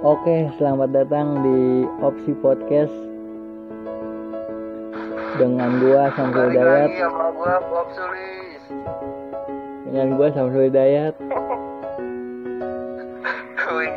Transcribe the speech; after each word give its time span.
Oke, 0.00 0.48
selamat 0.56 0.96
datang 0.96 1.44
di 1.44 1.84
Opsi 2.00 2.32
Podcast 2.40 2.96
dengan 5.36 5.76
gua 5.76 6.08
Samsul 6.16 6.56
Sulis. 7.92 8.62
Dengan 9.84 10.16
gua 10.16 10.32
Samsul 10.32 10.72
Hidayat. 10.72 11.12
Wih. 13.76 13.92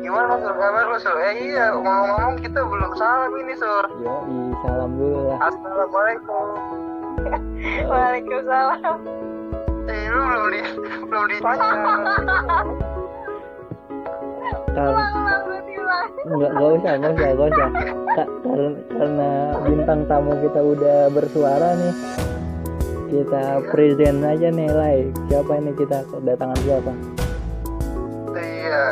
Gimana 0.00 0.40
sur 0.40 0.56
kabar 0.56 0.88
lu 0.88 0.96
sur? 0.96 1.12
Eh 1.12 1.52
iya 1.52 1.68
ngomong-ngomong 1.76 2.40
kita 2.40 2.64
belum 2.64 2.92
salam 2.96 3.36
ini 3.44 3.54
sur. 3.60 3.84
Yo, 4.00 4.24
salam 4.64 4.96
dulu 4.96 5.36
lah. 5.36 5.38
Assalamualaikum. 5.52 6.46
Waalaikumsalam. 7.92 8.98
Eh 9.84 10.00
lu 10.08 10.20
belum 10.32 10.46
di 10.48 10.60
belum 11.12 11.24
ditanya. 11.28 11.68
Karena 14.70 15.04
nggak 16.20 16.50
nggak 16.52 16.70
usah, 16.78 16.92
nggak 17.00 17.12
usah, 17.12 17.28
nggak 17.34 17.48
usah. 17.50 17.68
Ka- 18.10 18.32
karena 18.42 18.70
karena 18.90 19.30
bintang 19.64 20.00
tamu 20.06 20.32
kita 20.42 20.60
udah 20.60 20.98
bersuara 21.10 21.68
nih. 21.78 21.94
Kita 23.10 23.42
present 23.74 24.22
aja 24.22 24.48
nih, 24.54 24.68
Lai. 24.70 24.98
Siapa 25.26 25.52
ini 25.58 25.74
kita 25.74 26.06
kedatangan 26.06 26.58
siapa? 26.62 26.92
Iya. 28.38 28.84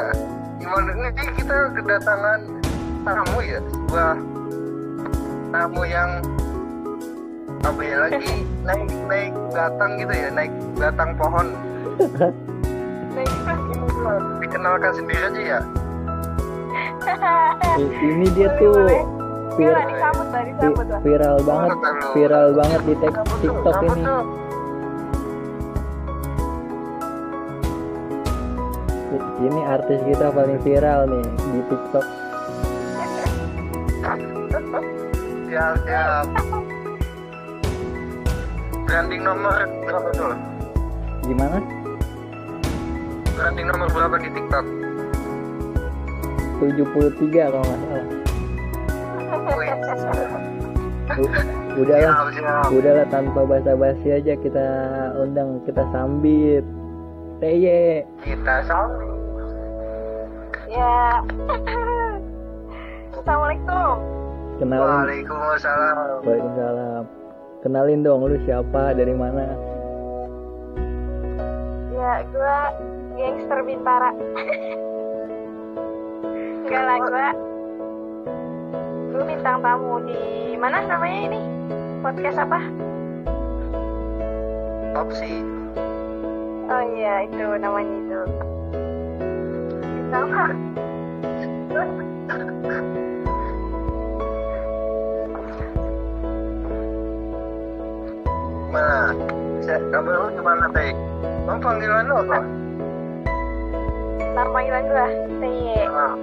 Gimana 0.59 0.91
ini 0.91 1.10
kita 1.38 1.56
kedatangan 1.78 2.41
tamu 3.06 3.38
ya? 3.47 3.60
Sebuah 3.62 4.14
tamu 5.48 5.83
yang 5.86 6.10
apa 7.58 7.83
ya 7.83 7.97
lagi 8.06 8.47
naik 8.62 8.91
naik 9.10 9.34
batang 9.50 9.98
gitu 9.98 10.14
ya 10.14 10.28
naik 10.30 10.52
batang 10.78 11.10
pohon 11.19 11.47
dikenalkan 14.40 14.92
sendiri 14.94 15.22
aja 15.22 15.40
ya 15.40 15.60
I- 17.78 17.94
Ini 18.05 18.27
dia 18.34 18.48
tuh. 18.58 18.74
Iya 19.58 19.74
vir- 19.74 19.74
lah. 19.74 21.00
viral 21.02 21.38
banget, 21.42 21.78
viral 22.14 22.46
banget 22.55 22.80
di 22.86 22.94
TikTok 23.42 23.77
ini. 23.83 24.02
Ini 29.38 29.60
artis 29.64 29.98
kita 30.02 30.34
paling 30.34 30.58
viral 30.62 31.00
nih 31.06 31.24
di 31.55 31.61
TikTok. 31.66 32.06
siap 35.48 35.74
siap 35.80 36.27
branding 38.84 39.22
nomor 39.24 39.64
berapa 39.83 40.08
tuh 40.12 40.36
Gimana? 41.24 41.56
Branding 43.39 43.70
nomor 43.70 43.86
berapa 43.94 44.19
di 44.19 44.28
TikTok 44.34 44.67
73 46.58 47.55
kalau 47.55 47.62
nggak 47.62 47.80
salah. 47.86 48.06
Udahlah, 51.78 52.34
siap 52.34 52.34
siap 52.34 52.67
udahlah 52.75 53.06
tanpa 53.14 53.47
basa-basi 53.47 54.11
aja 54.11 54.34
kita 54.34 54.67
undang, 55.22 55.62
kita 55.62 55.86
sambit. 55.95 56.67
TY. 57.39 58.03
kita 58.27 58.67
sambut 58.67 59.06
Ya. 60.67 61.23
Assalamualaikum. 63.14 63.95
Kenalin. 64.58 64.83
Waalaikumsalam 64.83 66.27
Waalaikumsalam. 66.27 67.02
Kenalin 67.62 68.02
dong 68.02 68.27
lu 68.27 68.36
siapa, 68.42 68.98
dari 68.98 69.14
mana? 69.14 69.55
Ya, 71.95 72.27
gua 72.34 72.75
gangster 73.19 73.61
Bintara. 73.66 74.11
Enggak 76.62 76.83
lah, 76.86 76.97
gua 77.02 77.28
Gua 79.11 79.22
bintang 79.27 79.58
tamu 79.58 79.98
di 80.06 80.55
mana 80.55 80.86
namanya 80.86 81.34
ini? 81.34 81.40
Podcast 81.98 82.39
apa? 82.39 82.62
opsi 84.98 85.42
Oh 86.68 86.83
iya, 86.95 87.27
itu 87.27 87.46
namanya 87.58 87.95
itu. 87.98 88.20
Bintang 89.83 90.30
apa? 90.30 90.46
kabar 99.89 100.14
lu 100.14 100.29
gimana 100.36 100.67
teh 100.70 100.92
Kamu 101.48 101.58
panggilan 101.64 102.12
apa 102.12 102.58
Nama 104.38 104.54
panggilan 104.54 104.84
gua 104.86 105.06
TY. 105.42 105.82
ah, 105.90 106.14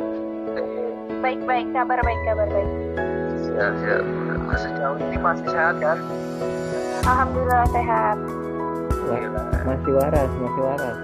Baik-baik, 1.19 1.67
kabar 1.75 1.99
baik, 1.99 2.21
kabar 2.23 2.47
baik. 2.47 2.69
siap 3.43 3.71
siap 3.77 4.03
sejauh 4.55 4.95
ini 4.97 5.17
masih 5.17 5.47
sehat 5.47 5.75
kan 5.79 5.99
Alhamdulillah 7.03 7.67
sehat. 7.69 8.17
Gila. 8.89 9.41
masih 9.63 9.91
waras, 9.93 10.31
masih 10.33 10.61
waras. 10.63 10.97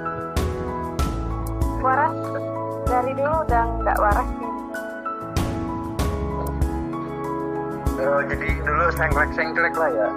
Waras 1.79 2.15
dari 2.85 3.11
dulu 3.11 3.35
udah 3.43 3.65
nggak 3.77 3.97
waras 3.99 4.27
sih. 4.31 4.51
Oh, 8.01 8.21
jadi 8.23 8.47
dulu 8.57 8.85
sengklek 8.89 9.29
sengklek 9.31 9.75
lah 9.75 9.91
ya 9.91 10.09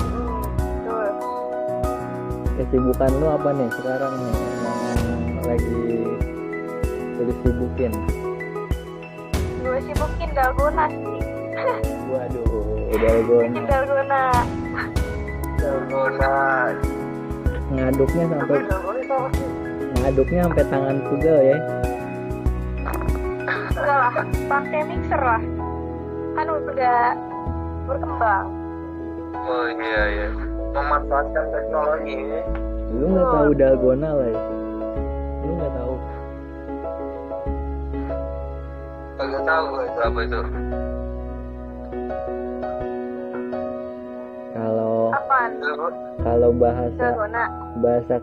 Hmm, 0.00 0.40
betul. 0.56 1.08
Kesibukan 2.56 3.10
lu 3.14 3.26
apa 3.28 3.48
nih 3.52 3.68
sekarang 3.76 4.12
nih 4.18 4.36
lagi 5.58 6.06
lu 7.18 7.32
sibukin? 7.42 7.92
Gue 9.58 9.78
sibukin 9.82 10.30
dalgona 10.32 10.86
sih. 10.86 11.22
Waduh, 12.08 12.88
Bikin 12.94 13.64
dalgona. 13.66 14.22
Dalgona 15.58 16.34
ngaduknya 17.68 18.24
sampai 18.32 18.58
dalgona 18.64 19.18
ngaduknya 20.00 20.40
sampai 20.48 20.64
tangan 20.72 20.96
pegel 21.04 21.38
ya. 21.42 21.58
Enggak 23.78 23.98
lah, 23.98 24.12
pakai 24.48 24.80
mixer 24.88 25.20
lah. 25.20 25.42
Kan 26.32 26.46
udah 26.48 27.02
berkembang. 27.84 28.46
oh 29.38 29.64
iya 29.72 30.02
iya 30.12 30.28
memanfaatkan 30.76 31.44
teknologi 31.48 32.20
Lu 32.92 33.04
nggak 33.10 33.24
Oh. 33.24 33.32
tahu 33.32 33.50
dalgona 33.56 34.08
lah 34.12 34.28
ya? 34.28 34.40
Agak 39.18 39.42
tahu 39.42 39.64
gue 39.68 39.84
itu 39.84 40.00
apa 40.00 40.20
itu 40.22 40.40
Kalau 44.50 44.94
Apaan? 45.10 45.52
kalau 46.18 46.50
bahasa 46.52 47.06
bahasa 47.78 48.16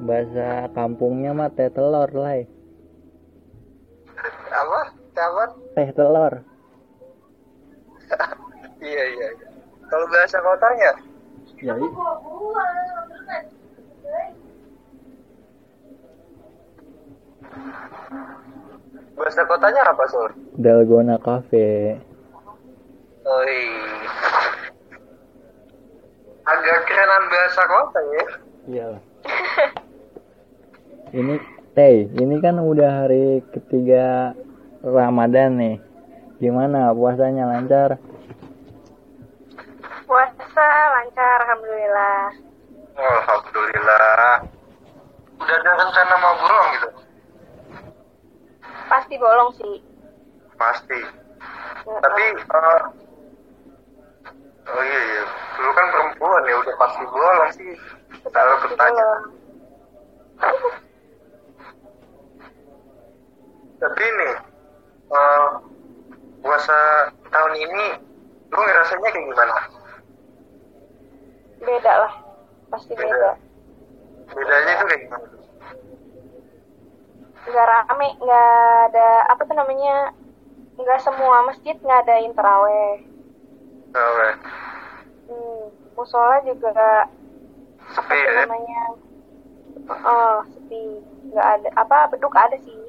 bahasa 0.00 0.46
kampungnya 0.72 1.30
mah 1.30 1.50
teh 1.50 1.68
telur 1.68 2.08
lah. 2.10 2.34
ya. 2.36 2.46
apa 4.50 4.80
apa 5.14 5.44
Teh 5.74 5.88
telur. 5.92 6.32
iya 8.82 9.02
iya 9.06 9.28
iya. 9.28 9.46
kalau 9.86 10.06
bahasa 10.08 10.36
kotanya 10.40 10.90
Jadi 11.60 11.86
bahasa 19.14 19.42
kotanya 19.44 19.82
apa 19.84 20.04
sur 20.08 20.30
dalgona 20.56 21.16
cafe. 21.20 21.98
oh 23.24 23.42
iya. 23.44 24.08
agak 26.46 26.78
kerenan 26.88 27.24
bahasa 27.28 27.62
kota 27.66 28.00
ya 28.00 28.24
Iya. 28.70 28.88
ini 31.16 31.34
teh, 31.72 32.06
ini 32.12 32.34
kan 32.38 32.60
udah 32.60 33.02
hari 33.02 33.40
ketiga 33.50 34.36
Ramadan 34.84 35.56
nih. 35.58 35.76
Gimana 36.38 36.92
puasanya 36.92 37.48
lancar? 37.50 37.96
Puasa 40.06 40.68
lancar, 40.92 41.38
alhamdulillah. 41.48 42.20
alhamdulillah 43.00 44.44
udah 45.40 45.56
ada 45.56 45.72
rencana 45.72 46.14
mau 46.20 46.34
burung 46.36 46.68
gitu 46.76 46.88
Pasti 48.90 49.14
bolong 49.18 49.50
sih. 49.56 49.76
pasti. 50.60 51.00
Tapi 51.88 52.24
eh, 52.36 52.80
oh 54.68 54.82
iya 54.84 55.00
iya. 55.08 55.24
Dulu 55.56 55.70
kan 55.72 55.86
perempuan 55.88 56.44
ya 56.44 56.54
udah 56.60 56.74
pasti 56.76 57.04
bolong 57.08 57.50
sih. 57.56 57.72
Kalau 58.28 58.54
bertanya. 58.64 59.08
tapi 63.80 64.02
ini 64.04 64.30
eh, 65.08 65.48
puasa 66.44 66.78
tahun 67.32 67.54
ini 67.56 67.84
lu 68.52 68.60
ngerasanya 68.60 69.08
kayak 69.08 69.24
gimana? 69.24 69.56
Beda 71.64 71.92
lah. 72.04 72.12
Pasti 72.68 72.92
beda. 72.92 73.32
bedanya 74.30 74.72
itu 74.78 74.84
kayak 74.86 75.00
gimana 75.10 75.39
Nggak 77.40 77.66
rame 77.66 78.08
nggak 78.20 78.50
ada 78.90 79.08
apa 79.28 79.42
tuh 79.42 79.56
namanya 79.56 80.12
nggak 80.76 81.00
semua 81.00 81.44
masjid 81.44 81.76
ngadain 81.76 82.32
teraweh 82.32 83.04
Oke. 83.90 84.28
hmm, 85.26 85.62
musola 85.92 86.40
juga 86.40 87.04
Sepi 87.90 88.16
apa 88.16 88.30
ya? 88.30 88.40
namanya 88.44 88.80
oh 90.06 90.36
sepi 90.46 90.80
nggak 91.26 91.46
ada 91.58 91.68
apa 91.76 91.98
beduk 92.08 92.32
ada 92.32 92.56
sih 92.56 92.80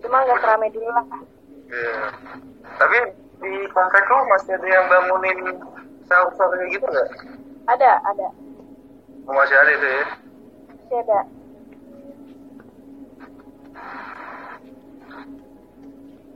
cuma 0.00 0.24
nggak 0.24 0.40
seramai 0.40 0.70
dulu 0.70 0.88
lah 0.88 1.06
Iya. 1.72 1.96
Tapi 2.76 2.98
di 3.40 3.52
komplek 3.70 4.04
lu 4.04 4.28
masih 4.28 4.54
ada 4.54 4.66
yang 4.68 4.84
bangunin 4.88 5.38
sahur-sahur 6.04 6.52
kayak 6.54 6.70
gitu 6.70 6.86
nggak? 6.86 7.08
ada 7.66 7.90
ada 8.04 8.28
Oh, 9.24 9.32
masih 9.32 9.54
ada 9.54 9.70
itu 9.70 9.86
ya? 9.86 10.04
masih 10.68 10.96
ada 11.00 11.18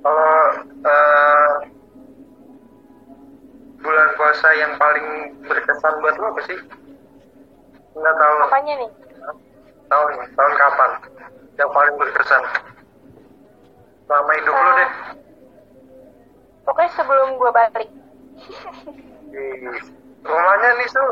Kalau 0.03 0.35
eh, 0.87 1.51
bulan 3.83 4.09
puasa 4.15 4.49
yang 4.55 4.73
paling 4.79 5.07
berkesan 5.47 5.95
buat 5.99 6.15
lo 6.19 6.31
apa 6.31 6.43
sih? 6.47 6.59
Nggak 7.97 8.15
tahu. 8.15 8.35
apanya 8.45 8.75
nih 8.83 8.91
Tahun 9.87 10.11
tahun 10.35 10.53
kapan? 10.59 10.91
Yang 11.57 11.71
paling 11.73 11.95
berkesan? 11.97 12.43
Selama 14.07 14.33
hidup 14.39 14.55
lo 14.55 14.71
deh. 14.75 14.91
pokoknya 16.67 16.91
sebelum 16.99 17.29
gue 17.39 17.51
balik 17.51 17.91
Di 19.31 19.45
rumahnya 20.23 20.71
nih 20.79 20.89
tuh 20.91 21.09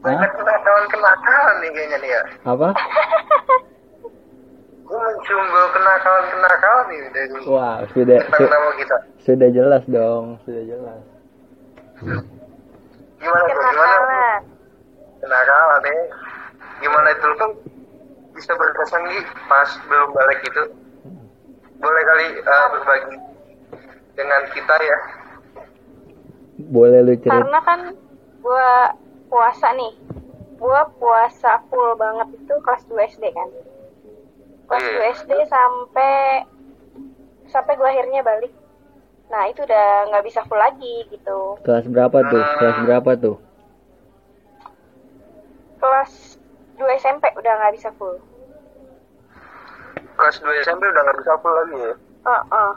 banyak 0.00 0.30
kenakalan-kenakalan 0.32 1.56
nih 1.60 1.70
kayaknya 1.72 1.98
nih 2.00 2.10
ya. 2.12 2.22
Apa? 2.44 2.68
Gue 4.86 5.02
bau 5.50 5.68
kenakalan-kenakalan 5.74 6.84
nih 6.94 7.00
dari 7.10 7.28
Wah, 7.50 7.82
sudah 7.90 8.18
su- 8.22 8.76
kita. 8.78 8.96
sudah 9.26 9.48
jelas 9.50 9.82
dong, 9.90 10.38
sudah 10.46 10.62
jelas. 10.62 11.02
Gimana 13.18 13.44
tuh? 13.50 13.62
Gimana? 13.66 14.20
kenakalan 15.18 15.80
nih. 15.82 16.00
Gimana 16.76 17.08
itu 17.10 17.28
tuh 17.34 17.50
bisa 18.30 18.52
berkesan 18.54 19.02
nih 19.10 19.22
pas 19.50 19.70
belum 19.90 20.14
balik 20.14 20.40
itu? 20.46 20.62
Boleh 21.82 22.02
kali 22.06 22.26
eh, 22.38 22.66
berbagi 22.70 23.16
dengan 24.14 24.42
kita 24.54 24.74
ya? 24.78 24.98
Boleh 26.70 27.00
lu 27.04 27.14
cerita? 27.20 27.36
karena 27.36 27.60
kan 27.66 27.80
gue 28.40 28.70
puasa 29.28 29.68
nih 29.76 29.92
gue 30.56 30.80
puasa 30.96 31.60
full 31.68 31.92
banget 32.00 32.32
itu 32.32 32.54
kelas 32.64 32.82
2 32.88 32.96
SD 33.12 33.24
kan 33.34 33.48
kelas. 34.66 35.22
2 35.22 35.22
SD 35.22 35.32
sampai 35.46 36.14
sampai 37.46 37.72
gue 37.78 37.88
akhirnya 37.88 38.20
balik 38.26 38.52
nah 39.26 39.42
itu 39.50 39.62
udah 39.66 39.86
nggak 40.10 40.24
bisa 40.26 40.46
full 40.46 40.58
lagi 40.58 41.02
gitu 41.10 41.58
Kelas 41.66 41.86
berapa 41.90 42.14
tuh? 42.30 42.42
Kelas 42.62 42.78
berapa 42.86 43.10
tuh? 43.18 43.36
kelas 45.82 46.38
2 46.78 46.98
SMP 47.02 47.24
udah 47.34 47.52
nggak 47.58 47.74
bisa 47.74 47.90
full 47.98 48.16
Kelas 50.14 50.36
2 50.40 50.62
SMP 50.62 50.82
udah 50.86 51.02
nggak 51.02 51.18
bisa 51.22 51.32
full 51.42 51.54
lagi 51.54 51.76
ya? 51.78 51.94
oh, 52.26 52.42
oh. 52.54 52.72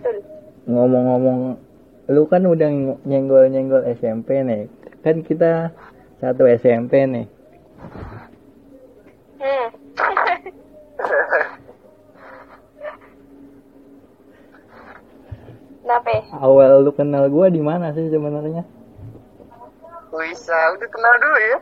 betul 0.00 0.16
Ngomong-ngomong, 0.64 1.60
lu 2.08 2.24
kan 2.24 2.40
udah 2.48 2.72
nyenggol-nyenggol 3.04 3.84
SMP 4.00 4.40
nih. 4.40 4.64
Kan 5.04 5.20
kita 5.20 5.76
satu 6.24 6.48
SMP 6.48 7.04
nih. 7.04 7.28
hmm. 9.44 9.68
Kenapa? 15.84 16.08
ya? 16.16 16.22
Awal 16.40 16.80
lu 16.80 16.92
kenal 16.96 17.28
gua 17.28 17.52
di 17.52 17.60
mana 17.60 17.92
sih 17.92 18.08
sebenarnya? 18.08 18.64
Bisa, 20.14 20.56
udah 20.78 20.88
kenal 20.88 21.14
dulu 21.20 21.38
ya? 21.42 21.58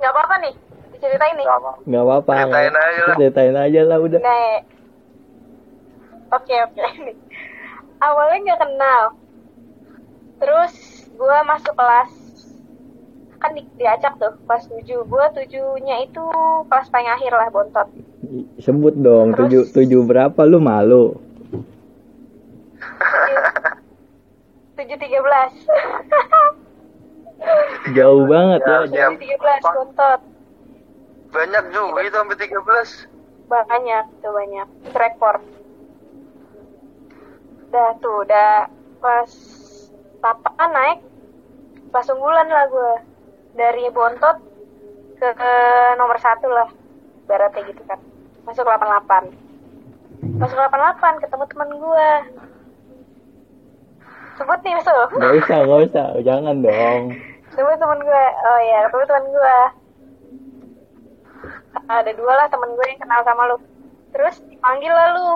Nggak 0.00 0.12
apa-apa 0.16 0.34
nih, 0.40 0.54
diceritain 0.96 1.36
nih. 1.36 1.46
Gak 1.86 2.02
apa-apa. 2.08 2.32
Ceritain 2.40 2.72
aja 2.74 3.00
lah. 3.04 3.16
Ceritain 3.20 3.56
aja 3.56 3.80
lah 3.84 3.98
udah. 4.00 4.20
Nah, 4.24 4.56
oke 6.40 6.54
oke. 6.66 6.82
Awalnya 8.00 8.38
nggak 8.40 8.60
kenal. 8.64 9.02
Terus 10.40 10.72
gue 11.12 11.38
masuk 11.44 11.76
kelas 11.76 12.10
kan 13.40 13.56
di, 13.56 13.64
diacak 13.80 14.20
tuh 14.20 14.36
kelas 14.44 14.68
7 14.68 14.84
gue 14.84 15.24
tujuhnya 15.40 15.96
itu 16.04 16.24
kelas 16.68 16.92
paling 16.92 17.08
akhir 17.08 17.32
lah 17.32 17.48
bontot. 17.48 17.88
Sebut 18.60 18.94
dong, 19.00 19.32
tujuh, 19.34 19.66
Terus? 19.66 19.74
tujuh 19.74 20.00
berapa 20.04 20.40
lu 20.44 20.60
malu? 20.60 21.16
tujuh 24.76 24.96
tiga 25.00 25.18
belas. 25.24 25.52
Jauh 27.96 28.28
banget 28.28 28.60
ya. 28.60 28.68
Ya, 28.68 29.08
tujuh 29.08 29.20
tiga 29.24 29.36
belas 29.40 29.62
bontot. 29.64 30.20
Banyak 31.30 31.64
juga 31.72 31.98
itu 32.04 32.16
sampai 32.16 32.36
13. 32.36 33.50
banyak 33.50 34.04
tuh 34.22 34.30
banyak. 34.30 34.68
Rekor. 34.94 35.36
Udah 37.66 37.90
tuh 37.98 38.14
udah 38.22 38.70
pas 39.02 39.30
tapak 40.22 40.54
naik? 40.54 41.02
Pas 41.90 42.06
unggulan 42.06 42.46
lah 42.46 42.70
gue 42.70 43.09
dari 43.60 43.84
bontot 43.92 44.40
ke, 45.20 45.28
ke 45.36 45.52
nomor 46.00 46.16
satu 46.16 46.48
lah 46.48 46.72
baratnya 47.28 47.68
gitu 47.68 47.84
kan 47.84 48.00
masuk 48.48 48.64
88 48.64 49.28
masuk 50.40 50.56
88 50.56 51.20
ketemu 51.20 51.44
teman 51.44 51.70
gue 51.76 52.08
sebut 54.40 54.58
nih 54.64 54.74
masuk 54.80 55.08
Gak 55.20 55.36
usah, 55.44 55.58
gak 55.68 55.80
usah. 55.92 56.06
Jangan 56.24 56.64
dong. 56.64 57.12
Coba 57.52 57.76
temen 57.76 58.00
gue, 58.00 58.24
oh 58.48 58.60
ya, 58.64 58.78
ketemu 58.88 59.04
temen 59.04 59.26
gue. 59.28 59.56
Ada 61.92 62.10
dua 62.16 62.32
lah 62.40 62.46
temen 62.48 62.72
gue 62.72 62.86
yang 62.88 63.00
kenal 63.04 63.20
sama 63.26 63.42
lu. 63.52 63.56
Terus 64.16 64.40
dipanggil 64.48 64.88
lah 64.88 65.08
lu. 65.12 65.30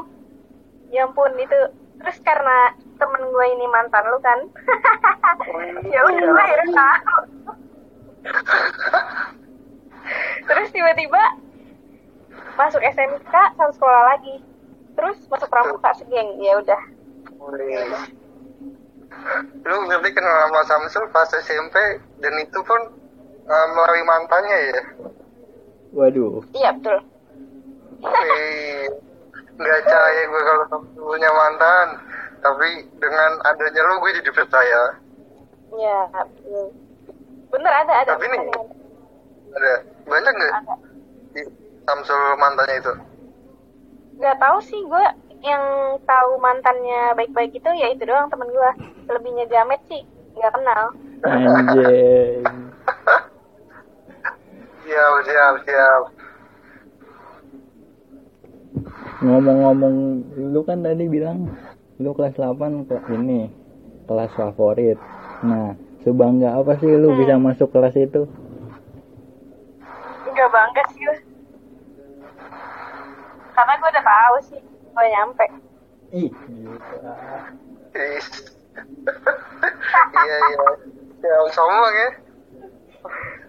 Ya 0.89 1.05
ampun 1.05 1.37
itu. 1.37 1.61
Terus 2.01 2.17
karena 2.25 2.73
temen 2.97 3.23
gue 3.29 3.45
ini 3.53 3.67
mantan 3.69 4.09
lu 4.09 4.19
kan. 4.25 4.41
ya 5.93 6.01
udah 6.01 6.33
akhirnya 6.33 6.73
tahu. 6.73 7.21
Terus 10.49 10.69
tiba-tiba 10.73 11.23
masuk 12.55 12.81
SMK 12.81 13.35
satu 13.57 13.73
sekolah 13.75 14.03
lagi. 14.15 14.41
Terus 14.95 15.19
masuk 15.27 15.49
pramuka 15.51 15.91
segeng. 15.97 16.39
Ya 16.41 16.61
udah. 16.61 16.81
Wih. 17.53 17.89
Lu 19.65 19.77
berarti 19.89 20.11
kenal 20.13 20.49
sama 20.49 20.61
Samsul 20.67 21.05
pas 21.11 21.31
SMP 21.33 21.77
dan 22.21 22.35
itu 22.41 22.59
pun 22.63 22.81
eh, 23.49 23.67
melalui 23.75 24.05
mantannya 24.05 24.59
ya? 24.71 24.81
Waduh. 25.95 26.45
Iya 26.55 26.71
betul. 26.79 26.99
Wih. 28.05 28.87
Nggak 29.55 29.79
percaya 29.87 30.23
gue 30.29 30.43
kalau 30.43 30.65
Samsul 30.71 31.03
punya 31.03 31.31
mantan. 31.33 31.89
Tapi 32.45 32.69
dengan 33.01 33.41
adanya 33.49 33.81
lu 33.89 34.05
gue 34.05 34.21
jadi 34.21 34.31
percaya. 34.37 34.83
Ya 35.75 36.01
betul. 36.13 36.84
Bener 37.53 37.73
ada 37.73 37.93
ada. 38.05 38.11
Tapi 38.17 38.27
nih- 38.29 38.41
ada, 38.41 38.53
ada. 38.53 38.73
Ada 39.55 39.73
banyak 40.05 40.33
nggak 40.35 40.53
Samsul 41.85 42.23
mantannya 42.41 42.77
itu? 42.81 42.93
Gak 44.15 44.39
tahu 44.41 44.59
sih 44.63 44.81
gue 44.81 45.05
yang 45.45 45.63
tahu 46.09 46.41
mantannya 46.41 47.13
baik-baik 47.13 47.53
itu 47.53 47.71
ya 47.77 47.93
itu 47.93 48.09
doang 48.09 48.33
temen 48.33 48.49
gue. 48.49 48.71
Selebihnya 49.05 49.45
jamet 49.53 49.81
sih 49.91 50.01
nggak 50.35 50.53
kenal. 50.55 50.85
Anjing. 51.25 52.43
Siap, 54.85 55.15
siap, 55.25 55.55
siap. 55.65 56.03
Ngomong-ngomong, 59.25 59.97
lu 60.53 60.61
kan 60.61 60.85
tadi 60.85 61.09
bilang 61.09 61.49
lu 61.97 62.13
kelas 62.13 62.37
8 62.37 62.85
kok 62.85 63.01
ini 63.09 63.49
kelas 64.05 64.29
favorit. 64.37 65.01
Nah, 65.41 65.73
sebangga 66.05 66.61
apa 66.61 66.77
sih 66.79 66.93
lu 66.93 67.17
bisa 67.17 67.41
masuk 67.41 67.73
kelas 67.73 67.97
itu? 67.97 68.29
Gak 70.35 70.51
bangga 70.53 70.83
sih 70.93 71.01
gue. 71.01 71.19
Karena 73.55 73.73
gue 73.81 73.89
udah 73.89 74.05
tahu 74.05 74.37
sih 74.53 74.61
gue 74.65 75.07
nyampe. 75.11 75.47
Ih, 76.15 76.31
iya, 80.15 80.37
iya. 80.39 80.69
Siap, 81.19 81.45
sombong 81.51 81.95
ya? 81.95 82.11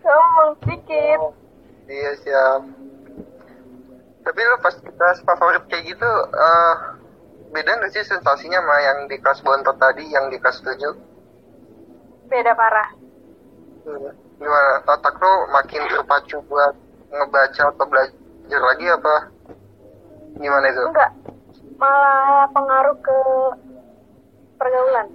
Sombong 0.02 0.52
sedikit. 0.64 1.20
Iya, 1.86 2.12
siap. 2.24 2.62
Tapi 4.26 4.40
lu 4.42 4.58
pas 4.58 4.74
kelas 4.74 5.22
favorit 5.22 5.62
kayak 5.70 5.86
gitu, 5.94 6.12
eh 6.34 6.76
beda 7.54 7.78
nggak 7.78 7.94
sih 7.94 8.02
sensasinya 8.02 8.58
sama 8.58 8.78
yang 8.82 9.06
di 9.06 9.22
kelas 9.22 9.46
bontot 9.46 9.78
tadi, 9.78 10.10
yang 10.10 10.34
di 10.34 10.42
kelas 10.42 10.66
7? 10.66 11.15
Beda 12.26 12.52
parah. 12.58 12.90
Gimana? 14.36 14.72
Otak 14.84 15.16
lu 15.22 15.34
makin 15.54 15.82
terpacu 15.88 16.38
buat 16.50 16.74
ngebaca 17.14 17.64
atau 17.72 17.86
belajar 17.88 18.62
lagi 18.62 18.86
apa? 18.92 19.16
Gimana 20.36 20.66
itu? 20.70 20.84
Enggak. 20.90 21.12
malah 21.76 22.48
pengaruh 22.56 22.96
ke 23.04 23.20
pergaulan. 24.56 25.08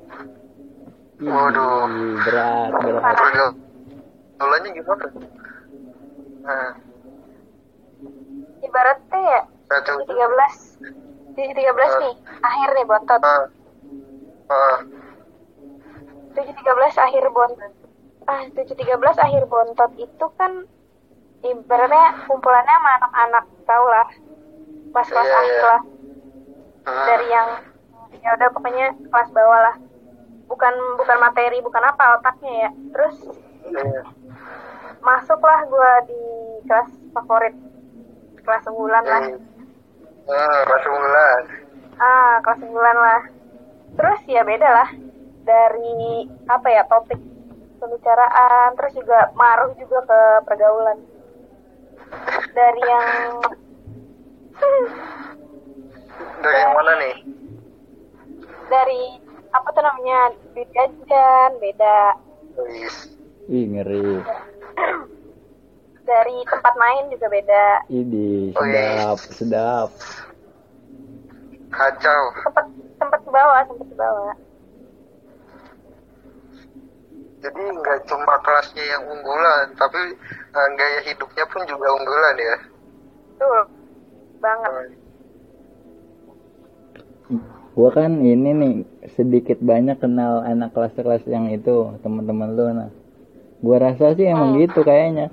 Waduh. 1.21 1.89
Ih, 1.89 2.17
berat 2.25 2.69
berat 2.85 3.17
Pergaulannya 4.41 4.71
gimana? 4.73 5.07
Nah, 6.41 6.73
Ibaratnya 8.61 9.21
ya 9.21 9.41
satu. 9.69 9.93
di 10.05 10.05
13 10.17 11.37
di 11.37 11.45
13 11.49 12.03
nih 12.05 12.15
akhir 12.45 12.69
nih 12.77 12.87
bontot. 12.89 13.21
Ah, 13.25 13.45
ah, 14.53 14.77
713 16.35 16.95
akhir 16.97 17.25
bontot. 17.35 17.73
Ah, 18.29 18.47
713 18.55 19.19
akhir 19.19 19.43
bontot 19.51 19.91
itu 19.99 20.27
kan 20.39 20.65
ibaratnya 21.43 22.29
kumpulannya 22.31 22.75
sama 22.77 22.91
anak-anak 23.03 23.45
tau 23.67 23.85
lah. 23.91 24.07
Pas-pas 24.95 25.27
Iya, 25.27 25.39
akhir 25.39 25.55
iya. 25.59 25.67
lah. 25.67 25.81
ah. 26.87 27.07
Dari 27.07 27.27
yang 27.31 27.49
ya 28.21 28.31
udah 28.37 28.49
pokoknya 28.55 28.87
kelas 29.11 29.31
bawah 29.35 29.61
lah. 29.71 29.77
Bukan 30.51 30.75
bukan 30.99 31.19
materi, 31.23 31.59
bukan 31.63 31.83
apa 31.83 32.19
otaknya 32.19 32.53
ya. 32.67 32.71
Terus 32.95 33.17
Iya. 33.71 34.03
masuklah 35.01 35.65
gua 35.67 36.05
di 36.07 36.21
kelas 36.69 36.91
favorit 37.17 37.55
kelas 38.45 38.65
unggulan 38.71 39.05
lah. 39.07 39.23
Ah, 40.31 40.61
kelas 40.67 40.85
unggulan. 40.87 41.43
Ah, 41.99 42.35
kelas 42.45 42.61
unggulan 42.63 42.97
lah. 42.99 43.23
Terus 43.99 44.21
ya 44.31 44.47
beda 44.47 44.71
lah 44.71 44.91
dari 45.51 45.99
apa 46.47 46.69
ya 46.71 46.83
topik 46.87 47.19
pembicaraan, 47.83 48.79
terus 48.79 48.93
juga 48.95 49.35
maruh 49.35 49.75
juga 49.75 49.99
ke 50.05 50.21
pergaulan. 50.47 50.99
Dari 52.51 52.83
yang 52.83 53.09
Dari 56.41 56.57
yang 56.57 56.73
mana 56.75 56.93
nih? 56.99 57.17
dari 58.71 59.03
apa 59.51 59.69
tuh 59.75 59.83
namanya 59.83 60.31
duit 60.55 60.71
jajan 60.71 61.51
beda, 61.59 62.15
Wis. 62.63 63.11
ih 63.51 63.67
ngeri 63.67 64.23
dari 66.07 66.37
tempat 66.47 66.75
main 66.79 67.11
juga 67.11 67.27
beda, 67.27 67.67
ini 67.91 68.55
Oh, 68.55 68.63
sedap 68.63 69.19
sedap 69.35 69.89
Kacau. 71.71 72.23
sempet 72.95 73.21
ke 73.23 73.31
bawah, 73.31 73.59
sempet 73.67 73.87
ke 73.91 73.97
bawah. 73.99 74.35
Jadi 77.41 77.63
nggak 77.73 77.99
cuma 78.05 78.37
kelasnya 78.45 78.85
yang 78.85 79.03
unggulan, 79.09 79.73
tapi 79.75 80.01
eh, 80.53 80.69
gaya 80.77 81.01
hidupnya 81.09 81.45
pun 81.49 81.65
juga 81.65 81.89
unggulan 81.89 82.37
ya. 82.37 82.57
Tuh 83.41 83.61
banget. 84.41 84.73
gua 87.71 87.89
kan 87.95 88.19
ini 88.21 88.51
nih 88.51 88.75
sedikit 89.15 89.63
banyak 89.63 90.03
kenal 90.03 90.43
anak 90.43 90.75
kelas-kelas 90.75 91.23
yang 91.31 91.47
itu 91.49 91.95
teman-teman 92.03 92.51
lu 92.59 92.67
nah 92.75 92.91
gua 93.63 93.79
rasa 93.79 94.11
sih 94.19 94.27
emang 94.27 94.53
Hmm. 94.53 94.61
gitu 94.67 94.83
kayaknya 94.83 95.31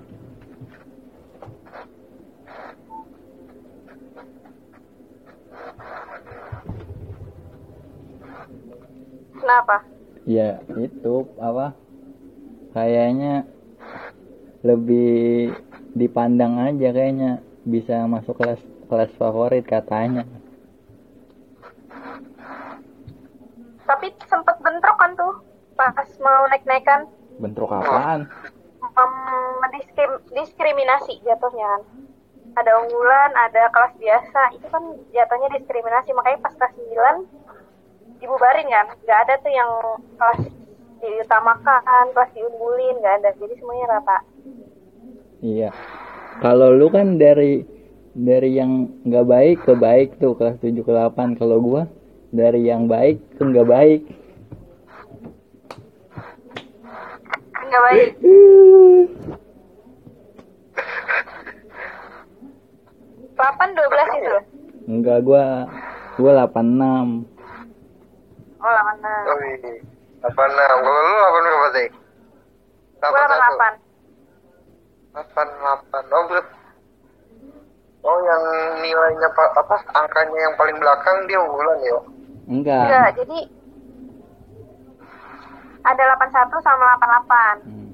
Kenapa? 9.37 9.75
ya 10.27 10.59
itu 10.75 11.23
apa 11.39 11.71
kayaknya 12.71 13.45
lebih 14.65 15.53
dipandang 15.93 16.57
aja 16.59 16.89
kayaknya 16.91 17.39
bisa 17.67 18.03
masuk 18.07 18.37
kelas 18.39 18.61
kelas 18.87 19.11
favorit 19.19 19.63
katanya 19.67 20.23
Tapi 23.87 24.11
sempet 24.27 24.59
bentrok 24.59 24.97
kan 24.99 25.15
tuh 25.15 25.33
pas 25.79 26.09
mau 26.19 26.43
naik-naikan 26.51 27.07
bentrok 27.39 27.71
apaan 27.71 28.27
mem- 28.81 29.55
mendiskrim- 29.61 30.23
diskriminasi 30.33 31.21
jatuhnya 31.25 31.65
kan. 31.77 31.81
Ada 32.57 32.71
unggulan, 32.81 33.31
ada 33.37 33.69
kelas 33.69 33.93
biasa, 34.01 34.41
itu 34.57 34.65
kan 34.65 34.81
jatuhnya 35.13 35.47
diskriminasi. 35.53 36.09
Makanya 36.17 36.41
pas 36.41 36.53
kelas 36.57 36.73
9 36.73 37.17
dibubarin 38.17 38.65
kan. 38.65 38.87
Nggak 39.05 39.19
ada 39.29 39.33
tuh 39.45 39.53
yang 39.53 39.71
kelas 40.17 40.41
diutamakan, 40.99 42.05
kelas 42.13 42.31
diunggulin, 42.33 42.95
nggak 43.01 43.15
ada. 43.23 43.29
Jadi 43.37 43.53
semuanya 43.59 43.85
rata. 43.97 44.17
Iya. 45.41 45.69
Kalau 46.41 46.73
lu 46.73 46.89
kan 46.89 47.17
dari 47.17 47.65
dari 48.17 48.57
yang 48.57 48.89
nggak 49.05 49.25
baik 49.25 49.57
ke 49.65 49.73
baik 49.77 50.17
tuh 50.17 50.33
kelas 50.33 50.57
7 50.61 50.81
ke 50.81 50.91
8. 50.93 51.37
Kalau 51.37 51.61
gua 51.61 51.85
dari 52.33 52.65
yang 52.65 52.89
baik 52.89 53.21
ke 53.37 53.41
nggak 53.45 53.67
baik. 53.69 54.01
Nggak 57.67 57.83
baik. 57.89 58.09
Papan 63.37 63.69
12 63.77 64.17
itu. 64.17 64.37
Enggak 64.89 65.19
gua 65.21 65.69
gua 66.17 66.31
86. 66.49 67.25
Oh, 68.57 68.73
86. 68.73 69.29
Oh 69.29 69.96
iya. 70.27 70.33
Apa 70.33 70.43
enam? 70.43 70.75
Kalau 70.83 71.01
lu 71.01 71.15
apa 71.17 71.37
berapa 71.39 71.67
sih? 71.71 71.87
Delapan 72.97 73.23
satu. 73.23 73.55
88. 73.55 73.73
Delapan 75.07 75.47
delapan. 75.49 76.03
Oh 76.11 76.23
ber- 76.27 76.55
Oh 78.03 78.17
yang 78.23 78.43
nilainya 78.79 79.29
pa- 79.31 79.51
apa? 79.53 79.75
Angkanya 79.93 80.39
yang 80.39 80.55
paling 80.55 80.77
belakang 80.77 81.27
dia 81.27 81.39
unggulan 81.39 81.79
ya? 81.81 81.97
Enggak. 82.47 82.83
Enggak, 82.87 83.09
jadi 83.19 83.39
ada 85.83 86.03
81 86.15 86.59
sama 86.61 86.85
88. 86.95 87.55
Hmm. 87.63 87.89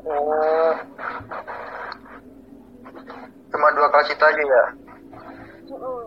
Oh. 0.00 0.72
Cuma 3.50 3.68
dua 3.74 3.88
kelas 3.90 4.08
itu 4.08 4.22
aja 4.22 4.42
ya? 4.42 4.64
Mm-mm. 5.66 6.00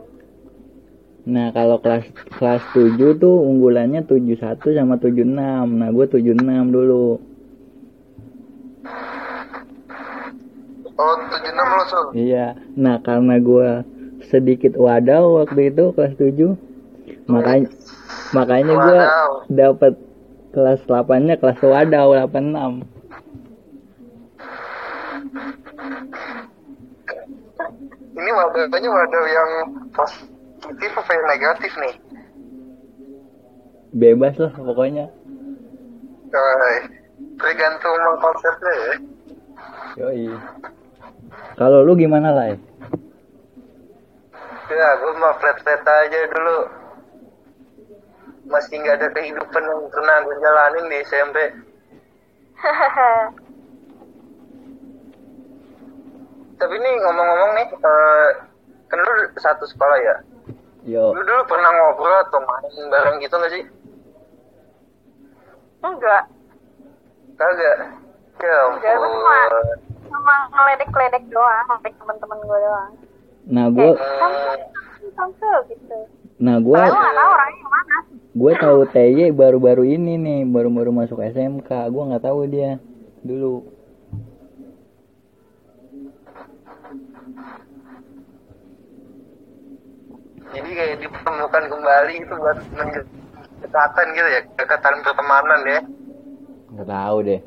Nah, 1.23 1.55
kalau 1.55 1.79
kelas 1.79 2.03
kelas 2.35 2.63
7 2.75 3.15
tuh 3.15 3.31
unggulannya 3.47 4.03
71 4.03 4.75
sama 4.75 4.99
76. 4.99 5.23
Nah, 5.79 5.89
gua 5.95 6.05
76 6.11 6.67
dulu. 6.67 7.15
Oh 10.93 11.15
tujuh 11.31 11.51
enam 11.55 11.67
lo 11.73 11.83
Sul? 11.89 12.05
Iya. 12.13 12.47
Nah, 12.75 12.99
karena 12.99 13.39
gua 13.39 13.87
sedikit 14.27 14.75
wadaw 14.75 15.43
waktu 15.43 15.71
itu 15.71 15.95
kelas 15.95 16.13
7. 16.19 16.59
Makanya 17.31 17.71
makanya 18.35 18.75
Wadaw. 18.75 19.31
dapat 19.47 19.93
kelas 20.51 20.83
8-nya 20.85 21.39
kelas 21.39 21.59
wadaw 21.63 22.11
86. 22.27 22.83
Ini 28.13 28.31
wadahnya 28.31 28.89
wadah 28.91 29.25
yang 29.27 29.49
positif 30.63 30.95
apa 30.95 31.11
yang 31.11 31.25
negatif 31.27 31.71
nih? 31.75 31.95
Bebas 33.93 34.39
lah 34.39 34.55
pokoknya. 34.55 35.11
Hai. 36.31 36.87
Tergantung 37.37 37.99
konsepnya 38.23 38.73
ya. 38.73 38.95
Yoi. 39.99 40.31
Kalau 41.59 41.83
lu 41.83 41.93
gimana 41.99 42.31
lah? 42.33 42.55
Ya, 44.73 44.89
gue 44.97 45.13
mah 45.19 45.37
flat-flat 45.37 45.83
aja 45.85 46.19
dulu. 46.31 46.59
Masih 48.49 48.79
nggak 48.81 48.97
ada 48.97 49.07
kehidupan 49.13 49.61
yang 49.61 49.85
pernah 49.91 50.23
gue 50.25 50.35
jalanin 50.41 50.89
di 50.89 50.97
SMP. 51.05 51.37
Tapi 56.63 56.75
nih 56.79 56.95
ngomong-ngomong 57.03 57.51
nih, 57.59 57.67
eh, 57.75 58.29
kan 58.87 58.97
lu 59.03 59.13
satu 59.37 59.67
sekolah 59.67 59.99
ya? 59.99 60.15
Yo. 60.83 61.15
Lu 61.15 61.21
dulu 61.23 61.43
pernah 61.47 61.71
ngobrol 61.71 62.15
atau 62.27 62.43
main 62.43 62.91
bareng 62.91 63.17
gitu 63.23 63.35
nggak 63.39 63.53
sih? 63.55 63.63
Enggak, 65.83 66.23
Kagak. 67.39 67.77
Ya 68.43 68.55
ampun. 68.67 69.11
cuma 70.13 70.35
ngeledek-ledek 70.51 71.23
doang, 71.31 71.65
ngeledek 71.71 71.93
temen-temen 71.95 72.37
gue 72.43 72.59
doang. 72.59 72.91
Nah, 73.43 73.65
gua 73.67 73.91
Samsul 75.13 75.57
gitu. 75.67 75.97
nah 76.39 76.57
Gue 76.63 76.79
nggak 76.79 77.15
tahu 77.15 77.29
orangnya 77.31 77.57
gimana. 77.59 77.95
gua 78.33 78.51
tahu 78.57 78.79
TY 78.89 79.29
baru-baru 79.35 79.83
ini 79.87 80.13
nih, 80.19 80.41
baru-baru 80.47 80.91
masuk 80.91 81.19
SMK. 81.23 81.69
Gua 81.91 82.03
nggak 82.11 82.23
tahu 82.23 82.39
dia 82.47 82.79
dulu. 83.23 83.67
Jadi 90.53 90.69
kayak 90.69 90.97
dipertemukan 91.01 91.63
kembali 91.65 92.13
itu 92.21 92.33
buat 92.37 92.57
mendekatan 92.77 94.05
gitu 94.13 94.29
ya, 94.29 94.41
kedekatan 94.53 94.95
pertemanan 95.01 95.61
ya. 95.65 95.81
Nggak 96.77 96.87
tahu 96.89 97.17
deh. 97.25 97.41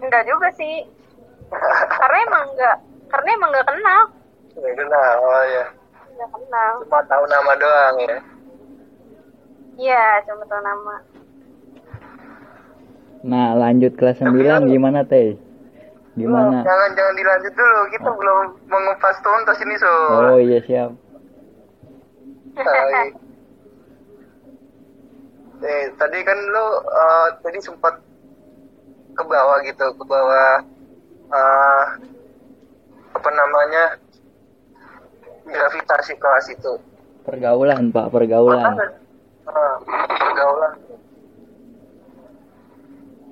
Enggak 0.00 0.24
juga 0.24 0.48
sih. 0.56 0.88
karena 2.00 2.18
emang 2.24 2.44
enggak, 2.56 2.76
karena 3.12 3.28
emang 3.36 3.50
enggak 3.52 3.68
kenal. 3.68 4.02
Ya 4.52 4.70
kenal, 4.72 5.14
oh 5.20 5.44
ya. 5.44 5.64
nggak 6.12 6.28
kenal 6.28 6.72
Cuma 6.84 7.00
tahu 7.08 7.24
nama 7.24 7.52
doang 7.56 7.96
ya. 8.04 8.18
iya 9.80 10.04
cuma 10.28 10.44
tahu 10.44 10.60
nama 10.60 10.94
Nah, 13.22 13.54
lanjut 13.54 13.94
kelas 13.94 14.18
9 14.18 14.66
gimana, 14.66 15.06
Teh? 15.06 15.38
Gimana? 16.18 16.66
Jangan 16.66 16.90
jangan 16.98 17.14
dilanjut 17.14 17.54
dulu. 17.54 17.80
Kita 17.94 18.10
belum 18.10 18.38
mengupas 18.66 19.16
tuntas 19.22 19.56
ini 19.62 19.78
so. 19.78 19.88
Oh 20.10 20.36
iya 20.42 20.58
siap. 20.66 20.90
Eh, 25.62 25.84
tadi 25.96 26.18
kan 26.20 26.36
lu 26.36 26.66
eh, 26.84 27.28
tadi 27.40 27.58
sempat 27.64 27.94
ke 29.16 29.22
bawah 29.24 29.58
gitu, 29.64 29.86
ke 29.96 30.04
bawah 30.04 30.60
eh, 31.32 31.84
apa 33.16 33.30
namanya 33.32 33.96
gravitasi 35.48 36.12
kelas 36.20 36.46
itu. 36.52 36.76
Pergaulan, 37.24 37.88
Pak, 37.88 38.10
pergaulan. 38.12 38.76
Ah, 39.48 39.76
pergaulan. 40.10 40.74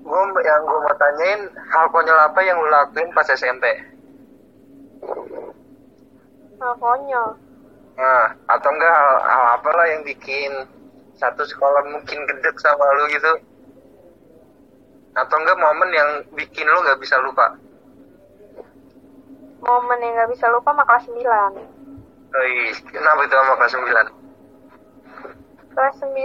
Gue 0.00 0.42
yang 0.42 0.62
gue 0.64 0.78
mau 0.80 0.96
tanyain 0.96 1.40
hal 1.70 1.86
konyol 1.92 2.18
apa 2.18 2.40
yang 2.42 2.56
lu 2.56 2.72
lakuin 2.72 3.12
pas 3.12 3.28
SMP? 3.30 3.66
Hal 6.56 6.74
konyol 6.80 7.49
Nah, 8.00 8.24
atau 8.48 8.70
enggak 8.72 8.88
hal, 8.90 9.12
hal 9.20 9.44
apa 9.60 9.70
lah 9.76 9.86
yang 9.86 10.02
bikin 10.02 10.52
satu 11.14 11.44
sekolah 11.44 11.84
mungkin 11.84 12.24
gedek 12.24 12.56
sama 12.56 12.80
lu 12.96 13.04
gitu? 13.12 13.32
Atau 15.12 15.36
enggak 15.36 15.60
momen 15.60 15.90
yang 15.92 16.10
bikin 16.32 16.64
lu 16.64 16.80
nggak 16.80 16.96
bisa 16.98 17.20
lupa? 17.20 17.60
momen 19.60 20.00
yang 20.00 20.16
nggak 20.16 20.32
bisa 20.32 20.48
lupa 20.48 20.72
mah 20.72 20.88
kelas 20.88 21.04
9 21.04 21.20
Wih, 22.32 22.72
kenapa 22.88 23.20
itu 23.28 23.34
sama 23.36 23.54
kelas 23.60 23.76
9? 23.76 23.92
kelas 25.70 25.96
9 26.00 26.16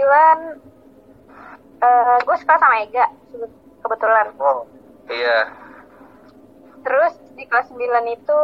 eh 1.76 2.16
gue 2.24 2.36
suka 2.40 2.54
sama 2.56 2.80
Ega 2.80 3.06
kebetulan 3.84 4.32
Oh, 4.40 4.64
iya. 5.12 5.52
terus 6.80 7.12
di 7.36 7.44
kelas 7.44 7.68
9 7.68 7.76
itu 8.08 8.40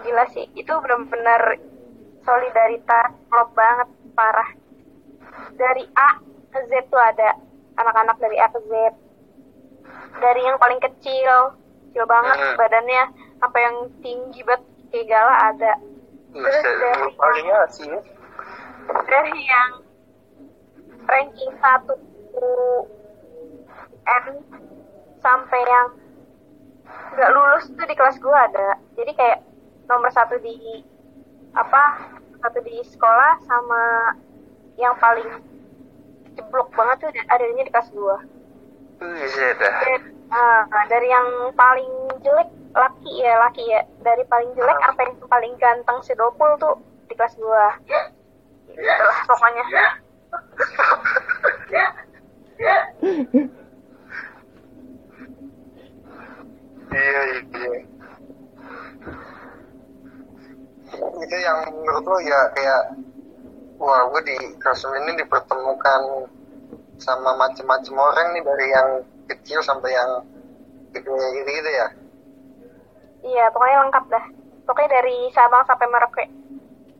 gila 0.00 0.24
sih 0.32 0.48
itu 0.56 0.72
benar-benar 0.72 1.60
solidaritas 2.22 3.08
klop 3.26 3.48
banget 3.52 3.88
parah 4.12 4.50
dari 5.54 5.84
A 5.92 6.10
ke 6.48 6.60
Z 6.66 6.72
tuh 6.86 6.98
ada 6.98 7.34
anak-anak 7.76 8.16
dari 8.18 8.36
A 8.36 8.46
ke 8.46 8.60
Z 8.62 8.72
dari 10.18 10.40
yang 10.42 10.56
paling 10.56 10.78
kecil 10.78 11.56
kecil 11.88 12.04
banget 12.06 12.36
Hmm. 12.38 12.56
badannya 12.56 13.02
sampai 13.36 13.60
yang 13.60 13.76
tinggi 14.00 14.40
banget 14.42 14.62
kayak 14.88 15.06
gala 15.08 15.34
ada 15.50 15.72
Buset, 16.32 16.64
dari- 16.64 17.00
lu 17.02 17.10
paling 17.14 17.48
asing. 17.60 17.92
dari 19.04 19.36
yang 19.42 19.70
ranking 21.04 21.52
1 21.52 21.92
N 24.02 24.24
sampai 25.18 25.60
yang 25.62 25.88
nggak 27.12 27.30
lulus 27.30 27.68
tuh 27.68 27.84
di 27.84 27.94
kelas 27.94 28.16
gua 28.18 28.48
ada 28.48 28.68
jadi 28.94 29.12
kayak 29.12 29.38
nomor 29.84 30.08
satu 30.08 30.40
di 30.40 30.80
apa 31.52 31.82
satu 32.38 32.58
di 32.60 32.80
sekolah 32.82 33.38
sama 33.44 33.82
yang 34.74 34.96
paling 34.96 35.28
jeblok 36.32 36.72
banget 36.72 36.96
tuh 37.02 37.10
adanya 37.28 37.62
di 37.62 37.70
kelas 37.70 37.88
gua 37.92 38.16
Buset 38.96 39.58
dah. 39.58 39.74
dan, 39.82 40.00
ah, 40.30 40.62
dari 40.86 41.06
yang 41.06 41.26
paling 41.52 41.92
jelek 42.20 42.48
laki 42.72 43.12
ya 43.20 43.36
laki 43.38 43.62
ya 43.66 43.82
dari 44.00 44.24
paling 44.24 44.48
jelek 44.54 44.74
Ah. 44.74 44.84
sampai 44.88 45.04
yang 45.06 45.28
paling 45.28 45.52
ganteng 45.58 45.98
si 46.00 46.12
Dopul 46.14 46.56
tuh 46.56 46.80
di 47.06 47.14
kelas 47.14 47.36
gua 47.36 47.76
itulah 48.68 49.18
pokoknya 49.28 49.64
Iya, 56.92 57.20
iya. 57.52 57.91
Itu 60.96 61.36
yang 61.40 61.72
menurut 61.72 62.04
lo 62.04 62.18
ya 62.20 62.40
kayak 62.52 62.82
wah 63.82 64.06
gue 64.14 64.22
di 64.28 64.36
kelas 64.62 64.86
ini 64.86 65.18
dipertemukan 65.18 66.30
sama 67.02 67.34
macem-macem 67.34 67.98
orang 67.98 68.36
nih 68.36 68.44
dari 68.46 68.66
yang 68.70 68.88
kecil 69.26 69.58
sampai 69.64 69.90
yang 69.90 70.22
gede 70.92 71.08
gitu, 71.08 71.50
gitu 71.50 71.70
ya. 71.72 71.88
iya 73.24 73.44
pokoknya 73.50 73.76
lengkap 73.86 74.04
dah 74.12 74.24
pokoknya 74.68 74.90
dari 75.00 75.16
Sabang 75.34 75.64
sampai 75.66 75.88
Merauke 75.88 76.26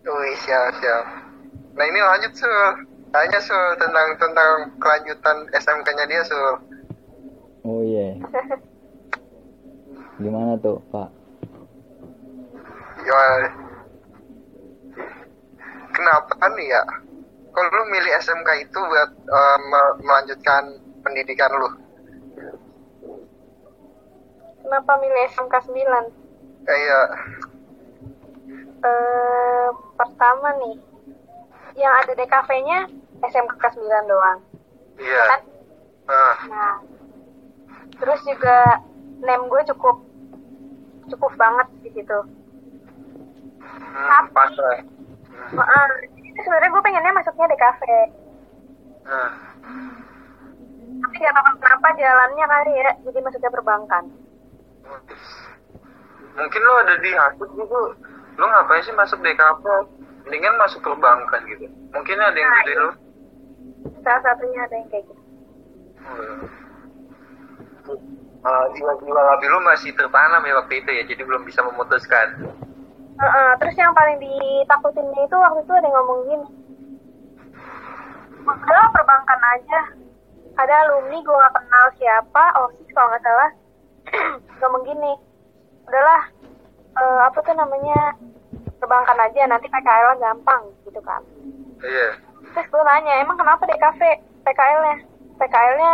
Wih, 0.02 0.34
siap, 0.42 0.74
siap. 0.82 1.04
Nah 1.78 1.84
ini 1.86 2.02
lanjut 2.02 2.34
Sul. 2.34 2.50
Tanya 3.14 3.38
Sul 3.38 3.78
tentang 3.78 4.18
tentang 4.18 4.74
kelanjutan 4.82 5.46
SMK-nya 5.54 6.10
dia 6.10 6.26
Sul. 6.26 6.58
Oh 7.62 7.86
iya. 7.86 8.18
Gimana 10.22 10.58
tuh, 10.58 10.82
Pak? 10.90 11.06
Ya, 13.06 13.22
kenapa 16.12 16.36
kan 16.44 16.52
ya? 16.60 16.84
Kalau 17.56 17.68
lu 17.72 17.84
milih 17.88 18.12
SMK 18.20 18.68
itu 18.68 18.76
buat 18.84 19.10
me- 19.64 19.96
melanjutkan 20.04 20.76
pendidikan 21.00 21.48
lu, 21.56 21.68
kenapa 24.60 24.92
milih 25.00 25.24
SMK 25.32 25.54
9 25.72 26.12
kayak 26.68 27.06
eh 28.84 29.68
pertama 29.96 30.52
nih 30.60 30.76
yang 31.80 31.92
ada 31.96 32.12
DKV-nya 32.12 32.78
SMK 33.24 33.62
9 33.72 34.04
doang. 34.04 34.38
Iya, 35.00 35.22
kan? 35.32 35.40
Ah, 36.12 36.36
nah 36.52 36.74
terus 37.96 38.20
juga 38.28 38.84
name 39.24 39.48
gue 39.48 39.62
cukup 39.72 39.96
cukup 41.08 41.32
banget 41.40 41.68
di 41.80 41.90
situ. 41.96 42.18
Hmm, 43.64 44.28
pas 44.36 44.52
Jadi 45.32 46.40
sebenarnya 46.40 46.70
gue 46.70 46.82
pengennya 46.82 47.12
masuknya 47.12 47.46
DKV 47.48 47.82
Nah, 49.02 49.30
tapi 51.02 51.16
gak 51.18 51.34
tahu 51.34 51.58
kenapa 51.58 51.88
jalannya 51.98 52.44
kali 52.46 52.72
ya 52.78 52.90
jadi 53.02 53.18
masuknya 53.20 53.50
perbankan 53.50 54.04
mungkin 56.32 56.60
lu 56.62 56.72
ada 56.80 56.94
di 56.96 57.10
hasut 57.12 57.50
gitu. 57.52 57.80
Lu 58.32 58.44
ngapain 58.46 58.80
sih 58.80 58.94
masuk 58.94 59.20
DKP? 59.20 59.64
Mendingan 60.24 60.56
masuk 60.56 60.80
perbankan 60.80 61.44
gitu. 61.44 61.66
Mungkin 61.92 62.16
ada 62.16 62.32
yang 62.32 62.48
Nah, 62.48 62.58
gede 62.62 62.74
lu. 62.74 62.90
salah 64.00 64.22
satunya 64.24 64.60
ada 64.62 64.74
yang 64.74 64.88
kayak 64.88 65.04
gitu 65.04 65.22
Uh, 68.42 68.66
jiwa-jiwa 68.74 69.22
labil 69.22 69.50
lu 69.54 69.62
masih 69.62 69.94
tertanam 69.94 70.42
ya 70.42 70.58
waktu 70.58 70.82
itu 70.82 70.90
ya, 70.90 71.02
jadi 71.06 71.22
belum 71.22 71.46
bisa 71.46 71.62
memutuskan. 71.62 72.50
Heeh, 73.12 73.50
terus 73.60 73.76
yang 73.76 73.92
paling 73.92 74.18
ditakutinnya 74.18 75.20
itu 75.24 75.36
waktu 75.36 75.60
itu 75.62 75.72
ada 75.72 75.86
yang 75.86 75.96
ngomong 76.00 76.20
gini. 76.26 76.48
Udah 78.42 78.86
perbankan 78.90 79.40
aja. 79.58 79.80
Ada 80.52 80.74
alumni 80.84 81.16
gue 81.16 81.32
gak 81.32 81.54
kenal 81.56 81.86
siapa 81.96 82.44
osis 82.66 82.88
kalau 82.92 83.08
nggak 83.08 83.24
salah. 83.24 83.50
Ngomong 84.60 84.82
gini 84.84 85.12
udahlah 85.88 86.22
eh, 86.96 87.20
apa 87.26 87.38
tuh 87.40 87.54
namanya 87.56 88.16
perbankan 88.78 89.18
aja 89.28 89.46
nanti 89.46 89.66
PKL 89.70 90.18
gampang 90.18 90.62
gitu 90.86 91.00
kan. 91.02 91.22
Iya. 91.82 92.08
terus 92.54 92.68
gue 92.70 92.82
nanya 92.86 93.26
emang 93.26 93.34
kenapa 93.34 93.66
DKV 93.66 94.00
PKL-nya 94.46 94.96
PKL-nya 95.40 95.92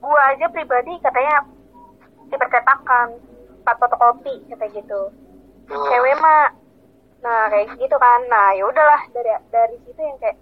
gue 0.00 0.20
aja 0.32 0.46
pribadi 0.48 0.96
katanya 1.04 1.44
dipercetakan 2.32 3.20
empat 3.60 3.76
fotokopi 3.76 4.48
kata 4.48 4.64
gitu 4.72 5.12
cewek 5.68 6.16
mah 6.20 6.48
nah 7.18 7.50
kayak 7.52 7.76
gitu 7.76 7.96
kan 7.98 8.20
nah 8.30 8.54
ya 8.56 8.64
udahlah 8.64 9.02
dari 9.12 9.32
dari 9.52 9.76
situ 9.84 10.00
yang 10.00 10.18
kayak 10.22 10.38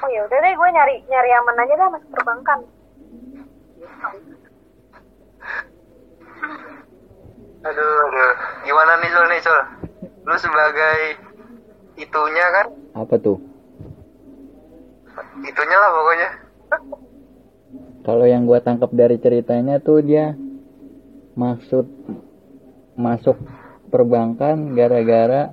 oh 0.00 0.08
ya 0.08 0.20
udah 0.24 0.38
deh 0.40 0.52
gue 0.56 0.68
nyari 0.72 0.94
nyari 1.10 1.30
aman 1.36 1.60
aja 1.60 1.74
dah 1.76 1.88
masuk 1.92 2.10
perbankan 2.14 2.58
Aduh, 7.60 7.96
aduh. 8.08 8.32
Gimana 8.64 8.92
nih 9.04 9.10
Sul 9.12 9.26
nih 9.28 9.40
Sul? 9.44 9.60
Lu 10.24 10.36
sebagai 10.40 10.98
itunya 12.00 12.46
kan? 12.56 12.66
Apa 12.96 13.20
tuh? 13.20 13.36
Itunya 15.44 15.76
lah 15.76 15.90
pokoknya. 15.92 16.28
Kalau 18.00 18.24
yang 18.24 18.48
gua 18.48 18.64
tangkap 18.64 18.88
dari 18.96 19.20
ceritanya 19.20 19.76
tuh 19.76 20.00
dia 20.00 20.32
maksud 21.36 21.84
masuk 22.96 23.36
perbankan 23.90 24.78
gara-gara 24.78 25.50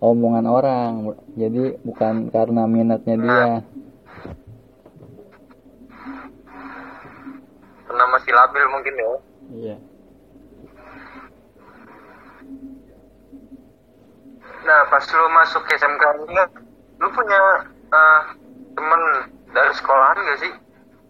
omongan 0.00 0.46
orang. 0.46 0.90
Jadi 1.34 1.76
bukan 1.84 2.30
karena 2.30 2.64
minatnya 2.64 3.16
dia. 3.18 3.50
Karena 7.84 8.04
masih 8.14 8.32
labil 8.32 8.64
mungkin 8.70 8.94
ya. 8.94 9.10
Iya. 9.50 9.76
nah 14.60 14.86
pas 14.92 15.02
lu 15.02 15.26
masuk 15.34 15.62
ke 15.66 15.74
SMK 15.80 16.04
ini 16.30 16.44
lu 17.00 17.08
punya 17.10 17.40
eh, 17.90 18.20
temen 18.76 19.02
dari 19.50 19.72
sekolahan 19.74 20.20
gak 20.20 20.38
sih 20.46 20.52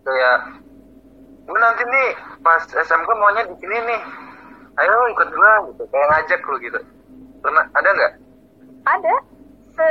kayak 0.07 0.39
gue 1.45 1.59
nanti 1.59 1.83
nih 1.85 2.11
pas 2.41 2.63
SMK 2.63 3.11
maunya 3.11 3.43
di 3.51 3.55
sini 3.59 3.77
nih 3.85 4.01
ayo 4.79 4.97
ikut 5.11 5.29
gua 5.35 5.53
gitu 5.73 5.83
kayak 5.91 6.09
ngajak 6.15 6.41
lu 6.47 6.57
gitu. 6.63 6.81
Pernah 7.41 7.65
ada 7.75 7.89
nggak? 7.91 8.13
Ada. 8.87 9.15
Se 9.75 9.87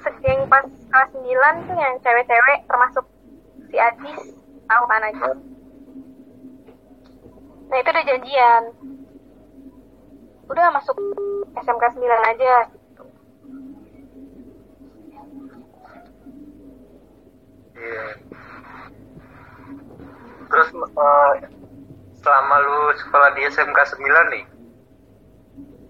segeng 0.00 0.48
pas 0.48 0.64
kelas 0.64 1.10
9 1.12 1.68
tuh 1.68 1.76
yang 1.76 1.94
cewek-cewek 2.00 2.58
termasuk 2.64 3.04
si 3.68 3.76
Adis 3.76 4.32
tahu 4.64 4.84
kan 4.88 5.04
aja 5.04 5.36
nah 7.70 7.78
itu 7.78 7.88
udah 7.94 8.02
janjian. 8.04 8.62
Udah 10.50 10.66
masuk 10.74 10.98
SMK 11.54 11.84
9 11.94 12.30
aja. 12.34 12.54
Gitu. 12.66 13.02
Iya. 17.78 18.06
Terus 20.50 20.68
eh, 20.74 21.34
selama 22.20 22.54
lu 22.60 22.78
sekolah 23.00 23.32
di 23.32 23.40
SMK 23.48 23.78
9 23.96 24.32
nih, 24.32 24.44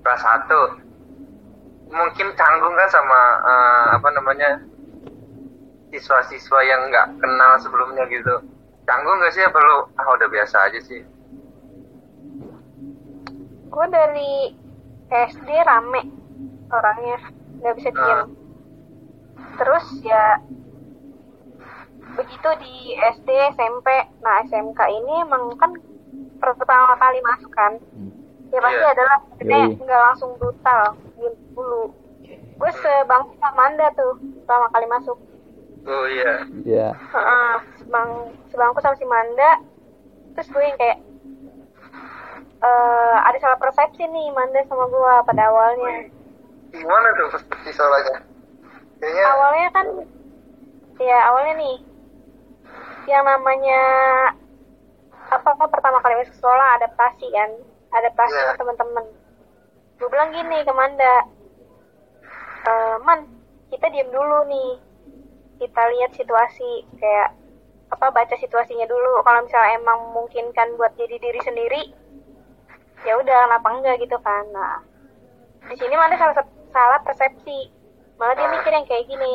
kelas 0.02 0.22
1, 0.22 1.90
mungkin 1.90 2.28
canggung 2.38 2.74
kan 2.78 2.88
sama 2.90 3.20
eh, 3.42 3.86
apa 3.98 4.08
namanya 4.14 4.50
siswa-siswa 5.90 6.60
yang 6.62 6.86
nggak 6.90 7.18
kenal 7.18 7.52
sebelumnya 7.58 8.06
gitu. 8.06 8.42
Canggung 8.86 9.18
nggak 9.18 9.34
sih 9.34 9.42
apa 9.42 9.58
lu 9.58 9.76
ah 9.98 10.06
udah 10.14 10.28
biasa 10.30 10.70
aja 10.70 10.80
sih? 10.82 11.02
gue 13.70 13.86
dari 13.86 14.50
SD 15.08 15.48
rame 15.62 16.02
orangnya 16.74 17.18
nggak 17.62 17.74
bisa 17.78 17.90
diem 17.94 18.20
Ah. 18.20 18.26
terus 19.56 19.86
ya 20.02 20.42
begitu 22.18 22.50
di 22.58 22.74
SD 22.98 23.28
SMP 23.54 23.86
nah 24.26 24.42
SMK 24.42 24.80
ini 24.90 25.22
emang 25.22 25.54
kan 25.54 25.70
pertama 26.40 26.96
kali 26.96 27.18
masuk 27.20 27.53
kan 27.53 27.72
ya 28.50 28.59
pasti 28.59 28.81
Iya. 28.81 28.92
adalah 28.92 29.16
sebenarnya 29.31 29.66
Yoi. 29.68 29.79
nggak 29.79 30.00
langsung 30.03 30.31
brutal 30.37 30.83
diem 31.14 31.35
dulu 31.53 31.83
gue 32.61 32.70
sebangku 32.76 33.33
sama 33.37 33.57
Manda 33.57 33.87
tuh 33.94 34.12
pertama 34.40 34.66
kali 34.68 34.87
masuk 34.87 35.18
Oh 35.81 36.05
iya. 36.05 36.44
ya 36.62 36.88
Heeh, 36.92 37.53
sebang 37.79 38.09
sebangku 38.48 38.79
sama 38.81 38.96
si 38.96 39.05
Manda 39.05 39.50
terus 40.35 40.48
gue 40.48 40.62
yang 40.62 40.76
kayak 40.76 40.98
eh 42.61 43.16
ada 43.18 43.38
salah 43.38 43.57
persepsi 43.57 44.05
nih 44.05 44.29
Manda 44.31 44.61
sama 44.66 44.85
gue 44.87 45.14
pada 45.24 45.42
awalnya 45.46 46.09
Gimana 46.70 47.11
tuh 47.14 47.26
perspektif 47.35 47.74
soalnya? 47.74 48.22
Kayaknya 49.00 49.24
awalnya 49.26 49.68
kan 49.70 49.87
ya 51.00 51.18
awalnya 51.26 51.55
nih 51.57 51.76
yang 53.09 53.24
namanya 53.26 53.81
apa 55.30 55.48
apa 55.54 55.64
pertama 55.70 55.98
kali 56.00 56.18
masuk 56.18 56.34
sekolah 56.36 56.78
adaptasi 56.78 57.26
kan? 57.30 57.50
Adaptasi 57.90 58.34
Iya. 58.34 58.42
sama 58.44 58.54
teman-teman. 58.58 59.04
Gue 59.98 60.08
bilang 60.08 60.30
gini 60.30 60.58
ke 60.62 60.72
Manda 60.72 61.14
"Eh, 62.60 62.96
man 63.02 63.24
kita 63.70 63.86
diem 63.88 64.10
dulu 64.10 64.44
nih. 64.46 64.70
Kita 65.60 65.82
lihat 65.92 66.16
situasi 66.16 66.88
kayak 66.96 67.36
apa 67.90 68.06
baca 68.10 68.34
situasinya 68.34 68.86
dulu. 68.86 69.20
Kalau 69.22 69.40
misalnya 69.44 69.76
emang 69.76 69.98
memungkinkan 70.10 70.78
buat 70.78 70.94
jadi 70.94 71.16
diri 71.18 71.40
sendiri 71.42 71.82
ya 73.00 73.16
udah 73.16 73.48
kenapa 73.48 73.68
enggak 73.72 73.96
gitu 74.00 74.16
kan. 74.20 74.44
Nah 74.52 74.84
di 75.66 75.74
sini 75.76 75.94
Manda 75.96 76.16
salah 76.16 76.36
salah 76.70 77.00
persepsi. 77.02 77.70
Malah 78.16 78.36
dia 78.36 78.48
mikir 78.50 78.72
yang 78.72 78.84
kayak 78.84 79.08
gini 79.08 79.34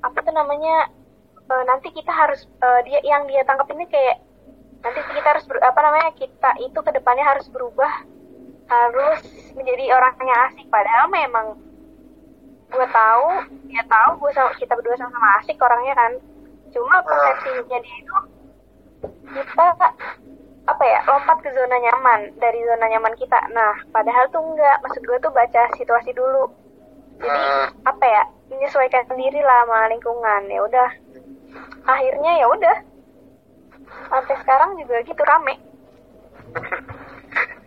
apa 0.00 0.16
tuh 0.20 0.32
namanya 0.32 0.88
eh, 1.44 1.64
nanti 1.68 1.92
kita 1.92 2.08
harus 2.08 2.48
eh, 2.60 2.80
dia 2.88 3.00
yang 3.04 3.28
dia 3.28 3.44
tangkap 3.44 3.68
ini 3.70 3.84
kayak 3.84 4.16
nanti 4.80 5.00
kita 5.12 5.28
harus 5.36 5.44
ber- 5.44 5.64
apa 5.64 5.80
namanya 5.84 6.10
kita 6.16 6.50
itu 6.64 6.78
ke 6.80 6.90
depannya 6.92 7.24
harus 7.24 7.46
berubah. 7.52 7.92
Harus 8.70 9.20
menjadi 9.58 9.90
orang 9.92 10.14
yang 10.22 10.40
asik. 10.50 10.66
Padahal 10.70 11.10
memang 11.10 11.46
gue 12.70 12.86
tahu 12.86 13.26
dia 13.66 13.82
tahu 13.90 14.10
gue 14.22 14.30
sama 14.30 14.54
kita 14.54 14.78
berdua 14.78 14.94
sama-sama 14.94 15.28
asik 15.42 15.58
orangnya 15.58 15.94
kan. 15.98 16.12
Cuma 16.70 17.02
persepsinya 17.02 17.78
dia 17.82 17.96
itu 17.98 18.14
kita 19.30 19.66
apa 20.70 20.84
ya 20.86 21.02
lompat 21.08 21.42
ke 21.42 21.50
zona 21.50 21.76
nyaman 21.82 22.30
dari 22.38 22.62
zona 22.62 22.86
nyaman 22.86 23.14
kita. 23.18 23.40
Nah 23.50 23.74
padahal 23.90 24.30
tuh 24.30 24.38
enggak. 24.38 24.78
Maksud 24.86 25.02
gue 25.02 25.18
tuh 25.18 25.32
baca 25.34 25.62
situasi 25.74 26.14
dulu. 26.14 26.46
Jadi 27.20 27.36
Hmm. 27.36 27.66
apa 27.84 28.04
ya 28.06 28.22
menyesuaikan 28.48 29.04
diri 29.12 29.44
lah 29.44 29.66
sama 29.66 29.90
lingkungan. 29.92 30.42
Ya 30.48 30.60
udah. 30.64 30.88
Akhirnya 31.84 32.32
ya 32.38 32.46
udah 32.48 32.76
sampai 34.08 34.34
sekarang 34.42 34.70
juga 34.78 34.96
gitu 35.02 35.22
rame 35.22 35.54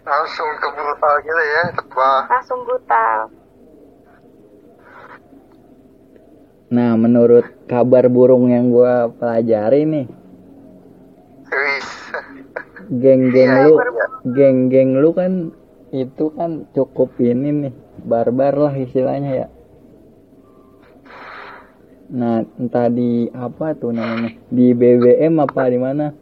langsung 0.03 0.49
ke 0.59 0.67
brutal 0.67 1.13
gitu 1.23 1.41
ya, 1.41 1.63
tebal. 1.71 2.17
langsung 2.27 2.59
brutal 2.67 3.17
nah 6.67 6.97
menurut 6.97 7.45
kabar 7.69 8.09
burung 8.09 8.49
yang 8.49 8.73
gua 8.73 9.07
pelajari 9.13 9.85
nih 9.85 10.05
geng-geng 12.97 13.51
Iya, 13.53 13.63
lu 13.63 13.73
iya. 13.77 14.05
geng-geng 14.33 14.97
lu 14.97 15.13
kan 15.13 15.53
itu 15.93 16.33
kan 16.33 16.65
cukup 16.73 17.13
ini 17.21 17.69
nih 17.69 17.73
barbar 18.03 18.57
lah 18.57 18.73
istilahnya 18.73 19.45
ya 19.45 19.47
nah 22.13 22.45
entah 22.61 22.93
di 22.93 23.25
apa 23.33 23.73
tuh 23.73 23.89
namanya? 23.89 24.37
Di 24.53 24.77
BBM 24.77 25.33
apa 25.41 25.65
di 25.65 25.81
mana? 25.81 26.13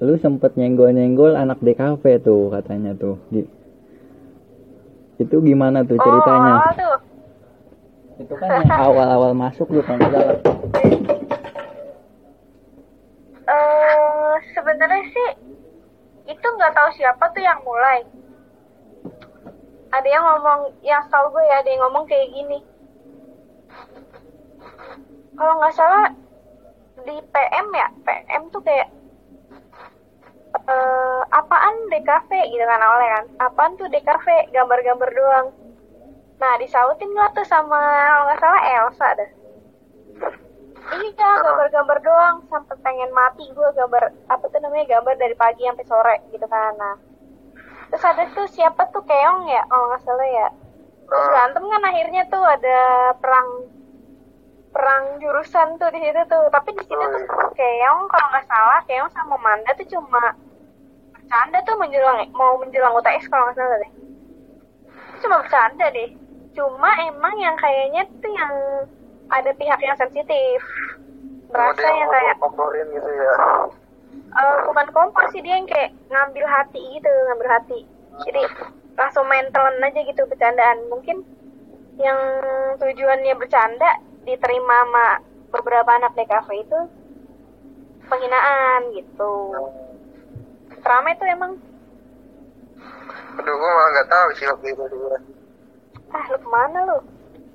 Lu 0.00 0.16
sempet 0.16 0.56
nyenggol-nyenggol 0.56 1.36
anak 1.36 1.60
DKV 1.60 2.00
tuh 2.24 2.48
katanya 2.48 2.96
tuh. 2.96 3.20
Gi- 3.28 3.50
itu 5.20 5.36
gimana 5.44 5.84
tuh 5.84 6.00
ceritanya? 6.00 6.64
Oh 6.64 6.72
tuh 6.72 6.96
itu 8.18 8.34
kan 8.40 8.48
yang 8.64 8.72
awal-awal 8.72 9.36
masuk 9.36 9.68
kalau 9.68 10.00
nggak 10.00 10.10
salah. 10.16 10.38
Eh 13.48 14.34
sebenarnya 14.56 15.04
sih 15.12 15.30
itu 16.32 16.46
nggak 16.56 16.72
tahu 16.72 16.88
siapa 16.96 17.24
tuh 17.36 17.44
yang 17.44 17.60
mulai. 17.68 18.00
Ada 19.92 20.08
yang 20.08 20.24
ngomong 20.24 20.60
yang 20.80 21.04
tahu 21.12 21.36
gue 21.36 21.44
ya 21.44 21.60
ada 21.60 21.68
yang 21.68 21.84
ngomong 21.84 22.08
kayak 22.08 22.32
gini 22.32 22.64
kalau 25.38 25.54
nggak 25.62 25.74
salah 25.78 26.10
di 27.06 27.16
PM 27.22 27.66
ya? 27.72 27.88
PM 28.02 28.42
tuh 28.50 28.60
kayak 28.66 28.88
eh 30.68 31.20
apaan 31.30 31.74
DKV 31.88 32.30
gitu 32.50 32.64
kan 32.66 32.80
awalnya 32.82 33.10
kan? 33.16 33.24
Apaan 33.48 33.72
tuh 33.78 33.86
DKV 33.88 34.50
gambar-gambar 34.52 35.10
doang. 35.14 35.46
Nah 36.42 36.52
disautin 36.58 37.10
lah 37.14 37.30
tuh 37.32 37.46
sama 37.46 37.78
kalau 37.78 38.22
nggak 38.28 38.40
salah 38.42 38.62
Elsa 38.66 39.08
dah 39.14 39.30
Iya, 40.88 41.30
gambar-gambar 41.44 41.98
doang. 42.00 42.36
Sampai 42.48 42.80
pengen 42.80 43.12
mati 43.12 43.44
gue 43.52 43.68
gambar 43.76 44.08
apa 44.32 44.44
tuh 44.48 44.56
namanya 44.64 44.98
gambar 44.98 45.14
dari 45.20 45.36
pagi 45.36 45.68
sampai 45.68 45.84
sore 45.84 46.16
gitu 46.32 46.48
kan. 46.48 46.72
Nah, 46.80 46.96
terus 47.92 48.08
ada 48.08 48.24
tuh 48.32 48.48
siapa 48.48 48.88
tuh? 48.88 49.04
Keong 49.04 49.52
ya, 49.52 49.68
kalau 49.68 49.92
nggak 49.92 50.02
salah 50.08 50.24
ya. 50.24 50.48
Terus 51.08 51.24
Ah. 51.24 51.28
berantem 51.28 51.64
kan 51.68 51.82
akhirnya 51.92 52.22
tuh 52.32 52.40
ada 52.40 52.78
perang 53.20 53.48
perang 54.78 55.18
jurusan 55.18 55.74
tuh 55.82 55.90
di 55.90 55.98
situ 55.98 56.22
tuh. 56.30 56.46
Tapi 56.54 56.70
di 56.78 56.82
situ 56.86 57.02
tuh 57.02 57.26
Keong 57.58 58.00
kalau 58.06 58.26
nggak 58.30 58.46
salah 58.46 58.78
Keong 58.86 59.10
sama 59.10 59.34
Manda 59.42 59.74
tuh 59.74 59.90
cuma 59.90 60.30
bercanda 61.10 61.58
tuh 61.66 61.76
menjelang 61.82 62.22
mau 62.30 62.54
menjelang 62.62 62.94
UTS 62.94 63.26
kalau 63.26 63.50
nggak 63.50 63.58
salah 63.58 63.76
deh. 63.82 63.92
Cuma 65.18 65.42
bercanda 65.42 65.86
deh. 65.90 66.14
Cuma 66.54 66.90
emang 67.10 67.34
yang 67.42 67.58
kayaknya 67.58 68.06
tuh 68.22 68.30
yang 68.30 68.54
ada 69.34 69.50
pihak 69.58 69.82
yang 69.82 69.98
sensitif. 69.98 70.62
Berasa 71.50 71.80
Ada 71.80 71.90
yang 71.98 72.10
kayak 72.12 72.36
komporin 72.38 72.86
gitu 72.94 73.10
ya. 73.10 73.32
eh, 74.28 74.56
bukan 74.68 74.86
kompor 74.92 75.24
sih 75.32 75.40
dia 75.40 75.56
yang 75.56 75.66
kayak 75.66 75.96
ngambil 76.12 76.44
hati 76.44 76.80
gitu, 76.96 77.08
ngambil 77.08 77.48
hati. 77.50 77.78
Jadi 78.28 78.42
langsung 78.94 79.24
mentalan 79.26 79.80
aja 79.80 80.00
gitu 80.04 80.22
bercandaan. 80.28 80.78
Mungkin 80.92 81.24
yang 81.98 82.18
tujuannya 82.78 83.34
bercanda 83.34 83.90
diterima 84.28 84.76
sama 84.84 85.06
beberapa 85.48 85.90
anak 85.96 86.12
DKV 86.12 86.48
itu 86.60 86.80
penghinaan 88.08 88.80
gitu. 88.92 89.34
Rame 90.84 91.10
tuh 91.16 91.28
emang. 91.28 91.52
Aduh, 93.38 93.54
gue 93.54 93.70
malah 93.70 93.90
nggak 93.96 94.10
tahu 94.10 94.28
sih 94.36 94.46
waktu 94.48 94.66
itu 94.72 94.84
juga. 94.92 95.18
Ah, 96.12 96.24
lu 96.32 96.38
ke 96.40 96.48
mana 96.48 96.78
lu? 96.88 96.98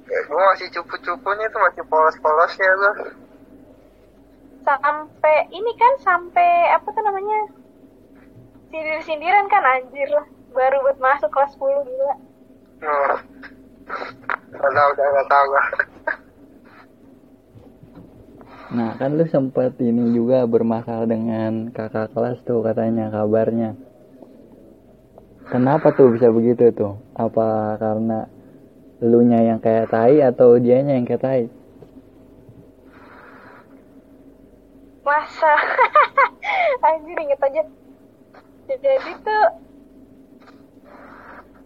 Ya, 0.10 0.20
gue 0.30 0.42
masih 0.54 0.68
cupu-cupunya 0.74 1.48
tuh 1.50 1.62
masih 1.64 1.84
polos-polosnya 1.90 2.72
tuh. 2.78 2.96
Sampai 4.64 5.36
ini 5.52 5.72
kan 5.76 5.94
sampai 6.00 6.72
apa 6.72 6.88
tuh 6.88 7.04
namanya? 7.04 7.52
Sindir-sindiran 8.72 9.50
kan 9.52 9.64
anjir 9.66 10.10
lah. 10.14 10.28
Baru 10.54 10.86
buat 10.86 10.98
masuk 11.02 11.30
kelas 11.34 11.58
10 11.58 11.88
gila. 11.90 12.16
Oh. 12.84 13.18
Udah 14.54 14.86
udah 14.94 15.06
nggak 15.18 15.28
tahu 15.28 15.46
gua. 15.50 15.64
Nah 18.74 18.98
kan 18.98 19.14
lu 19.14 19.26
sempet 19.30 19.78
ini 19.78 20.18
juga 20.18 20.50
bermasalah 20.50 21.06
dengan 21.06 21.70
kakak 21.70 22.10
kelas 22.14 22.42
tuh 22.42 22.66
katanya 22.66 23.14
kabarnya. 23.14 23.78
Kenapa 25.54 25.94
tuh 25.94 26.10
bisa 26.18 26.34
begitu 26.34 26.74
tuh? 26.74 26.98
Apa 27.14 27.78
karena 27.78 28.26
lu 29.04 29.22
nya 29.22 29.40
yang 29.46 29.60
kayak 29.62 29.92
tai 29.94 30.18
atau 30.26 30.58
dianya 30.58 30.98
yang 30.98 31.06
kayak 31.06 31.22
tai? 31.22 31.44
masa 35.04 35.52
anjir 36.88 37.18
inget 37.20 37.40
aja 37.44 37.64
jadi 38.72 39.12
tuh 39.20 39.46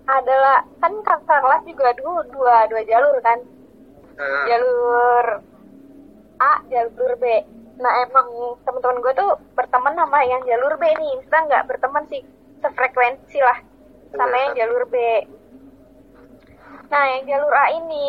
adalah 0.10 0.66
kan 0.82 0.94
kakak 1.06 1.40
kelas 1.46 1.64
juga 1.70 1.88
dulu 2.02 2.26
dua 2.34 2.66
dua 2.66 2.82
jalur 2.90 3.18
kan 3.22 3.40
Hmm. 4.18 4.44
jalur 4.50 5.26
A 6.38 6.62
jalur 6.70 7.14
B. 7.18 7.26
Nah 7.78 7.94
emang 8.10 8.28
teman-teman 8.66 9.02
gue 9.02 9.14
tuh 9.14 9.32
berteman 9.54 9.94
sama 9.94 10.20
yang 10.26 10.42
jalur 10.46 10.74
B 10.78 10.84
nih. 10.86 11.14
Kita 11.26 11.38
nggak 11.46 11.66
berteman 11.70 12.06
sih. 12.10 12.22
Sefrekuensi 12.62 13.40
lah 13.42 13.60
sama 14.14 14.36
yang 14.36 14.54
jalur 14.58 14.84
B. 14.90 14.96
Nah 16.90 17.04
yang 17.18 17.24
jalur 17.30 17.54
A 17.54 17.66
ini 17.74 18.08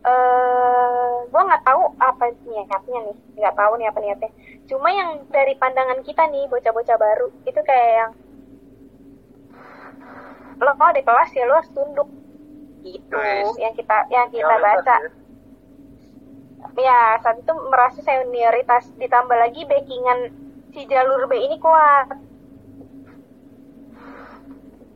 eh 0.00 1.12
gue 1.28 1.42
nggak 1.44 1.64
tahu 1.64 1.82
apa 2.00 2.24
niatnya 2.48 2.98
nih. 3.08 3.16
Nggak 3.36 3.54
tahu 3.56 3.72
nih 3.76 3.86
apa 3.88 3.98
niatnya. 4.00 4.30
Cuma 4.68 4.88
yang 4.92 5.24
dari 5.28 5.54
pandangan 5.56 6.00
kita 6.04 6.28
nih 6.28 6.48
bocah-bocah 6.48 6.96
baru 6.96 7.28
itu 7.44 7.60
kayak 7.64 7.90
yang 8.04 8.12
lo 10.60 10.76
kalau 10.76 10.92
di 10.92 11.00
kelas 11.00 11.30
ya 11.32 11.44
lo 11.48 11.56
harus 11.60 11.72
tunduk. 11.72 12.08
Gitu 12.80 13.12
Wes. 13.12 13.52
yang 13.60 13.76
kita 13.76 14.08
yang 14.08 14.28
kita 14.32 14.56
baca. 14.56 14.96
ya. 15.04 15.19
Ya 16.76 17.20
saat 17.20 17.40
itu 17.40 17.52
merasa 17.68 18.00
senioritas 18.00 18.92
ditambah 18.96 19.36
lagi 19.36 19.64
backingan 19.68 20.32
si 20.72 20.86
jalur 20.86 21.26
B 21.26 21.36
ini 21.36 21.56
kuat. 21.60 22.08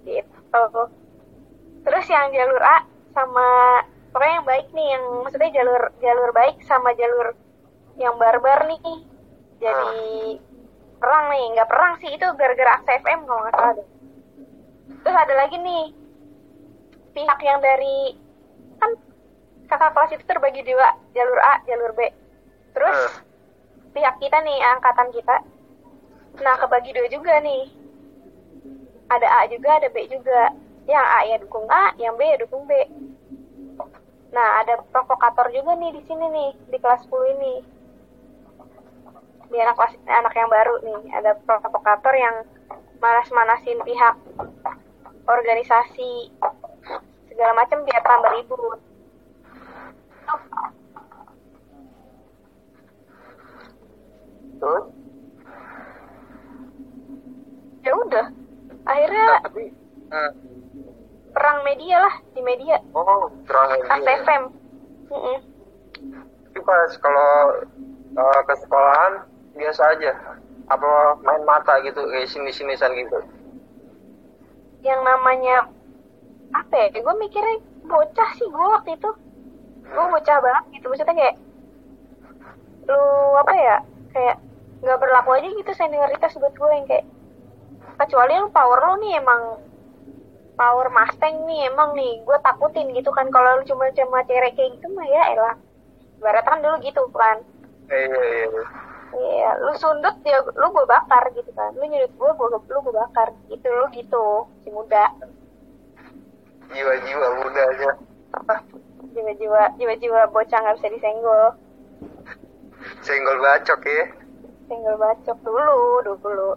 Gitu. 0.04 0.64
Terus 1.84 2.06
yang 2.08 2.32
jalur 2.32 2.62
A 2.62 2.84
sama 3.12 3.48
pokoknya 4.14 4.34
yang 4.40 4.46
baik 4.46 4.68
nih 4.72 4.88
yang 4.94 5.04
maksudnya 5.26 5.50
jalur 5.52 5.82
jalur 6.00 6.30
baik 6.32 6.56
sama 6.64 6.94
jalur 6.96 7.36
yang 8.00 8.14
barbar 8.16 8.68
nih. 8.70 9.04
Jadi 9.60 10.40
perang 11.00 11.28
nih 11.32 11.44
nggak 11.58 11.68
perang 11.68 11.92
sih 12.00 12.10
itu 12.12 12.26
gara-gara 12.38 12.80
aksa 12.80 13.00
FM 13.02 13.28
kalau 13.28 13.40
nggak 13.44 13.54
salah 13.56 13.72
deh. 13.76 13.88
Terus 15.04 15.16
ada 15.16 15.34
lagi 15.36 15.56
nih 15.60 15.84
pihak 17.14 17.40
yang 17.44 17.60
dari 17.60 18.23
kakak 19.74 19.90
kelas 19.90 20.14
itu 20.14 20.24
terbagi 20.30 20.62
dua 20.62 20.94
jalur 21.18 21.40
A 21.42 21.58
jalur 21.66 21.90
B. 21.98 22.06
Terus 22.78 22.94
Hmm. 22.94 23.90
pihak 23.90 24.14
kita 24.22 24.38
nih 24.46 24.58
angkatan 24.78 25.10
kita. 25.10 25.36
Nah 26.38 26.54
kebagi 26.62 26.94
dua 26.94 27.10
juga 27.10 27.34
nih. 27.42 27.74
Ada 29.10 29.26
A 29.26 29.40
juga 29.50 29.82
ada 29.82 29.90
B 29.90 30.06
juga. 30.06 30.54
Yang 30.86 31.06
A 31.10 31.18
ya 31.26 31.36
dukung 31.42 31.66
A 31.66 31.90
yang 31.98 32.14
B 32.14 32.22
ya 32.22 32.38
dukung 32.38 32.70
B. 32.70 32.72
Nah 34.30 34.62
ada 34.62 34.78
provokator 34.94 35.50
juga 35.50 35.74
nih 35.74 35.90
di 35.98 36.02
sini 36.06 36.26
nih 36.30 36.50
di 36.70 36.78
kelas 36.78 37.02
10 37.10 37.34
ini. 37.34 37.54
Di 39.50 39.56
anak 39.58 39.74
kelas 39.74 39.94
anak 40.06 40.34
yang 40.38 40.50
baru 40.50 40.74
nih 40.86 41.02
ada 41.18 41.34
provokator 41.42 42.14
yang 42.14 42.46
manas-manasin 43.02 43.82
pihak 43.82 44.14
organisasi 45.26 46.30
segala 47.26 47.52
macam 47.58 47.82
biar 47.82 48.02
tambah 48.06 48.30
ribut 48.38 48.93
Terus? 54.60 54.84
ya 57.84 57.92
udah 57.92 58.26
akhirnya 58.88 59.24
Nah, 59.28 59.40
tapi 59.44 59.64
hmm. 60.08 60.32
perang 61.36 61.58
media 61.68 61.96
lah 62.00 62.14
di 62.32 62.40
media 62.40 62.76
oh 62.96 63.28
terang 63.44 63.76
ini. 63.76 63.88
ASFM 63.92 64.42
Mm-mm. 65.12 65.38
Tapi 66.48 66.60
pas 66.64 66.90
kalau 66.96 67.60
uh, 68.16 68.40
ke 68.48 68.54
sekolahan 68.64 69.12
biasa 69.52 69.82
aja. 69.94 70.12
Apa 70.72 71.20
main 71.20 71.44
mata 71.44 71.76
gitu 71.84 72.00
kayak 72.08 72.30
sini-sinisan 72.32 72.96
gitu. 72.96 73.20
yang 74.80 75.00
namanya 75.00 75.68
apa 76.52 76.72
ya 76.76 76.86
gue 76.92 77.14
mikirnya 77.16 77.56
bocah 77.88 78.30
sih 78.36 78.44
gue 78.44 78.66
waktu 78.68 78.96
itu 79.00 79.10
gue 79.84 80.04
bocah 80.10 80.38
banget 80.40 80.64
gitu 80.78 80.86
maksudnya 80.88 81.16
kayak 81.16 81.36
lu 82.84 83.02
apa 83.40 83.52
ya 83.56 83.76
kayak 84.12 84.36
nggak 84.84 85.00
berlaku 85.00 85.30
aja 85.36 85.48
gitu 85.48 85.72
senioritas 85.72 86.36
buat 86.36 86.52
gue 86.52 86.70
yang 86.72 86.86
kayak 86.88 87.06
kecuali 88.00 88.32
lu 88.36 88.48
power 88.52 88.78
lu 88.80 88.94
nih 89.04 89.20
emang 89.20 89.42
power 90.54 90.86
Mustang 90.92 91.48
nih 91.48 91.72
emang 91.72 91.96
nih 91.96 92.20
gue 92.22 92.36
takutin 92.44 92.92
gitu 92.92 93.10
kan 93.14 93.32
kalau 93.32 93.60
lu 93.60 93.64
cuma 93.64 93.88
cuma 93.96 94.20
cewek 94.28 94.52
kayak 94.54 94.70
gitu 94.76 94.86
mah 94.92 95.06
ya 95.08 95.22
elah 95.32 95.56
ibarat 96.20 96.44
kan 96.44 96.60
dulu 96.60 96.76
gitu 96.84 97.02
kan 97.12 97.38
iya 97.88 98.06
iya. 98.06 98.46
iya. 98.48 98.64
Iya, 99.14 99.50
lu 99.62 99.72
sundut 99.78 100.16
ya 100.26 100.42
lu 100.42 100.66
gue 100.74 100.86
bakar 100.90 101.22
gitu 101.38 101.46
kan. 101.54 101.70
Lu 101.78 101.86
nyudut 101.86 102.10
gue, 102.18 102.30
gue 102.34 102.48
lu 102.50 102.78
gue 102.82 102.94
bakar. 102.94 103.30
Gitu 103.46 103.66
lu 103.70 103.86
gitu, 103.94 104.26
si 104.66 104.68
muda. 104.74 105.06
Jiwa-jiwa 106.74 107.28
muda 107.38 107.62
aja. 107.62 107.90
Jiwa-jiwa 109.14 109.78
jiwa-jiwa 109.78 110.20
bocah 110.34 110.58
nggak 110.58 110.76
bisa 110.82 110.88
disenggol. 110.90 111.54
Senggol 113.06 113.38
bacok 113.38 113.80
ya. 113.86 114.04
Senggol 114.66 114.98
bacok 114.98 115.38
dulu, 115.46 116.02
dulu. 116.18 116.50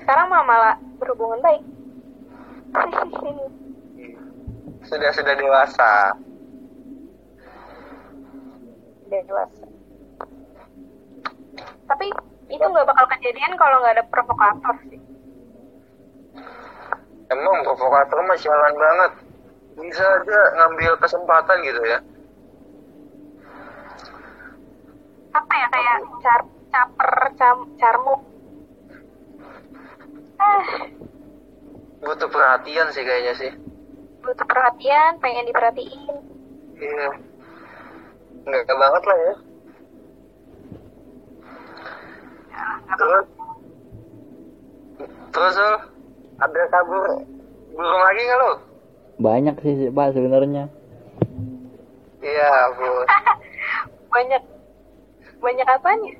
Sekarang 0.00 0.26
mah 0.32 0.40
malah 0.40 0.74
berhubungan 0.96 1.44
baik. 1.44 1.60
Sudah 4.88 5.10
sudah 5.12 5.34
dewasa. 5.36 6.16
Dewasa. 9.12 9.66
Tapi 11.88 12.06
itu 12.48 12.64
nggak 12.64 12.88
bakal 12.88 13.04
kejadian 13.16 13.52
kalau 13.60 13.84
nggak 13.84 14.00
ada 14.00 14.04
provokator 14.08 14.76
sih. 14.88 15.00
Emang 17.28 17.60
provokator 17.68 18.24
mah 18.24 18.38
sialan 18.40 18.76
banget. 18.80 19.27
Bisa 19.78 20.04
aja 20.04 20.40
ngambil 20.58 20.92
kesempatan 20.98 21.58
gitu 21.62 21.82
ya. 21.86 21.98
Apa 25.32 25.52
ya 25.54 25.66
kayak 25.70 25.96
car 26.18 26.40
caper 26.68 27.12
cam 27.38 27.56
carmuk. 27.78 28.20
Ah, 30.38 30.66
Butuh 31.98 32.30
perhatian 32.30 32.90
sih 32.90 33.02
kayaknya 33.02 33.34
sih. 33.34 33.52
butuh 34.18 34.44
perhatian, 34.44 35.16
pengen 35.18 35.48
diperhatiin. 35.48 36.14
Iya. 36.76 37.10
Enggak 38.44 38.76
banget 38.76 39.02
lah 39.02 39.18
ya. 39.18 39.34
Terus 42.88 43.24
Terus 45.28 45.54
Ul, 45.54 45.74
ada 46.36 46.62
kabur 46.68 47.04
burung 47.70 48.02
lagi 48.02 48.20
nggak 48.20 48.40
lo? 48.42 48.52
Banyak 49.18 49.58
sih 49.66 49.90
Pak 49.90 50.14
sebenarnya. 50.14 50.70
Iya, 52.22 52.50
Bu. 52.78 52.86
banyak 54.14 54.42
banyak 55.38 55.66
apanya? 55.66 56.12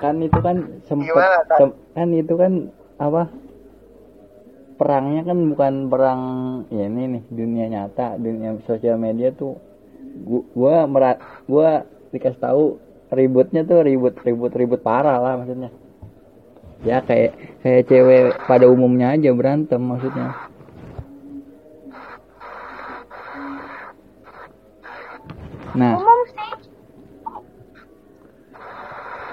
Kan 0.00 0.20
itu 0.20 0.38
kan 0.40 0.56
sempet 0.84 1.08
Gimana, 1.12 1.38
Kak? 1.48 1.56
sem- 1.60 1.78
kan 1.96 2.08
itu 2.12 2.34
kan 2.36 2.52
apa? 3.00 3.22
Perangnya 4.76 5.24
kan 5.24 5.38
bukan 5.56 5.74
perang 5.88 6.20
ya 6.68 6.84
ini 6.84 7.16
nih 7.16 7.22
dunia 7.32 7.66
nyata, 7.72 8.20
dunia 8.20 8.60
sosial 8.68 9.00
media 9.00 9.32
tuh 9.32 9.56
gua 10.24 10.42
gua, 10.52 10.76
mera- 10.84 11.22
gua 11.48 11.68
dikasih 12.12 12.40
tahu 12.40 12.64
ributnya 13.08 13.64
tuh 13.64 13.80
ribut 13.84 14.16
ribut 14.20 14.52
ribut 14.52 14.80
parah 14.84 15.16
lah 15.16 15.40
maksudnya. 15.40 15.72
Ya 16.84 17.00
kayak 17.00 17.60
kayak 17.64 17.88
cewek 17.88 18.24
pada 18.44 18.68
umumnya 18.68 19.16
aja 19.16 19.32
berantem 19.32 19.80
maksudnya. 19.80 20.36
Nah, 25.76 25.92
Umum 26.00 26.20
sih. 26.32 26.50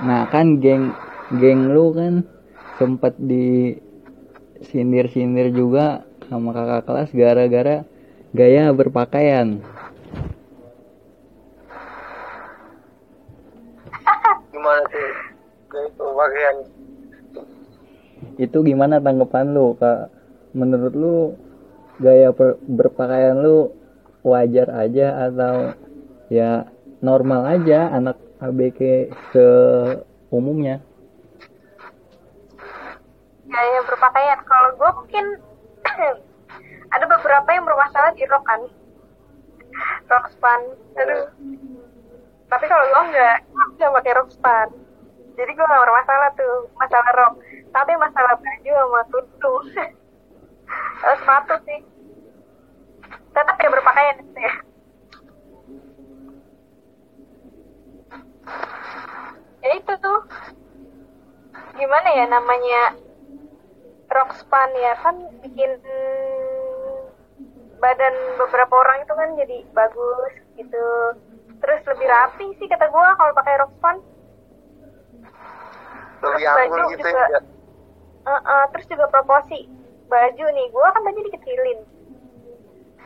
Nah 0.04 0.28
kan 0.28 0.60
geng 0.60 0.92
geng 1.40 1.72
lu 1.72 1.96
kan 1.96 2.28
sempet 2.76 3.16
di 3.16 3.80
sindir-sindir 4.68 5.56
juga 5.56 6.04
sama 6.28 6.52
kakak 6.52 6.84
kelas 6.84 7.10
gara-gara 7.16 7.88
gaya 8.36 8.76
berpakaian. 8.76 9.64
Gimana 14.52 14.84
tuh? 14.92 15.12
Kayak 15.72 15.88
itu 15.96 16.06
pakaian. 16.12 16.56
Itu 18.36 18.58
gimana 18.68 19.00
tanggapan 19.00 19.56
lu 19.56 19.80
ke 19.80 20.12
menurut 20.52 20.92
lu 20.92 21.16
gaya 22.04 22.36
berpakaian 22.68 23.40
lu 23.40 23.72
wajar 24.28 24.68
aja 24.76 25.32
atau 25.32 25.72
ya 26.34 26.66
normal 27.06 27.46
aja 27.46 27.94
anak 27.94 28.18
ABK 28.42 29.14
seumumnya. 29.30 30.82
Gaya 33.46 33.80
berpakaian. 33.86 34.40
Kalau 34.42 34.70
gue 34.74 34.90
mungkin 34.98 35.26
ada 36.98 37.06
beberapa 37.06 37.50
yang 37.54 37.70
bermasalah 37.70 38.18
di 38.18 38.26
rok 38.26 38.44
kan. 38.50 38.62
Rok 40.10 40.26
span. 40.34 40.62
Aduh. 40.98 41.30
Tapi 42.50 42.66
kalau 42.66 42.86
gue 42.90 43.02
enggak 43.14 43.38
bisa 43.78 43.94
pakai 43.94 44.14
rok 44.18 44.30
span. 44.34 44.70
Jadi 45.34 45.52
gue 45.54 45.66
gak 45.66 45.84
bermasalah 45.86 46.30
tuh 46.34 46.66
masalah 46.82 47.12
rok. 47.14 47.34
Tapi 47.70 47.92
masalah 48.02 48.34
baju 48.42 48.72
sama 48.74 49.02
Eh, 51.04 51.16
sepatu 51.22 51.56
sih. 51.70 51.80
Tetap 53.34 53.58
ya 53.62 53.70
berpakaian 53.70 54.18
ya 54.34 54.54
ya 59.64 59.72
itu 59.80 59.93
tuh 60.04 60.20
gimana 61.80 62.10
ya 62.12 62.26
namanya? 62.28 62.82
Rock 64.14 64.36
span 64.38 64.70
ya 64.78 64.94
kan 65.02 65.16
bikin 65.42 65.74
badan 67.82 68.16
beberapa 68.38 68.74
orang 68.78 69.02
itu 69.02 69.14
kan 69.16 69.30
jadi 69.40 69.58
bagus 69.74 70.34
gitu. 70.60 70.86
Terus 71.64 71.82
lebih 71.88 72.08
rapi 72.12 72.46
sih 72.62 72.68
kata 72.70 72.92
gua 72.94 73.16
kalau 73.18 73.34
pakai 73.34 73.58
lebih 73.58 73.98
Terus 76.22 76.42
baju 76.46 76.82
gitu 76.94 77.08
juga. 77.10 77.26
ya 77.32 77.42
Eh, 78.24 78.32
eh, 78.32 78.64
terus 78.72 78.88
juga 78.88 79.06
proporsi 79.12 79.68
baju 80.08 80.46
nih 80.56 80.68
gua 80.72 80.94
kan 80.96 81.02
baju 81.04 81.20
dikecilin. 81.28 81.80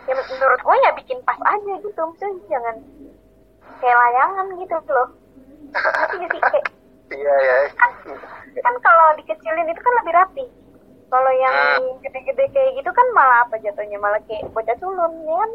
Ya 0.05 0.13
menurut 0.13 0.61
gua 0.61 0.75
ya 0.85 0.91
bikin 0.93 1.23
pas 1.23 1.39
aja 1.41 1.73
gitu 1.81 2.01
maksudnya 2.03 2.37
jangan 2.51 2.75
kayak 3.79 3.97
layangan 3.97 4.45
gitu 4.59 4.75
loh. 4.91 5.09
Gak 5.73 6.29
sih? 6.35 6.41
Kayak 6.41 6.65
iya 7.11 7.35
ya 7.47 7.57
kan 7.77 7.91
kan 8.63 8.75
kalau 8.83 9.07
dikecilin 9.21 9.69
itu 9.69 9.81
kan 9.81 9.93
lebih 10.03 10.13
rapi. 10.17 10.45
Kalau 11.07 11.31
yang 11.39 11.55
Hmm. 11.55 12.03
gede-gede 12.03 12.45
kayak 12.51 12.71
gitu 12.83 12.91
kan 12.91 13.07
malah 13.15 13.47
apa 13.47 13.55
jatuhnya? 13.63 13.95
Malah 13.95 14.19
kayak 14.27 14.43
bocah 14.51 14.75
culun 14.75 15.13
ya 15.23 15.35
kan? 15.39 15.51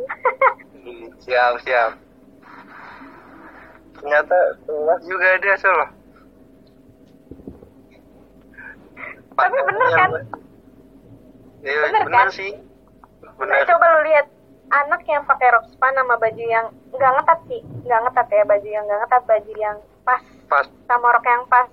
Hmm, 0.72 1.04
siap 1.20 1.54
siap. 1.64 1.90
Ternyata 4.00 4.36
luas 4.66 5.00
juga 5.04 5.28
dia 5.44 5.56
Sul 5.60 5.78
Tapi 9.36 9.58
bener 9.68 9.90
kan? 9.96 10.10
Iya 11.62 11.80
Bener 11.84 12.02
bener, 12.06 12.26
kan? 12.26 12.28
sih. 12.32 12.52
Nah, 13.22 13.32
bener 13.38 13.60
coba 13.68 13.86
lu 13.92 14.00
lihat 14.08 14.26
anak 14.72 15.02
yang 15.04 15.22
pakai 15.28 15.48
rok 15.52 15.64
span 15.68 15.94
sama 15.94 16.16
baju 16.16 16.44
yang 16.44 16.66
nggak 16.96 17.12
ngetat 17.20 17.40
sih. 17.48 17.60
Nggak 17.84 18.00
ngetat 18.08 18.28
ya 18.32 18.42
baju 18.48 18.68
yang 18.68 18.84
nggak 18.88 19.00
ngetat 19.04 19.22
baju 19.28 19.52
yang 19.56 19.76
pas. 20.02 20.22
Pas. 20.50 20.66
Sama 20.86 21.08
rok 21.14 21.26
yang 21.26 21.44
pas. 21.48 21.68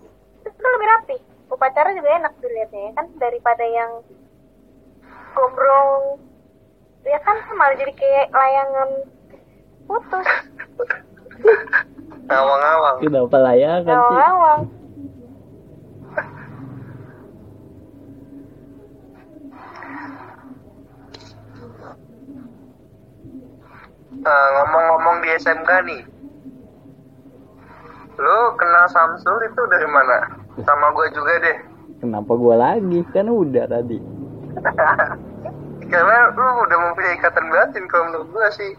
Itu 0.46 0.58
kan 0.58 0.72
lebih 0.78 0.89
rapi. 0.89 1.18
Upacara 1.50 1.89
juga 1.98 2.10
enak 2.22 2.34
dilihatnya 2.39 2.82
ya 2.89 2.92
kan? 2.94 3.06
Daripada 3.18 3.65
yang 3.65 3.92
gombrong. 5.34 6.22
Ya 7.06 7.20
kan 7.26 7.38
malah 7.58 7.76
jadi 7.76 7.94
kayak 7.96 8.28
layangan 8.30 8.89
putus. 9.89 10.28
Ngawang-ngawang. 12.30 12.98
Kenapa 13.02 13.38
layangan 13.42 13.84
sih? 13.84 13.94
Ngawang-ngawang. 13.98 14.62
Nah, 24.20 24.46
ngomong-ngomong 24.52 25.24
di 25.24 25.30
SMK 25.32 25.72
nih 25.88 26.02
lu 28.19 28.39
kenal 28.60 28.86
Samsul 28.91 29.39
itu 29.47 29.62
dari 29.71 29.88
mana? 29.88 30.27
Sama 30.67 30.91
gue 30.91 31.08
juga 31.15 31.34
deh. 31.39 31.58
Kenapa 32.03 32.36
gua 32.36 32.55
lagi? 32.60 32.99
Kan 33.15 33.32
udah 33.32 33.65
tadi. 33.71 33.99
Karena 35.91 36.17
lu 36.36 36.51
udah 36.67 36.77
mempunyai 36.84 37.15
ikatan 37.15 37.47
batin 37.47 37.88
kalau 37.88 38.03
menurut 38.12 38.27
gue 38.36 38.47
sih. 38.60 38.73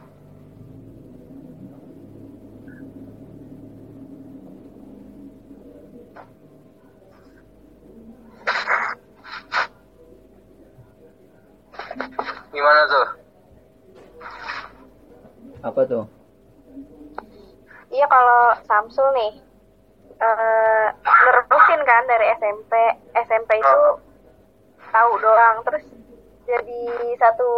Gimana 12.52 12.82
tuh 12.92 13.20
apa 15.60 15.80
tuh 15.84 16.04
Iya 17.90 18.06
kalau 18.06 18.42
Samsul 18.64 19.08
nih 19.12 19.32
eh 20.20 20.86
nerusin 21.00 21.80
kan 21.82 22.02
dari 22.04 22.26
SMP 22.36 22.72
SMP 23.16 23.50
itu 23.56 23.66
Oh. 23.72 23.98
tahu 24.90 25.12
doang. 25.18 25.62
Terus 25.64 25.84
jadi 26.44 26.82
satu 27.16 27.50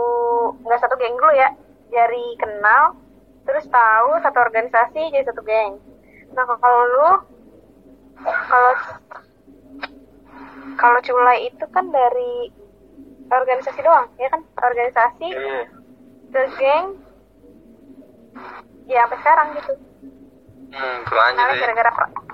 nggak 0.62 0.80
satu 0.80 0.94
geng 0.96 1.16
dulu 1.16 1.32
ya 1.32 1.48
jadi 1.88 2.24
kenal 2.36 2.96
terus 3.42 3.64
tahu 3.68 4.10
satu 4.20 4.38
organisasi 4.40 5.10
jadi 5.10 5.24
satu 5.24 5.42
geng. 5.42 5.76
Nah 6.32 6.44
kalau 6.48 6.80
lu 6.86 7.10
kalau 8.22 8.72
kalau 10.74 10.98
culai 11.02 11.48
itu 11.48 11.64
kan 11.68 11.88
dari 11.88 12.48
organisasi 13.28 13.80
doang 13.82 14.08
ya 14.16 14.28
kan? 14.28 14.40
Organisasi 14.62 15.28
Iya. 15.28 15.62
ke 16.32 16.42
geng 16.56 16.84
ya 18.86 19.04
sampai 19.04 19.18
sekarang 19.20 19.48
gitu 19.56 19.72
hmm 20.72 20.98
ya 21.12 21.54
gara-gara 21.60 21.90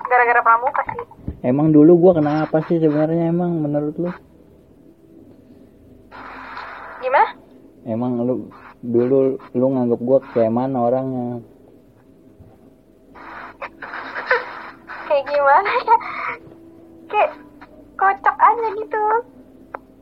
gara-gara 0.07 0.41
pramuka 0.41 0.81
sih. 0.95 1.03
Emang 1.43 1.75
dulu 1.75 1.99
gua 1.99 2.13
kenapa 2.19 2.63
sih 2.67 2.79
sebenarnya 2.79 3.31
emang 3.31 3.59
menurut 3.59 3.95
lu? 3.99 4.11
Gimana? 7.03 7.29
Emang 7.83 8.19
lu 8.23 8.47
dulu 8.79 9.35
lu 9.55 9.65
nganggap 9.75 9.99
gua 9.99 10.19
kayak 10.31 10.51
mana 10.55 10.77
orangnya? 10.87 11.43
Kayak 15.07 15.23
gimana 15.27 15.69
ya? 15.83 15.97
Kayak 17.11 17.31
kocak 17.99 18.37
aja 18.39 18.67
gitu 18.79 19.03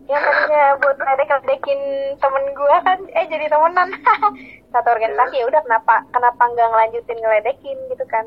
yang 0.07 0.23
tadinya 0.23 0.79
buat 0.79 0.95
ledek-ledekin 0.95 1.81
temen 2.15 2.45
gue 2.55 2.75
kan 2.87 2.99
eh 3.11 3.25
jadi 3.27 3.45
temenan. 3.51 3.91
Satu 4.73 4.87
organisasi 4.95 5.43
ya 5.43 5.45
udah 5.51 5.61
kenapa 5.67 6.07
kenapa 6.15 6.41
nggak 6.47 6.67
ngelanjutin 6.71 7.19
ngeledekin 7.19 7.77
gitu 7.91 8.05
kan? 8.07 8.25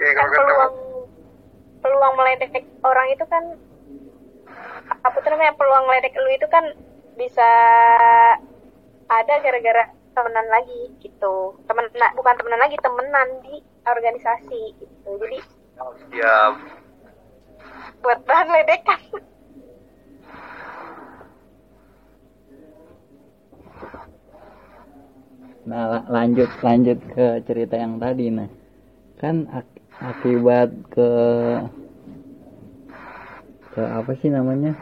Iya, 0.00 0.10
kan 0.16 0.26
kalau 0.32 0.32
ketemu 0.32 0.48
peluang 0.48 0.74
peluang 1.84 2.12
meledek 2.16 2.64
orang 2.80 3.06
itu 3.12 3.24
kan 3.28 3.44
apa 5.04 5.16
tuh 5.20 5.30
namanya 5.32 5.52
peluang 5.56 5.84
meledek 5.84 6.16
lu 6.16 6.30
itu 6.32 6.48
kan 6.48 6.64
bisa 7.20 7.50
ada 9.12 9.34
gara-gara 9.44 9.92
temenan 10.16 10.48
lagi 10.48 10.96
gitu. 11.04 11.60
Temen 11.68 11.84
nah, 12.00 12.10
bukan 12.16 12.34
temenan 12.40 12.60
lagi 12.64 12.80
temenan 12.80 13.28
di 13.44 13.60
organisasi 13.84 14.60
gitu. 14.80 15.10
Jadi 15.20 15.38
ya 16.16 16.56
buat 18.00 18.20
bahan 18.24 18.48
ledekan 18.48 19.00
Nah, 25.64 25.82
la- 25.88 26.06
lanjut 26.12 26.50
lanjut 26.60 26.98
ke 27.16 27.40
cerita 27.48 27.80
yang 27.80 27.96
tadi 27.96 28.28
nah. 28.28 28.48
Kan 29.16 29.48
ak- 29.48 29.80
akibat 29.96 30.68
ke 30.92 31.10
ke 33.72 33.82
apa 33.82 34.12
sih 34.20 34.28
namanya? 34.28 34.76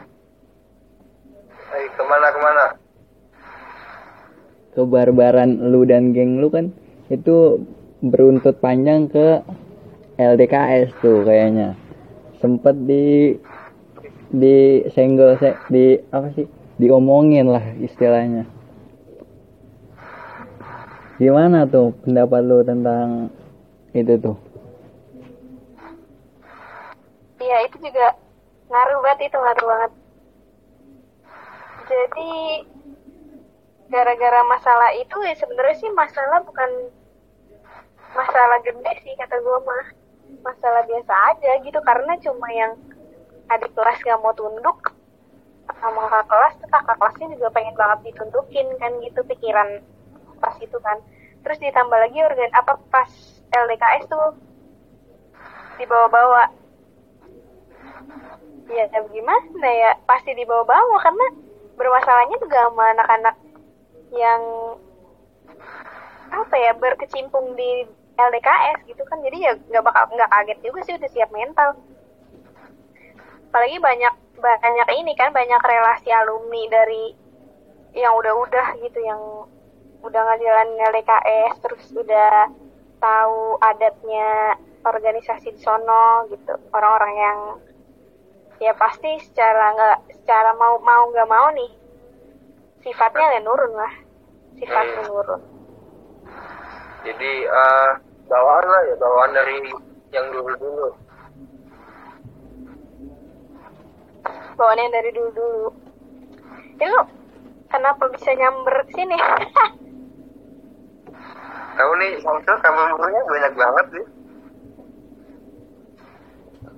eh, 1.73 1.87
ke 1.97 2.03
mana 2.05 2.27
ke 2.29 2.41
mana 2.43 2.65
Kebarbaran 4.73 5.71
lu 5.71 5.85
dan 5.87 6.11
geng 6.17 6.41
lu 6.41 6.49
kan 6.49 6.73
itu 7.13 7.61
beruntut 8.03 8.59
panjang 8.59 9.07
ke 9.07 9.45
LDKS 10.19 10.97
tuh 10.99 11.23
kayaknya. 11.23 11.79
Sempet 12.41 12.75
di 12.89 13.37
di 14.33 14.83
senggol 14.91 15.39
se, 15.39 15.55
di 15.71 16.01
apa 16.11 16.33
sih? 16.35 16.49
Diomongin 16.81 17.53
lah 17.53 17.63
istilahnya. 17.79 18.49
Gimana 21.21 21.69
tuh 21.69 21.93
pendapat 22.01 22.41
lu 22.41 22.65
tentang 22.65 23.29
itu 23.93 24.17
tuh? 24.17 24.37
Iya 27.43 27.57
itu 27.69 27.77
juga 27.85 28.17
ngaruh 28.73 28.99
banget 29.05 29.29
itu 29.29 29.37
ngaruh 29.37 29.67
banget. 29.69 29.93
Jadi 31.93 32.33
gara-gara 33.93 34.41
masalah 34.49 34.91
itu 34.97 35.17
ya 35.29 35.37
sebenarnya 35.37 35.77
sih 35.77 35.91
masalah 35.93 36.41
bukan 36.49 36.71
masalah 38.17 38.59
gede 38.65 38.93
sih 39.05 39.13
kata 39.21 39.37
gue 39.37 39.59
mah 39.69 39.87
masalah 40.41 40.81
biasa 40.89 41.13
aja 41.37 41.51
gitu 41.61 41.77
karena 41.85 42.17
cuma 42.25 42.49
yang 42.57 42.73
adik 43.53 43.69
kelas 43.77 44.01
gak 44.01 44.17
mau 44.25 44.33
tunduk 44.33 44.97
sama 45.77 46.09
kakak 46.09 46.25
kelas 46.29 46.55
kakak 46.73 46.97
kelasnya 46.97 47.27
juga 47.37 47.49
pengen 47.53 47.77
banget 47.77 47.99
dituntukin 48.09 48.69
kan 48.81 48.93
gitu 49.05 49.21
pikiran 49.29 49.85
pas 50.43 50.59
itu 50.59 50.75
kan. 50.83 50.99
Terus 51.47 51.59
ditambah 51.63 51.99
lagi 51.99 52.19
organ 52.19 52.51
apa 52.51 52.83
pas 52.91 53.11
LDKS 53.55 54.11
tuh 54.11 54.35
dibawa-bawa. 55.79 56.51
Ya 58.73 58.91
gimana 58.91 59.69
ya 59.71 59.95
pasti 60.09 60.35
dibawa-bawa 60.35 60.99
karena 60.99 61.27
bermasalahnya 61.79 62.37
juga 62.43 62.67
sama 62.67 62.85
anak-anak 62.99 63.37
yang 64.13 64.43
apa 66.33 66.55
ya 66.57 66.73
berkecimpung 66.75 67.55
di 67.55 67.87
LDKS 68.19 68.89
gitu 68.91 69.03
kan. 69.07 69.23
Jadi 69.23 69.39
ya 69.39 69.53
nggak 69.55 69.85
bakal 69.85 70.11
nggak 70.13 70.31
kaget 70.31 70.59
juga 70.67 70.81
sih 70.83 70.95
udah 70.99 71.11
siap 71.11 71.31
mental. 71.31 71.79
Apalagi 73.53 73.77
banyak 73.79 74.15
banyak 74.41 74.89
ini 74.99 75.13
kan 75.15 75.31
banyak 75.31 75.61
relasi 75.61 76.09
alumni 76.11 76.63
dari 76.73 77.15
yang 77.93 78.17
udah-udah 78.17 78.81
gitu 78.81 78.99
yang 79.05 79.21
udah 80.03 80.21
ngejalanin 80.27 80.83
LDKS 80.93 81.55
terus 81.63 81.85
udah 81.95 82.51
tahu 82.99 83.59
adatnya 83.63 84.59
organisasi 84.83 85.55
di 85.55 85.61
sono 85.63 86.27
gitu. 86.31 86.55
Orang-orang 86.75 87.15
yang 87.17 87.39
ya 88.63 88.73
pasti 88.79 89.19
secara 89.27 89.75
nggak 89.75 89.99
secara 90.23 90.55
mau 90.55 90.79
mau 90.83 91.11
nggak 91.11 91.27
mau 91.31 91.51
nih 91.55 91.71
sifatnya 92.83 93.39
ya 93.39 93.41
nurun 93.43 93.73
lah. 93.75 93.93
Sifatnya 94.59 95.03
Hmm. 95.03 95.11
nurun 95.11 95.43
Jadi 97.03 97.33
eh, 97.47 97.91
bawaan 98.31 98.67
lah 98.67 98.83
ya 98.87 98.95
bawaan 98.99 99.31
dari 99.35 99.57
yang 100.15 100.27
dulu 100.31 100.53
dulu. 100.59 100.89
bawaannya 104.53 104.95
dari 104.95 105.11
dulu 105.17 105.31
dulu 105.35 105.69
ini 106.79 106.87
lu 106.87 107.01
kenapa 107.67 108.05
bisa 108.15 108.31
nyamber 108.37 108.85
sini 108.95 109.17
Tahu 111.73 111.93
nih 111.97 112.11
Samsul 112.21 112.57
kamu 112.61 112.83
banyak 113.01 113.55
banget 113.57 113.87
sih. 113.93 114.05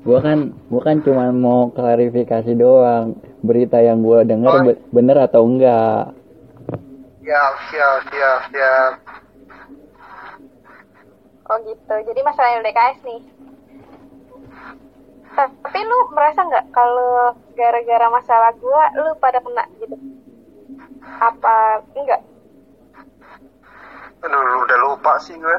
Gua 0.05 0.19
kan 0.21 0.39
gua 0.69 0.83
kan 0.85 0.97
cuma 1.01 1.33
mau 1.33 1.73
klarifikasi 1.73 2.53
doang 2.55 3.17
berita 3.41 3.81
yang 3.81 4.05
gua 4.05 4.21
denger 4.23 4.53
Oh. 4.53 4.63
be- 4.63 4.83
bener 4.93 5.17
atau 5.19 5.43
enggak. 5.49 6.13
Siap 7.25 7.55
siap 7.73 7.99
siap 8.13 8.41
siap. 8.53 8.93
oh 11.45 11.61
gitu 11.61 11.95
jadi 12.09 12.21
masalah 12.25 12.57
LDKS 12.57 13.05
nih 13.05 13.21
tapi 15.37 15.79
lu 15.83 15.99
merasa 16.17 16.41
nggak 16.41 16.73
kalau 16.73 17.37
gara-gara 17.53 18.09
masalah 18.09 18.57
gua 18.57 18.89
lu 18.97 19.13
pada 19.21 19.45
kena 19.45 19.69
gitu 19.77 19.93
apa 21.21 21.85
enggak 21.93 22.25
Aduh 24.25 24.65
udah 24.65 24.79
lupa 24.89 25.13
sih 25.21 25.37
gue. 25.37 25.59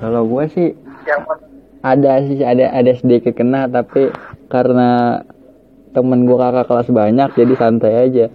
Kalau 0.00 0.26
gua 0.26 0.44
sih 0.48 0.72
Yang 1.04 1.20
ada 1.84 2.10
sih 2.24 2.40
ada 2.40 2.66
ada 2.72 2.92
sedikit 2.96 3.36
kena 3.36 3.68
tapi 3.68 4.08
karena 4.48 5.20
temen 5.92 6.24
gua 6.24 6.48
kakak 6.48 6.66
kelas 6.72 6.88
banyak 6.90 7.28
jadi 7.36 7.54
santai 7.60 7.92
aja. 8.08 8.26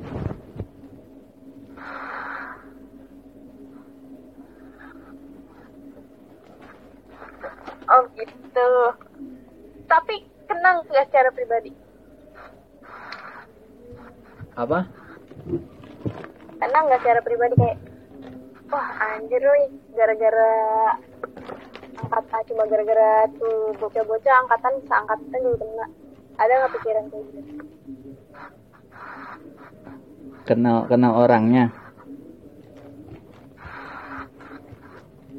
oh 7.90 8.06
gitu 8.14 8.70
tapi 9.90 10.22
kena 10.46 10.86
nggak 10.86 11.10
secara 11.10 11.30
pribadi 11.34 11.74
Apa? 14.60 14.84
Kena 16.60 16.78
nggak 16.82 17.00
secara 17.00 17.22
pribadi 17.22 17.56
kayak 17.56 17.78
wah 18.68 18.88
anjir 19.10 19.42
nih 19.42 19.66
gara-gara 19.92 20.54
angkatan 22.00 22.42
cuma 22.46 22.64
gara-gara 22.66 23.10
tuh 23.34 23.76
bocah-bocah 23.78 24.36
angkatan 24.40 24.74
seangkatan 24.84 25.28
juga 25.38 25.58
kena 25.62 25.86
ada 26.38 26.52
nggak 26.56 26.74
pikiran 26.74 27.06
kayak 27.08 27.26
gitu 27.28 27.42
Kenal 30.42 30.90
kenal 30.90 31.14
orangnya. 31.16 31.70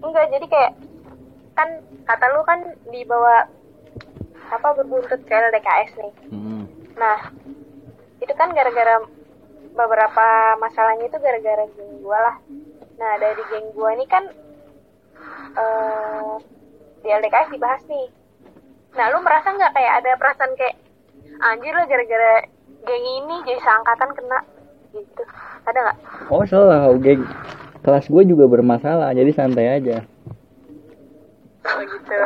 enggak 0.01 0.27
jadi 0.31 0.47
kayak 0.47 0.73
kan 1.53 1.69
kata 2.05 2.25
lu 2.31 2.43
kan 2.43 2.61
dibawa 2.87 3.45
apa 4.49 4.69
berbuntut 4.73 5.21
ke 5.21 5.33
LDKS 5.33 5.91
nih 5.97 6.13
Hmm. 6.31 6.65
nah 6.95 7.19
itu 8.17 8.33
kan 8.33 8.51
gara-gara 8.51 9.03
beberapa 9.75 10.27
masalahnya 10.59 11.07
itu 11.07 11.19
gara-gara 11.19 11.65
geng 11.77 11.93
gua 12.03 12.19
lah. 12.19 12.37
Nah 12.99 13.13
dari 13.19 13.43
geng 13.51 13.67
gua 13.75 13.91
ini 13.95 14.07
kan 14.11 14.25
eh 15.57 16.33
di 17.01 17.09
LDKS 17.09 17.53
dibahas 17.55 17.83
nih. 17.89 18.09
Nah 18.99 19.07
lu 19.15 19.23
merasa 19.23 19.55
nggak 19.55 19.73
kayak 19.73 19.93
ada 20.03 20.11
perasaan 20.19 20.53
kayak 20.59 20.77
anjir 21.41 21.73
lah 21.73 21.87
gara-gara 21.87 22.45
geng 22.85 23.05
ini 23.05 23.37
jadi 23.47 23.61
seangkatan 23.63 24.11
kena 24.17 24.39
gitu. 24.93 25.23
Ada 25.65 25.79
nggak? 25.79 25.99
Oh 26.29 26.43
selalu 26.45 26.99
geng 27.01 27.23
kelas 27.81 28.07
gue 28.13 28.23
juga 28.29 28.45
bermasalah 28.45 29.17
jadi 29.17 29.33
santai 29.33 29.67
aja. 29.81 30.05
oh 31.61 31.81
gitu. 31.85 32.21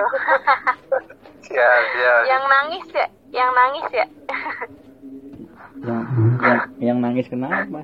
Siap 1.47 1.81
siap. 1.95 2.21
yang 2.27 2.43
nangis 2.49 2.87
ya? 2.91 3.07
Yang 3.35 3.51
nangis 3.51 3.87
ya 3.91 4.07
Yang 5.85 6.03
yang, 6.41 6.61
yang 6.81 6.99
nangis 6.99 7.27
kenapa? 7.29 7.81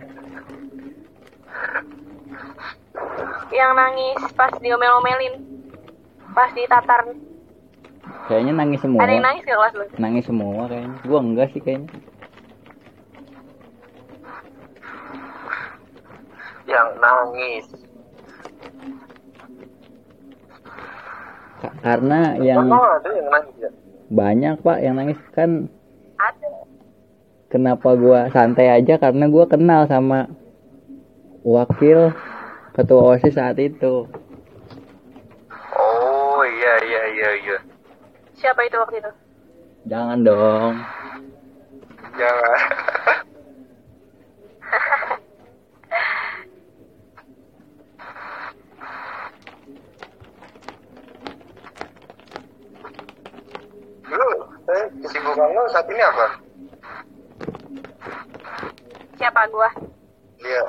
yang 3.51 3.74
nangis 3.74 4.20
pas 4.32 4.53
diomel-omelin 4.57 5.34
pas 6.32 6.48
ditatar 6.55 7.03
Kayaknya 8.24 8.53
nangis 8.55 8.78
semua. 8.78 9.03
ada 9.03 9.11
yang 9.11 9.26
nangis 9.26 9.42
gak 9.42 9.59
kelas 9.59 9.74
lu 9.74 9.84
Nangis 9.98 10.24
semua 10.24 10.70
kayaknya. 10.70 10.96
Gua 11.03 11.18
enggak 11.18 11.48
sih 11.51 11.59
kayaknya. 11.59 11.90
Yang 16.64 16.88
nangis. 16.96 17.64
Ka- 21.61 21.76
karena 21.82 22.20
yang 22.38 22.64
Emang 22.64 22.86
ada 22.86 23.09
yang 23.11 23.28
nangis 23.28 23.55
ya? 23.59 23.70
banyak 24.11 24.55
pak 24.62 24.78
yang 24.78 24.94
nangis 24.94 25.18
kan 25.30 25.51
kenapa 27.51 27.98
gua 27.98 28.30
santai 28.30 28.70
aja 28.70 28.96
karena 28.96 29.26
gua 29.26 29.44
kenal 29.51 29.84
sama 29.90 30.30
wakil 31.42 32.14
ketua 32.72 33.18
osis 33.18 33.34
saat 33.34 33.59
itu 33.59 34.07
Oh 35.74 36.40
iya 36.46 36.74
iya 36.86 37.03
iya 37.11 37.30
iya. 37.42 37.59
siapa 38.38 38.62
itu 38.64 38.78
waktu 38.78 39.03
itu 39.03 39.11
jangan 39.90 40.22
dong 40.22 40.74
Jangan. 42.11 42.59
Lu, 54.11 54.26
eh, 54.74 54.84
kesibukan 55.07 55.48
lu 55.55 55.62
saat 55.70 55.86
ini 55.86 56.03
apa? 56.03 56.49
Siapa 59.21 59.45
gua? 59.53 59.68
Iya, 60.41 60.64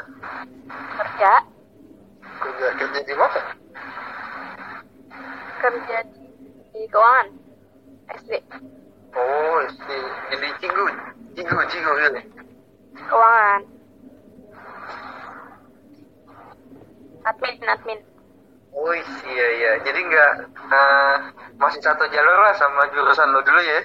kerja? 0.99 1.33
Kerja 2.41 2.67
kerja 2.75 2.99
di 3.07 3.15
mana? 3.15 3.41
kerja 5.61 5.97
di, 6.09 6.25
di 6.73 6.81
keuangan 6.89 7.27
SD 8.17 8.33
Oh, 9.13 9.59
di 9.61 9.97
di 10.41 10.49
Cigu, 10.57 10.85
Cigu, 11.37 11.55
Cigu 11.69 11.91
ya. 12.01 12.09
keuangan. 12.97 13.61
Admin 17.21 17.69
admin. 17.69 17.99
Oh 18.73 18.89
iya 18.95 19.47
iya, 19.61 19.71
jadi 19.85 19.99
nggak 20.01 20.31
eh, 20.73 21.15
masih 21.61 21.77
satu 21.85 22.09
jalur 22.09 22.37
lah 22.41 22.55
sama 22.57 22.89
jurusan 22.89 23.29
lu 23.29 23.39
dulu 23.45 23.61
ya? 23.61 23.79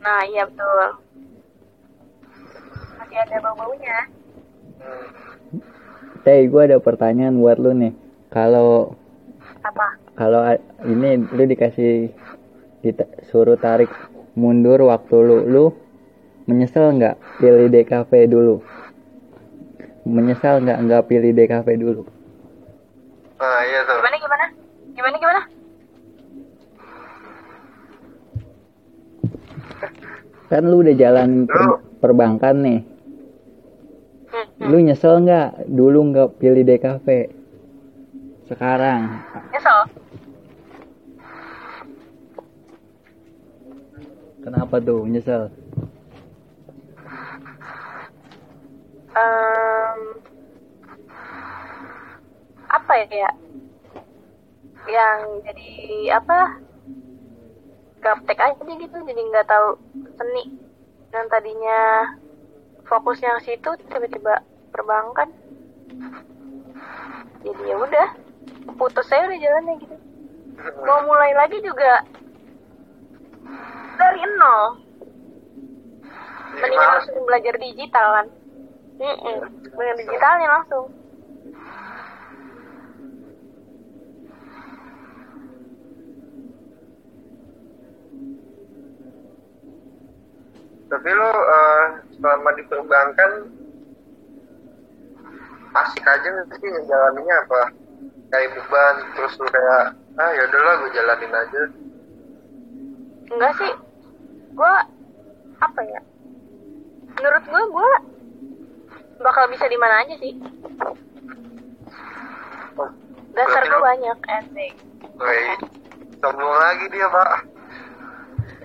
nah 0.00 0.24
iya 0.24 0.48
betul 0.48 0.96
masih 3.10 3.26
ada 3.26 3.36
bau 3.42 3.54
baunya 3.56 3.98
Hmm. 4.80 5.04
Teh 6.22 6.46
gua 6.46 6.64
ada 6.64 6.78
pertanyaan 6.78 7.34
buat 7.34 7.58
lu 7.58 7.74
nih 7.74 7.92
kalau 8.28 8.96
apa 9.60 9.86
kalau 10.14 10.40
ini 10.82 11.20
lu 11.26 11.42
dikasih 11.44 12.08
dita- 12.80 13.10
suruh 13.26 13.56
tarik 13.56 13.90
mundur 14.32 14.80
waktu 14.82 15.16
lu 15.18 15.38
lu 15.44 15.64
menyesal 16.46 16.94
nggak 16.94 17.12
pilih 17.36 17.68
DKV 17.68 18.10
dulu 18.26 18.56
menyesal 20.02 20.60
nggak 20.60 20.78
nggak 20.80 21.02
pilih 21.04 21.34
DKV 21.34 21.66
dulu 21.76 22.02
Nah 23.36 23.60
iya 23.62 23.80
tuh. 23.82 23.98
gimana 23.98 24.16
gimana 24.16 24.44
gimana 24.94 25.16
gimana 25.18 25.40
kan 30.46 30.62
lu 30.62 30.80
udah 30.80 30.94
jalan 30.94 31.44
per- 31.44 31.80
perbankan 32.00 32.56
nih. 32.58 32.80
Lu 34.60 34.78
nyesel 34.78 35.24
nggak 35.26 35.66
dulu 35.66 36.14
nggak 36.14 36.28
pilih 36.38 36.62
DKV 36.62 37.06
sekarang. 38.50 39.20
Nyesel. 39.50 39.80
kenapa 44.40 44.82
tuh 44.82 45.06
nyesel? 45.06 45.52
Em, 49.14 50.00
apa 52.66 52.92
ya? 53.06 53.30
Yang 54.90 55.18
jadi 55.46 55.70
apa? 56.18 56.40
Gaptek 58.00 58.40
aja 58.40 58.62
gitu 58.64 58.96
jadi 59.04 59.20
nggak 59.28 59.46
tahu 59.46 59.76
seni 60.16 60.56
dan 61.12 61.28
tadinya 61.28 62.08
fokusnya 62.90 63.38
ke 63.38 63.54
situ 63.54 63.70
tiba-tiba 63.86 64.42
perbankan 64.74 65.30
jadi 67.40 67.62
ya 67.72 67.76
udah 67.78 68.08
putus 68.76 69.06
saya 69.08 69.24
udah 69.28 69.38
jalannya 69.40 69.74
gitu. 69.80 69.96
Mau 70.84 71.00
mulai 71.08 71.32
lagi 71.32 71.58
juga 71.64 72.04
dari 73.96 74.20
nol. 74.36 74.64
Mendingan 76.50 76.68
Gimana? 76.76 76.92
langsung 77.00 77.24
belajar 77.24 77.54
digital 77.56 78.06
kan. 78.12 78.26
Mm-mm. 79.00 79.36
Dengan 79.72 79.96
digitalnya 79.96 80.48
langsung 80.60 80.92
Tapi 90.90 91.08
lu 91.08 91.30
eh, 91.30 91.84
selama 92.18 92.50
di 92.52 92.62
perbankan 92.66 93.32
asik 95.70 96.02
aja 96.02 96.26
nggak 96.26 96.58
sih 96.58 96.66
ngejalaninnya 96.66 97.36
apa? 97.46 97.62
Kayak 98.30 98.58
beban 98.58 98.94
terus 99.14 99.34
lu 99.38 99.46
kayak 99.48 99.94
ah 100.18 100.30
ya 100.34 100.42
udahlah 100.44 100.74
gue 100.82 100.90
jalanin 100.92 101.32
aja. 101.32 101.62
enggak 103.30 103.54
sih 103.56 103.72
gue 104.50 104.74
apa 105.62 105.80
ya 105.86 106.00
menurut 107.14 107.44
gue 107.46 107.62
gue 107.70 107.90
bakal 109.22 109.46
bisa 109.46 109.70
di 109.70 109.78
mana 109.78 110.02
aja 110.02 110.14
sih 110.18 110.34
Oh, 112.74 112.90
dasar 113.38 113.62
gue 113.66 113.78
banyak 113.78 114.18
asik 114.26 114.72
Woi, 115.14 115.42
sombong 116.18 116.54
lagi 116.58 116.84
dia 116.90 117.06
pak. 117.06 117.30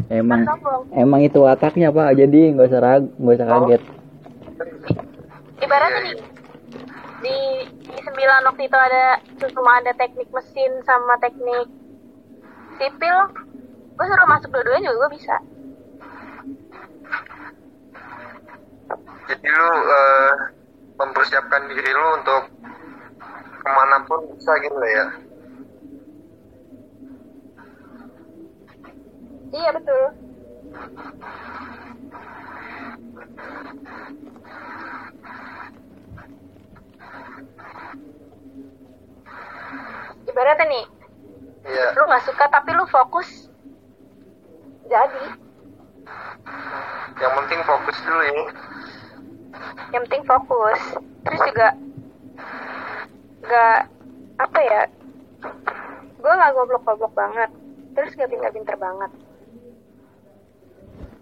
Emang 0.10 0.46
emang 0.94 1.22
itu 1.26 1.40
wataknya 1.42 1.90
pak. 1.90 2.18
Jadi 2.18 2.54
nggak 2.54 2.68
usah 2.70 2.82
rag 2.82 3.04
nggak 3.18 3.36
usah 3.36 3.48
kaget. 3.48 3.82
Ibaratnya 5.64 6.00
nih 6.06 6.18
di 7.26 7.38
di 7.90 7.98
sembilan 8.06 8.42
waktu 8.52 8.64
itu 8.70 8.78
ada 8.78 9.06
cuma 9.56 9.72
ada 9.82 9.92
teknik 9.98 10.30
mesin 10.30 10.72
sama 10.86 11.18
teknik 11.18 11.68
sipil. 12.78 13.18
Gue 13.96 14.06
suruh 14.12 14.28
masuk 14.28 14.52
dua-duanya 14.52 14.92
juga 14.92 15.08
gue 15.08 15.12
bisa. 15.16 15.36
Jadi 19.26 19.48
lu 19.48 19.70
eh, 19.90 20.34
mempersiapkan 21.00 21.62
diri 21.72 21.92
lu 21.96 22.08
untuk 22.22 22.44
ke 23.66 23.70
mana 23.74 23.98
pun 24.06 24.22
bisa 24.36 24.54
gitu 24.62 24.78
lah 24.78 24.92
ya. 24.92 25.06
Iya 29.54 29.70
betul. 29.76 30.04
Ibaratnya 40.26 40.66
nih 40.68 40.86
Iya. 41.66 41.98
lu 41.98 42.04
nggak 42.06 42.26
suka 42.30 42.46
tapi 42.54 42.78
lu 42.78 42.86
fokus. 42.86 43.50
Jadi. 44.86 45.26
Yang 47.18 47.34
penting 47.42 47.62
fokus 47.66 47.98
dulu 48.06 48.22
ya. 48.22 48.44
yang 49.94 50.04
penting 50.06 50.24
fokus. 50.28 50.82
Terus 51.26 51.42
juga 51.48 51.68
nggak 53.46 53.80
apa 54.36 54.60
ya 54.66 54.82
gue 56.20 56.34
nggak 56.34 56.54
goblok-goblok 56.58 57.14
banget. 57.14 57.50
Terus 57.96 58.12
gak 58.20 58.28
pinter-pinter 58.28 58.76
banget 58.76 59.12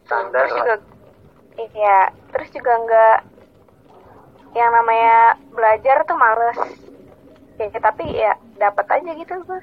Standar 0.04 0.45
terus 0.45 0.51
lah. 0.51 0.60
juga 0.60 0.76
iya 1.70 1.99
terus 2.34 2.49
juga 2.51 2.74
nggak 2.82 3.18
yang 4.54 4.70
namanya 4.70 5.38
belajar 5.54 6.06
tuh 6.06 6.18
males. 6.18 6.60
Ya 7.58 7.80
tapi 7.80 8.06
ya 8.12 8.34
dapat 8.60 8.86
aja 8.89 9.12
gitu 9.16 9.34
gue 9.45 9.62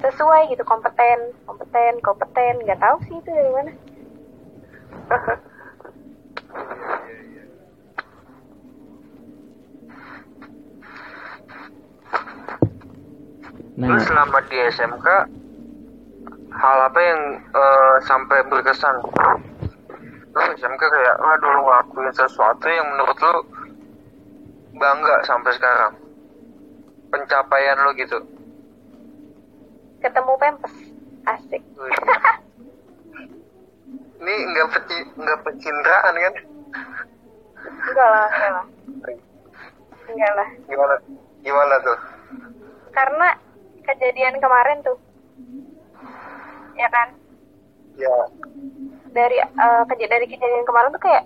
sesuai 0.00 0.50
gitu 0.52 0.64
kompeten 0.64 1.36
kompeten 1.46 2.00
kompeten. 2.00 2.54
Nggak 2.64 2.80
tahu 2.80 2.96
sih 3.06 3.16
itu 3.20 3.30
dari 3.30 3.50
mana. 3.52 3.72
Nah 13.80 13.96
selama 14.04 14.44
di 14.44 14.56
SMK 14.76 15.08
hal 16.50 16.78
apa 16.86 17.00
yang 17.00 17.20
eh, 17.54 17.96
sampai 18.06 18.42
berkesan? 18.46 18.96
Lu 20.30 20.42
SMK 20.54 20.82
kayak 20.82 21.16
ah 21.18 21.36
dulu 21.38 21.58
ngelakuin 21.66 22.10
sesuatu 22.14 22.66
yang 22.70 22.86
menurut 22.94 23.18
lu 23.18 23.36
bangga 24.78 25.16
sampai 25.26 25.52
sekarang. 25.54 25.94
Pencapaian 27.10 27.78
lu 27.86 27.92
gitu. 27.98 28.18
ketemu 30.00 30.32
pempes 30.40 30.74
asik. 31.28 31.60
Ini 34.20 34.34
nggak 34.48 34.68
peci 34.72 34.96
nggak 35.12 35.40
pecintaan 35.44 36.14
kan? 36.16 36.34
enggak 37.60 38.08
lah 38.08 38.28
enggak 38.32 38.52
lah 38.56 38.66
enggak 40.08 40.32
lah 40.36 40.48
Gimana 40.68 40.94
gimana 41.40 41.74
tuh? 41.84 41.98
karena 42.90 43.28
kejadian 43.86 44.36
kemarin 44.40 44.78
tuh 44.82 44.96
ya 46.80 46.88
kan? 46.88 47.08
Ya. 48.00 48.16
Dari 49.12 49.36
eh, 49.42 49.82
keja- 49.92 50.10
dari 50.10 50.26
kejadian 50.26 50.64
kemarin 50.64 50.94
tuh 50.94 51.02
kayak 51.02 51.24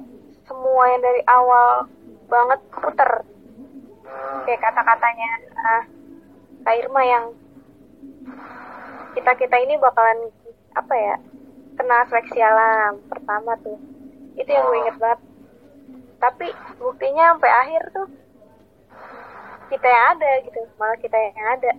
semua 0.51 0.85
yang 0.91 1.03
dari 1.03 1.23
awal 1.31 1.87
banget 2.27 2.61
puter. 2.75 3.11
Hmm, 4.05 4.39
kayak 4.45 4.61
kata-katanya 4.61 5.29
ah, 5.57 5.83
Kak 6.65 6.77
Irma 6.81 7.03
yang 7.07 7.25
kita 9.15 9.33
kita 9.39 9.57
ini 9.63 9.79
bakalan 9.79 10.29
apa 10.75 10.95
ya 10.99 11.17
kena 11.79 12.03
seleksi 12.11 12.41
alam 12.43 12.99
pertama 13.07 13.55
tuh. 13.63 13.79
Itu 14.35 14.51
yang 14.51 14.67
gue 14.67 14.79
inget 14.83 14.97
banget. 14.99 15.21
Tapi 16.19 16.47
buktinya 16.81 17.37
sampai 17.37 17.53
akhir 17.53 17.83
tuh 17.95 18.09
kita 19.71 19.87
yang 19.87 20.05
ada 20.19 20.31
gitu 20.45 20.61
malah 20.77 20.99
kita 20.99 21.17
yang 21.17 21.49
ada. 21.59 21.73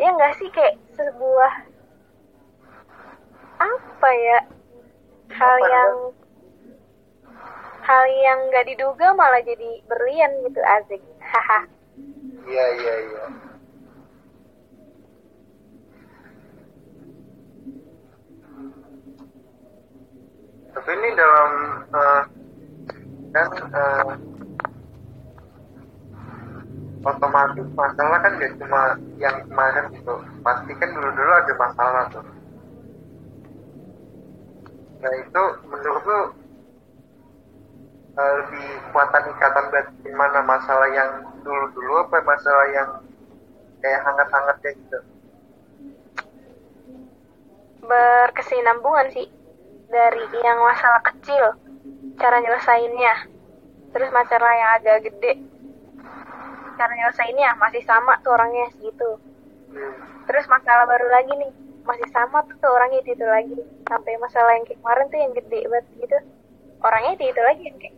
Ya 0.00 0.08
nggak 0.16 0.34
sih 0.40 0.48
kayak 0.48 0.80
sebuah 0.96 1.71
apa 3.62 4.08
ya 4.10 4.38
hal 5.32 5.56
Apa 5.58 5.70
yang 5.70 5.92
hal 7.82 8.04
yang 8.22 8.38
nggak 8.50 8.66
diduga 8.74 9.14
malah 9.14 9.42
jadi 9.42 9.82
berlian 9.86 10.32
gitu 10.46 10.60
asik 10.62 11.02
haha 11.22 11.66
iya 12.46 12.64
iya 12.78 12.94
iya. 13.06 13.24
Tapi 20.72 20.88
ini 20.88 21.08
dalam 21.12 21.50
eh, 21.92 22.22
kan 23.36 23.48
eh, 23.52 24.12
otomatis 27.02 27.68
masalah 27.76 28.18
kan 28.24 28.32
gak 28.40 28.56
cuma 28.56 28.96
yang 29.20 29.36
kemarin 29.46 29.84
gitu. 29.92 30.14
Pasti 30.40 30.72
kan 30.80 30.90
dulu-dulu 30.96 31.32
ada 31.32 31.54
masalah 31.60 32.04
tuh. 32.08 32.24
Nah 35.02 35.12
itu 35.18 35.44
menurut 35.66 36.02
lu 36.06 36.20
eh, 38.14 38.32
lebih 38.38 38.66
kuatan 38.94 39.24
ikatan 39.34 39.66
batin 39.74 40.14
mana 40.14 40.40
masalah 40.46 40.88
yang 40.94 41.26
dulu-dulu 41.42 42.06
apa 42.06 42.22
masalah 42.22 42.66
yang 42.70 42.88
kayak 43.82 44.00
hangat-hangatnya 44.06 44.70
gitu? 44.78 44.98
berkesinambungan 47.82 49.10
sih 49.10 49.26
dari 49.90 50.22
yang 50.40 50.58
masalah 50.62 51.02
kecil 51.02 51.58
cara 52.16 52.38
nyelesainnya 52.38 53.26
terus 53.90 54.08
masalah 54.14 54.52
yang 54.54 54.70
agak 54.78 55.10
gede 55.10 55.42
cara 56.78 56.92
nyelesainnya 56.94 57.58
masih 57.58 57.82
sama 57.84 58.16
tuh 58.22 58.32
orangnya 58.38 58.70
segitu 58.72 59.18
Hmm. 59.72 59.96
terus 60.28 60.44
masalah 60.52 60.84
baru 60.84 61.08
lagi 61.08 61.32
nih 61.32 61.52
masih 61.82 62.08
sama 62.14 62.46
tuh 62.46 62.70
orangnya 62.70 63.02
itu, 63.02 63.18
itu 63.18 63.26
lagi. 63.26 63.58
Sampai 63.88 64.14
masalah 64.22 64.54
yang 64.56 64.64
kayak 64.66 64.78
kemarin 64.80 65.06
tuh 65.10 65.18
yang 65.18 65.32
gede 65.34 65.60
banget 65.66 65.86
gitu. 65.98 66.18
Orangnya 66.82 67.12
itu 67.18 67.24
itu 67.30 67.40
lagi 67.42 67.62
yang 67.66 67.78
kayak 67.78 67.96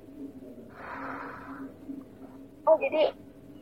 oh 2.64 2.76
jadi 2.80 3.03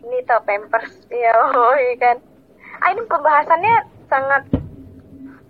ini 0.02 0.18
tau 0.26 0.40
pampers. 0.46 0.92
Ya 1.10 1.34
oh 1.58 1.74
iya 1.74 1.94
kan. 1.98 2.16
Ah 2.82 2.90
ini 2.94 3.02
pembahasannya 3.06 3.74
sangat 4.10 4.42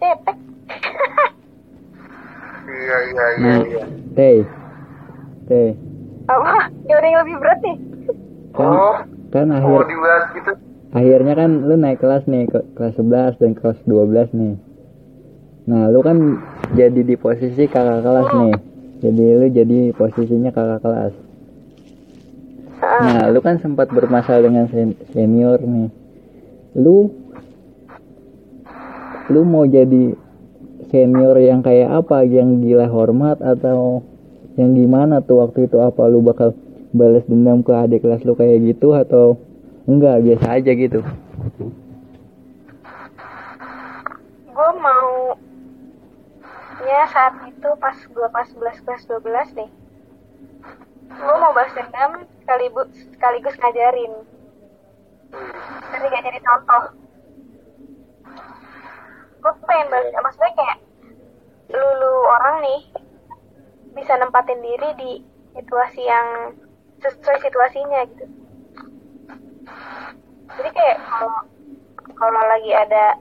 cetek 0.02 0.38
iya 2.72 2.96
iya 3.10 3.24
iya 3.38 3.42
Nah, 3.42 3.58
iya. 3.66 3.84
teh, 4.14 4.38
teh, 5.46 5.70
apa? 6.30 6.70
Ya 6.86 6.96
yang 7.02 7.22
lebih 7.26 7.36
berat 7.42 7.58
nih. 7.62 7.76
Kan, 8.52 8.68
oh 8.68 8.96
kan 9.32 9.46
mau 9.48 9.80
akhir, 9.80 9.88
dibahas 9.88 10.24
gitu 10.36 10.52
akhirnya 10.92 11.34
kan 11.34 11.50
lu 11.66 11.74
naik 11.80 11.98
kelas 11.98 12.28
nih, 12.28 12.46
ke, 12.46 12.60
kelas 12.76 12.94
11 13.00 13.40
dan 13.40 13.52
kelas 13.56 13.80
12 13.88 14.30
nih. 14.36 14.54
Nah, 15.66 15.88
lu 15.88 16.04
kan 16.04 16.38
jadi 16.76 17.00
di 17.00 17.14
posisi 17.16 17.64
kakak 17.66 18.04
kelas 18.04 18.28
nih. 18.30 18.54
Jadi 19.02 19.24
lu 19.34 19.46
jadi 19.50 19.78
posisinya 19.96 20.50
kakak 20.54 20.80
kelas. 20.84 21.14
Nah, 22.82 23.30
lu 23.32 23.40
kan 23.40 23.58
sempat 23.62 23.88
bermasalah 23.90 24.42
dengan 24.42 24.66
sen- 24.68 24.98
senior 25.14 25.58
nih. 25.62 25.88
Lu 26.78 27.10
lu 29.30 29.40
mau 29.48 29.64
jadi 29.64 30.12
senior 30.92 31.38
yang 31.40 31.64
kayak 31.64 32.04
apa? 32.04 32.26
Yang 32.26 32.68
gila 32.68 32.86
hormat 32.90 33.38
atau 33.40 34.02
yang 34.60 34.76
gimana 34.76 35.24
tuh 35.24 35.40
waktu 35.46 35.70
itu 35.70 35.80
apa 35.80 36.04
lu 36.10 36.20
bakal 36.20 36.52
balas 36.92 37.24
dendam 37.24 37.64
ke 37.64 37.72
adik 37.72 38.04
kelas 38.04 38.20
lu 38.28 38.36
kayak 38.36 38.60
gitu 38.68 38.92
atau 38.92 39.40
enggak 39.88 40.22
biasa 40.22 40.46
aja 40.58 40.72
gitu? 40.74 41.00
gue 44.52 44.70
mau 44.78 45.34
ya 46.84 47.02
saat 47.08 47.34
itu 47.48 47.68
pas 47.80 47.96
gue 47.96 48.28
pas 48.30 48.46
11 48.46 48.84
kelas 48.84 49.02
12 49.08 49.58
nih 49.58 49.70
gue 51.12 51.36
mau 51.38 51.52
balas 51.52 51.72
dendam 51.76 52.24
sekaligus 52.42 52.88
sekaligus 53.14 53.54
ngajarin. 53.60 54.12
Tapi 55.92 56.04
gak 56.08 56.24
jadi 56.24 56.40
contoh. 56.40 56.84
Gue 59.42 59.52
pengen 59.68 59.88
balas 59.92 60.12
maksudnya 60.12 60.52
kayak 60.56 60.78
lu, 61.72 61.86
lu 62.00 62.12
orang 62.26 62.56
nih 62.64 62.80
bisa 63.92 64.12
nempatin 64.16 64.60
diri 64.64 64.90
di 64.96 65.12
situasi 65.52 66.00
yang 66.00 66.56
sesuai 67.04 67.38
situasinya 67.44 68.08
gitu 68.08 68.41
jadi 70.52 70.70
kayak 70.74 70.98
kalau 71.06 71.38
kalau 72.18 72.42
lagi 72.50 72.70
ada 72.74 73.18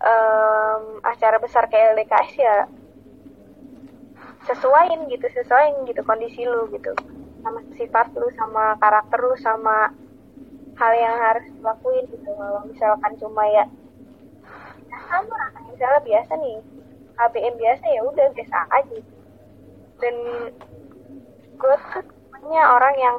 em, 0.00 0.82
acara 1.04 1.36
besar 1.40 1.68
kayak 1.68 1.96
LDKS 1.96 2.32
ya 2.40 2.56
sesuaiin 4.48 5.06
gitu 5.12 5.26
sesuaiin 5.30 5.84
gitu 5.84 6.00
kondisi 6.02 6.48
lu 6.48 6.66
gitu. 6.72 6.92
Sama 7.40 7.60
sifat 7.76 8.12
lu 8.16 8.28
sama 8.36 8.76
karakter 8.80 9.20
lu 9.20 9.36
sama 9.40 9.92
hal 10.76 10.92
yang 10.96 11.16
harus 11.20 11.44
dilakuin 11.54 12.04
gitu. 12.08 12.28
Kalau 12.28 12.64
misalkan 12.64 13.12
cuma 13.20 13.44
ya 13.48 13.64
ya 14.90 14.98
sama 15.06 15.38
misalnya 15.70 16.00
biasa 16.02 16.32
nih 16.40 16.58
KBM 17.20 17.54
biasa 17.60 17.84
ya 17.88 18.00
udah 18.04 18.26
biasa 18.32 18.56
aja. 18.72 18.98
Dan 20.00 20.14
gue 21.60 21.74
tuh 21.92 22.04
punya 22.32 22.62
orang 22.72 22.96
yang 22.96 23.16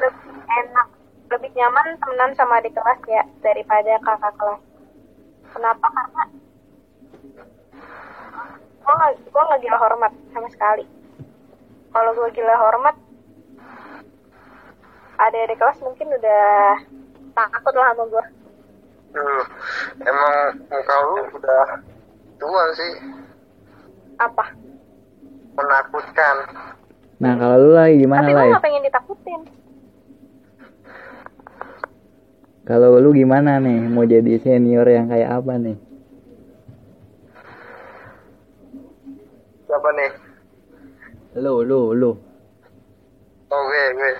lebih 0.00 0.32
enak 0.46 0.88
lebih 1.32 1.50
nyaman 1.56 1.96
temenan 1.96 2.32
sama 2.36 2.60
adik 2.60 2.76
kelas 2.76 3.00
ya 3.08 3.24
daripada 3.40 3.96
kakak 4.04 4.34
kelas. 4.36 4.60
Kenapa? 5.52 5.86
Karena 5.88 6.24
gue 8.82 8.92
nggak 8.92 9.12
gue 9.32 9.42
nggak 9.48 9.60
gila 9.64 9.78
hormat 9.80 10.12
sama 10.36 10.48
sekali. 10.52 10.84
Kalau 11.92 12.10
gue 12.12 12.28
gila 12.36 12.56
hormat 12.60 12.96
ada 15.16 15.38
adik 15.48 15.56
kelas 15.56 15.80
mungkin 15.80 16.08
udah 16.12 16.44
takut 17.32 17.74
lah 17.76 17.96
sama 17.96 18.04
gue 18.10 18.24
Duh, 19.12 19.44
emang 20.08 20.34
muka 20.72 20.96
lu 21.04 21.16
udah 21.36 21.64
tua 22.40 22.64
sih. 22.72 22.92
Apa? 24.16 24.56
Menakutkan. 25.52 26.36
Nah, 27.20 27.36
kalau 27.36 27.56
lu 27.60 27.70
lah 27.76 27.92
gimana 27.92 28.24
tapi 28.24 28.32
lah? 28.32 28.40
gue 28.40 28.52
nggak 28.56 28.64
pengen 28.64 28.82
ditakutin 28.88 29.40
Kalau 32.62 32.94
lu 33.02 33.10
gimana 33.10 33.58
nih? 33.58 33.90
Mau 33.90 34.06
jadi 34.06 34.38
senior 34.38 34.86
yang 34.86 35.10
kayak 35.10 35.30
apa 35.42 35.54
nih? 35.58 35.76
siapa 39.66 39.88
nih? 39.96 40.12
Lu, 41.40 41.64
lu, 41.64 41.96
lu. 41.96 42.12
oh 43.50 43.60
gue 43.66 43.84
gue. 43.96 44.12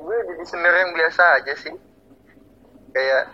Gue 0.00 0.18
jadi 0.32 0.44
senior 0.48 0.74
yang 0.80 0.92
biasa 0.94 1.22
aja 1.42 1.54
sih. 1.60 1.74
Kayak 2.94 3.28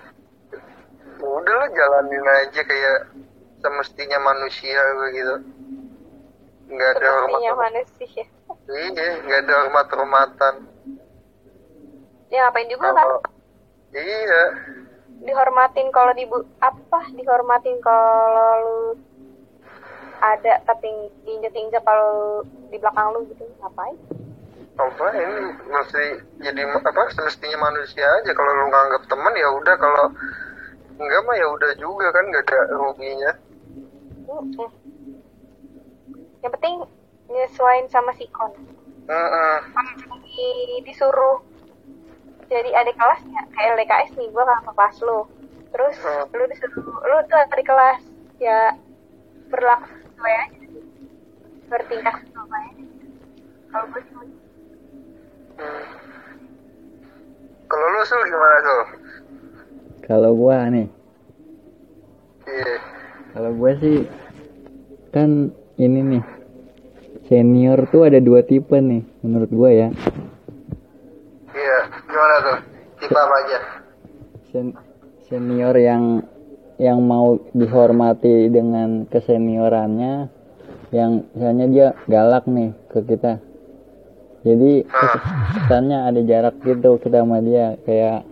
ya 1.21 1.27
udah 1.29 1.55
lah 1.61 1.69
jalanin 1.69 2.25
aja 2.25 2.65
kayak 2.65 3.13
semestinya 3.61 4.19
manusia 4.25 4.81
begitu 4.97 5.37
nggak 6.71 6.91
ada 6.97 7.09
hormat 7.13 7.41
manusia. 7.61 8.25
Iya 8.73 9.07
nggak 9.21 9.41
ada 9.45 9.53
hormat 9.61 9.87
hormatan 9.93 10.55
ya 12.31 12.47
ngapain 12.47 12.69
juga 12.71 12.95
kan 12.95 12.95
kalau 12.95 13.21
iya. 13.95 14.43
Dihormatin 15.21 15.89
kalau 15.93 16.13
di 16.17 16.25
apa? 16.61 17.01
Dihormatin 17.13 17.79
kalau 17.85 18.53
lu 18.65 18.79
ada 20.21 20.61
tapi 20.69 20.89
injek 21.25 21.57
injek 21.57 21.83
kalau 21.85 22.45
di 22.73 22.77
belakang 22.81 23.13
lu 23.13 23.25
gitu. 23.29 23.45
Ngapain? 23.61 23.97
Apa 24.81 25.07
ini 25.13 25.53
mesti 25.69 26.05
jadi 26.41 26.63
apa 26.73 27.03
semestinya 27.13 27.69
manusia 27.69 28.07
aja. 28.21 28.33
Kalau 28.33 28.53
lu 28.55 28.65
nganggap 28.73 29.03
teman 29.09 29.35
ya 29.37 29.49
udah. 29.53 29.77
Kalau 29.77 30.07
enggak 31.01 31.21
mah 31.25 31.37
ya 31.37 31.47
udah 31.53 31.71
juga 31.77 32.07
kan. 32.13 32.25
Nggak 32.29 32.45
ada 32.49 32.61
ruginya 32.77 33.33
yang 36.41 36.53
penting 36.57 36.77
nyesuain 37.31 37.87
sama 37.93 38.13
sikon 38.17 38.53
Heeh. 39.11 39.59
kalau 39.75 40.17
di- 40.25 40.83
disuruh 40.87 41.43
jadi 42.51 42.71
adik 42.77 42.99
kelasnya. 42.99 43.43
Kayak 43.55 43.69
LDKS 43.79 44.11
nih 44.19 44.29
gue 44.29 44.43
kakak 44.43 44.75
kelas 44.75 44.97
lu. 45.01 45.21
Terus 45.71 45.95
Hmm. 46.03 46.25
lu 46.35 46.45
disuruh 46.51 46.83
lu 46.83 47.17
tuh 47.25 47.39
adik 47.39 47.65
kelas. 47.65 48.01
Ya 48.37 48.75
berlaku 49.49 49.87
sesuai 49.87 50.35
aja 50.37 50.59
bertingkah 51.67 52.17
sesuai 52.19 52.63
aja 52.67 52.85
kalau 53.69 53.87
gue 53.89 54.03
cuma 54.07 54.23
Hmm. 55.61 55.85
kalau 57.67 57.87
lu 57.87 58.01
sul 58.03 58.21
gimana 58.25 58.59
sul 58.61 58.83
Kalau 60.01 60.35
gua 60.35 60.67
nih, 60.67 60.91
iya. 62.49 62.75
Kalau 63.31 63.51
gua 63.55 63.79
sih 63.79 64.11
kan 65.15 65.55
ini 65.77 66.01
nih 66.03 66.23
senior 67.31 67.87
tuh 67.87 68.11
ada 68.11 68.19
dua 68.19 68.43
tipe 68.43 68.75
nih 68.75 69.07
menurut 69.23 69.51
gua 69.55 69.71
ya. 69.71 69.89
Iya 71.61 71.79
gimana 72.09 72.37
tuh? 72.41 72.59
Tipe 73.01 73.19
apa 73.19 73.35
aja? 73.45 73.59
Sen- 74.51 74.79
senior 75.29 75.77
yang 75.77 76.25
yang 76.81 76.99
mau 77.05 77.37
dihormati 77.53 78.49
dengan 78.49 79.05
keseniorannya 79.05 80.33
yang 80.91 81.29
misalnya 81.37 81.67
dia 81.69 81.89
galak 82.09 82.49
nih 82.49 82.73
ke 82.89 82.99
kita. 83.05 83.39
Jadi 84.41 84.89
kes- 84.89 85.25
kesannya 85.61 86.09
ada 86.09 86.21
jarak 86.25 86.57
gitu 86.65 86.97
kita 86.97 87.21
sama 87.21 87.45
dia. 87.45 87.77
Kayak 87.85 88.25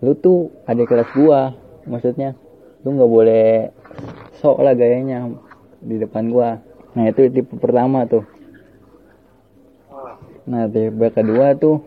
lu 0.00 0.16
tuh 0.16 0.48
adik 0.64 0.88
kelas 0.88 1.10
gua. 1.12 1.52
Maksudnya 1.84 2.32
lu 2.82 2.96
nggak 2.96 3.12
boleh 3.12 3.48
sok 4.40 4.64
lah 4.64 4.72
gayanya 4.72 5.28
di 5.84 6.00
depan 6.00 6.32
gua. 6.32 6.58
Nah 6.96 7.04
itu 7.12 7.28
tipe 7.28 7.52
pertama 7.60 8.08
tuh. 8.08 8.24
Nah 10.48 10.64
tipe 10.72 11.06
kedua 11.12 11.52
tuh 11.54 11.84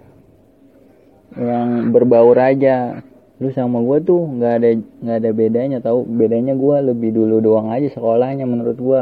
yang 1.38 1.94
berbaur 1.94 2.38
aja. 2.40 3.04
Lu 3.40 3.50
sama 3.56 3.80
gua 3.80 4.04
tuh 4.04 4.20
nggak 4.20 4.54
ada 4.60 4.70
nggak 4.78 5.18
ada 5.22 5.32
bedanya 5.32 5.78
tahu? 5.80 6.04
Bedanya 6.08 6.54
gua 6.58 6.84
lebih 6.84 7.16
dulu 7.16 7.40
doang 7.40 7.72
aja 7.72 7.88
sekolahnya 7.92 8.44
menurut 8.44 8.78
gua. 8.80 9.02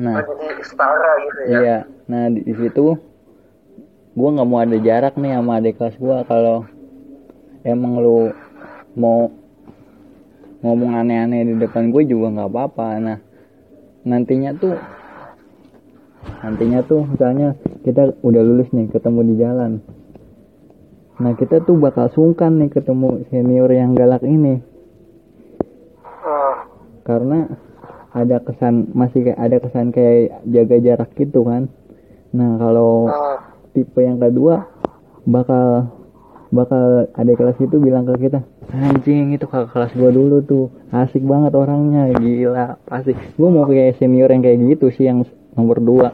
Nah. 0.00 0.24
Oh, 0.24 0.36
jadi 0.40 0.64
setara 0.64 1.12
gitu 1.20 1.40
ya? 1.44 1.48
Iya. 1.60 1.78
Nah 2.08 2.22
di, 2.32 2.40
di 2.46 2.54
situ 2.56 2.96
gua 4.16 4.28
nggak 4.32 4.48
mau 4.48 4.58
ada 4.64 4.78
jarak 4.80 5.14
nih 5.20 5.36
sama 5.36 5.60
adik 5.60 5.76
kelas 5.76 5.96
gua. 6.00 6.24
Kalau 6.24 6.64
emang 7.64 8.00
lu 8.00 8.32
mau 8.96 9.28
ngomong 10.60 10.92
aneh-aneh 10.92 11.48
di 11.48 11.54
depan 11.56 11.88
gue 11.88 12.04
juga 12.04 12.32
nggak 12.36 12.50
apa-apa. 12.52 12.88
Nah 13.00 13.18
nantinya 14.04 14.56
tuh 14.56 14.76
nantinya 16.44 16.80
tuh 16.84 17.04
misalnya 17.04 17.56
kita 17.86 18.16
udah 18.20 18.42
lulus 18.44 18.68
nih 18.72 18.88
ketemu 18.92 19.20
di 19.32 19.34
jalan. 19.40 19.72
Nah 21.20 21.32
kita 21.36 21.60
tuh 21.64 21.76
bakal 21.76 22.08
sungkan 22.12 22.60
nih 22.60 22.72
ketemu 22.72 23.24
senior 23.28 23.68
yang 23.68 23.92
galak 23.92 24.24
ini. 24.24 24.60
Karena 27.04 27.48
ada 28.10 28.42
kesan 28.42 28.92
masih 28.92 29.32
ada 29.34 29.56
kesan 29.62 29.92
kayak 29.92 30.44
jaga 30.48 30.76
jarak 30.80 31.10
gitu 31.16 31.44
kan. 31.44 31.68
Nah 32.32 32.56
kalau 32.60 33.08
tipe 33.72 34.02
yang 34.02 34.18
kedua 34.18 34.66
bakal 35.28 35.94
bakal 36.50 37.06
ada 37.14 37.32
kelas 37.38 37.58
itu 37.62 37.78
bilang 37.78 38.02
ke 38.02 38.26
kita 38.26 38.42
anjing 38.74 39.30
itu 39.30 39.46
kakak 39.46 39.70
kelas 39.70 39.92
gua 39.94 40.10
dulu 40.10 40.42
tuh 40.42 40.66
asik 40.90 41.22
banget 41.22 41.54
orangnya 41.54 42.10
gila 42.18 42.74
pasti 42.90 43.14
gua 43.38 43.48
mau 43.54 43.64
kayak 43.70 44.02
senior 44.02 44.26
yang 44.34 44.42
kayak 44.42 44.58
gitu 44.74 44.90
sih 44.90 45.06
yang 45.06 45.22
nomor 45.54 45.78
dua 45.78 46.10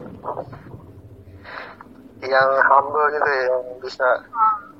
yang 2.27 2.49
humble 2.67 3.07
gitu 3.15 3.29
ya, 3.31 3.43
yang 3.49 3.63
bisa 3.79 4.07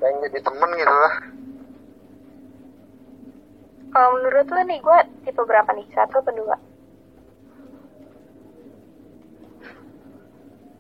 yang 0.04 0.14
jadi 0.28 0.40
temen 0.44 0.70
gitu 0.76 0.96
lah. 0.96 1.14
Kalau 3.88 4.10
menurut 4.20 4.48
lo 4.52 4.62
nih, 4.68 4.80
gue 4.84 5.00
tipe 5.26 5.42
berapa 5.42 5.72
nih? 5.74 5.88
Satu 5.96 6.20
atau 6.22 6.34
dua? 6.36 6.56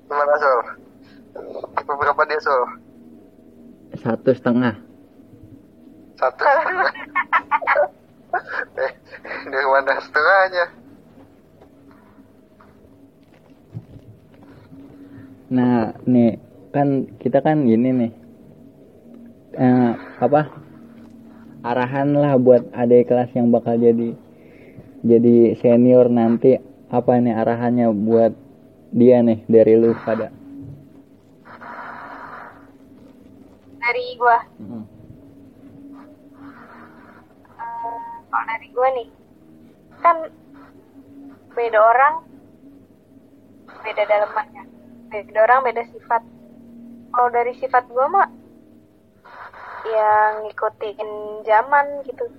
Gimana 0.08 0.34
Sol? 0.38 0.60
Tipe 1.76 1.94
berapa 1.98 2.22
dia 2.28 2.40
Sol? 2.44 2.64
satu 3.98 4.30
setengah 4.30 4.76
Satu 6.22 6.44
setengah. 6.44 6.94
eh, 8.86 8.92
dari 9.48 9.68
mana 9.68 9.94
setengahnya? 10.02 10.66
nah 15.48 15.96
nih 16.04 16.36
kan 16.78 17.10
kita 17.18 17.42
kan 17.42 17.66
gini 17.66 17.90
nih 17.90 18.12
eh, 19.58 19.92
apa 20.22 20.54
arahan 21.66 22.14
lah 22.14 22.38
buat 22.38 22.70
adik 22.70 23.10
kelas 23.10 23.34
yang 23.34 23.50
bakal 23.50 23.74
jadi 23.82 24.14
jadi 25.02 25.58
senior 25.58 26.06
nanti 26.14 26.62
apa 26.94 27.18
nih 27.18 27.34
arahannya 27.34 27.90
buat 27.90 28.34
dia 28.94 29.26
nih 29.26 29.42
dari 29.50 29.74
lu 29.74 29.98
pada 30.06 30.30
Dari 33.88 34.20
gue. 34.20 34.40
Mm. 34.60 34.84
kalau 38.28 38.44
dari 38.44 38.68
gue 38.68 38.90
nih 39.00 39.08
kan 40.04 40.18
beda 41.56 41.80
orang 41.80 42.16
beda 43.82 44.04
dalemannya 44.06 44.64
beda 45.10 45.40
orang 45.42 45.60
beda 45.64 45.84
sifat 45.96 46.22
kalau 47.18 47.34
dari 47.34 47.50
sifat 47.58 47.90
gue 47.90 48.06
mah 48.14 48.30
yang 49.90 50.46
ngikutin 50.46 51.10
zaman 51.50 52.06
gitu. 52.06 52.30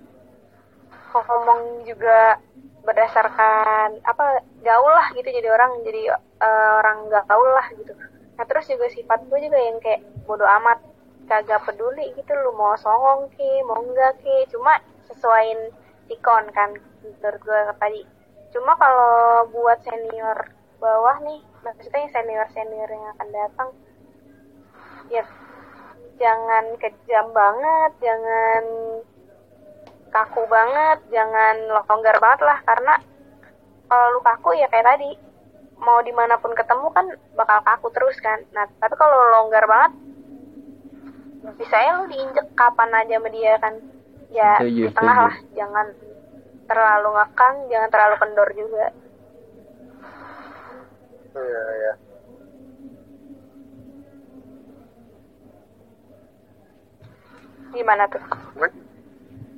Ngomong 1.10 1.82
juga 1.82 2.38
berdasarkan 2.86 3.98
apa 4.06 4.46
gaul 4.62 4.94
lah 4.94 5.10
gitu. 5.18 5.26
Jadi 5.34 5.50
orang 5.50 5.82
jadi 5.82 6.14
eh, 6.14 6.70
orang 6.78 7.10
gaul 7.10 7.50
lah 7.58 7.66
gitu. 7.74 7.90
Nah 8.38 8.46
terus 8.46 8.70
juga 8.70 8.86
sifat 8.94 9.26
gue 9.26 9.50
juga 9.50 9.58
yang 9.58 9.82
kayak 9.82 10.06
bodoh 10.30 10.46
amat 10.62 10.78
kagak 11.26 11.58
peduli 11.66 12.14
gitu. 12.14 12.30
Lu 12.38 12.54
mau 12.54 12.78
songong 12.78 13.34
ki 13.34 13.66
mau 13.66 13.82
enggak 13.82 14.14
ki 14.22 14.46
cuma 14.54 14.78
sesuaiin 15.10 15.74
sikon 16.06 16.54
kan 16.54 16.78
menurut 17.02 17.42
gue 17.42 17.60
tadi. 17.82 18.06
Cuma 18.54 18.78
kalau 18.78 19.42
buat 19.50 19.82
senior 19.82 20.54
bawah 20.78 21.18
nih 21.26 21.42
maksudnya 21.66 22.06
senior 22.14 22.46
senior 22.54 22.86
yang 22.86 23.10
akan 23.18 23.28
datang 23.34 23.70
ya 25.08 25.24
jangan 26.18 26.64
kejam 26.82 27.26
banget 27.30 27.90
jangan 28.02 28.62
kaku 30.08 30.42
banget 30.48 30.98
jangan 31.12 31.54
longgar 31.68 32.16
banget 32.18 32.40
lah 32.42 32.58
karena 32.64 32.94
kalau 33.88 34.06
lu 34.16 34.20
kaku 34.20 34.56
ya 34.56 34.66
kayak 34.68 34.84
tadi 34.84 35.10
mau 35.78 36.02
di 36.02 36.10
mana 36.10 36.34
pun 36.42 36.52
ketemu 36.58 36.90
kan 36.90 37.06
bakal 37.38 37.58
kaku 37.62 37.88
terus 37.94 38.18
kan 38.18 38.42
nah 38.50 38.66
tapi 38.82 38.94
kalau 38.98 39.16
longgar 39.38 39.64
banget 39.64 39.92
bisa 41.56 41.76
ya 41.78 42.02
lu 42.02 42.04
diinjek 42.10 42.44
kapan 42.52 42.90
aja 42.92 43.16
sama 43.16 43.28
dia 43.30 43.52
kan 43.62 43.74
ya 44.28 44.58
Setuju, 44.60 44.82
di 44.84 44.92
tengah 44.92 45.16
setuju. 45.16 45.28
lah 45.30 45.36
jangan 45.56 45.86
terlalu 46.68 47.08
ngekang 47.16 47.54
jangan 47.72 47.88
terlalu 47.94 48.16
kendor 48.20 48.50
juga 48.52 48.86
Iya, 51.38 51.62
iya. 51.78 51.92
Gimana 57.72 58.04
tuh 58.10 58.22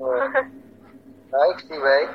Oh. 0.00 0.16
Baik 1.28 1.58
sih, 1.68 1.76
baik. 1.76 2.10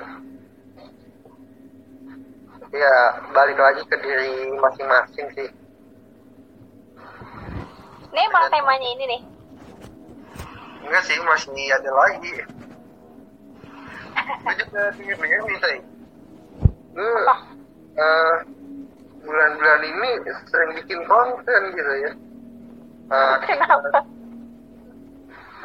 Ya, 2.74 2.96
balik 3.30 3.62
lagi 3.62 3.86
ke 3.86 3.96
diri 4.02 4.52
masing-masing 4.58 5.28
sih. 5.38 5.50
ini 8.16 8.22
emang 8.32 8.48
temanya 8.48 8.90
ini 8.96 9.06
nih 9.06 9.22
Enggak 10.82 11.04
sih, 11.06 11.18
masih 11.22 11.78
ada 11.78 11.92
lagi. 11.94 12.32
Gue 14.46 14.54
juga 14.66 14.82
denger-denger 14.98 15.40
nih, 15.46 15.58
say. 15.62 15.78
Lu, 16.96 17.10
eh, 18.02 18.36
bulan-bulan 19.22 19.82
ini 19.84 20.10
sering 20.50 20.72
bikin 20.80 21.00
konten 21.06 21.62
gitu 21.74 21.94
ya. 22.02 22.12
Nah, 23.14 23.38
kenapa 23.46 24.02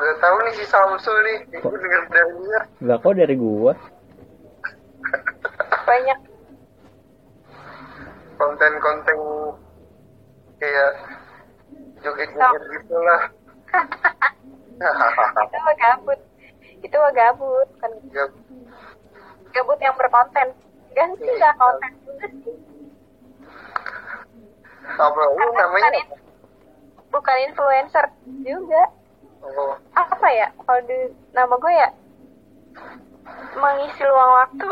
udah 0.01 0.17
tahu 0.17 0.37
nih 0.41 0.55
si 0.55 0.65
Samsul 0.65 1.17
nih, 1.21 1.39
gue 1.55 1.77
denger 1.77 2.03
dari 2.09 2.33
dia. 2.41 2.61
lah 2.81 2.97
kok 2.97 3.13
dari 3.13 3.37
gua? 3.37 3.73
Banyak. 5.83 6.19
Konten-konten 8.35 9.19
kayak 10.57 10.91
joget-joget 12.01 12.63
gitu 12.73 12.97
lah. 12.99 13.23
itu 15.45 15.59
mah 15.61 15.77
gabut. 15.77 16.21
Itu 16.81 16.97
mah 16.97 17.13
gabut. 17.13 17.69
Kan 17.79 17.93
Gak- 18.09 18.33
gabut 19.53 19.79
yang 19.79 19.93
berkonten. 19.95 20.49
Ganti 20.91 21.29
nggak 21.29 21.55
konten. 21.55 21.93
Juga 22.01 22.27
sih 22.35 22.57
apa? 24.91 25.23
lu 25.23 25.47
namanya 25.55 26.03
bukan 27.09 27.37
influencer 27.47 28.05
juga 28.43 28.83
oh, 29.45 29.75
apa 29.97 30.29
ya? 30.33 30.49
Kalau 30.61 30.81
di 30.85 30.99
nama 31.33 31.55
gue 31.57 31.73
ya 31.73 31.89
mengisi 33.57 34.03
luang 34.05 34.33
waktu 34.45 34.69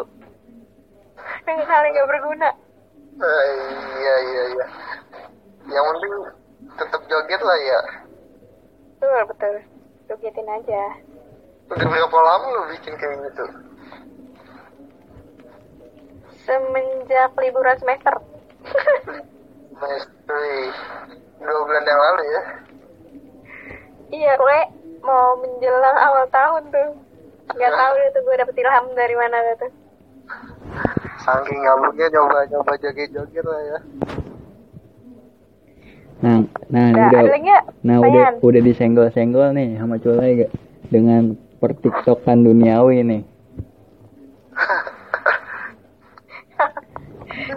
dengan 1.44 1.66
hal 1.66 1.82
yang 1.88 1.94
gak 1.96 2.10
berguna. 2.10 2.50
Eh, 3.18 3.44
iya 3.98 4.14
iya 4.22 4.42
iya. 4.54 4.66
Yang 5.68 5.84
penting 5.92 6.14
tetap 6.78 7.00
joget 7.10 7.40
lah 7.42 7.58
ya. 7.60 7.80
Betul 8.98 9.20
betul. 9.30 9.54
Jogetin 10.08 10.48
aja. 10.48 10.82
Udah 11.68 11.84
berapa 11.84 12.18
lama 12.24 12.46
lu 12.48 12.62
bikin 12.72 12.96
kayak 12.96 13.28
gitu 13.28 13.44
semenjak 16.48 17.30
liburan 17.36 17.76
semester. 17.76 18.14
Mesti 19.78 20.48
dua 21.38 21.60
bulan 21.68 21.84
yang 21.86 22.00
lalu 22.00 22.22
ya 22.34 22.42
iya 24.12 24.32
gue 24.36 24.58
mau 25.00 25.36
menjelang 25.40 25.98
awal 25.98 26.24
tahun 26.28 26.62
tuh. 26.72 26.90
Nggak 27.48 27.72
tahu 27.72 27.94
itu 28.04 28.18
gue 28.22 28.34
dapet 28.36 28.54
ilham 28.60 28.86
dari 28.92 29.14
mana 29.16 29.36
gitu 29.56 29.68
saking 31.28 31.60
ngabuknya 31.60 32.06
nyoba-nyoba 32.14 32.72
joget-joget 32.80 33.44
lah 33.44 33.60
ya. 33.60 33.78
Nah 36.18 36.36
nah 36.72 36.86
Udah, 36.90 37.22
udah 37.22 37.60
nah 37.84 37.96
udah 38.02 38.26
udah 38.42 38.60
disenggol-senggol 38.64 39.54
nih 39.54 39.78
sama 39.78 40.00
culai 40.02 40.46
gak 40.46 40.52
dengan 40.88 41.36
pertiktokan 41.60 42.42
duniawi 42.42 43.04
nih. 43.04 43.22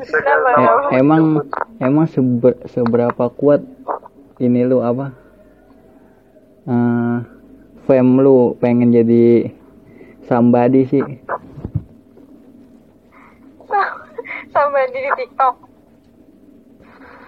Kenapa? 0.02 0.50
Kenapa? 0.54 0.88
emang 0.94 1.24
emang 1.82 2.06
seber- 2.12 2.60
seberapa 2.70 3.26
kuat 3.34 3.66
ini 4.38 4.62
lu 4.68 4.84
apa 4.84 5.16
eh 6.70 7.18
fame 7.90 8.22
lu 8.22 8.54
pengen 8.62 8.94
jadi 8.94 9.50
somebody 10.30 10.86
sih. 10.86 11.02
Sampai 14.54 14.86
di 14.94 15.02
TikTok. 15.18 15.72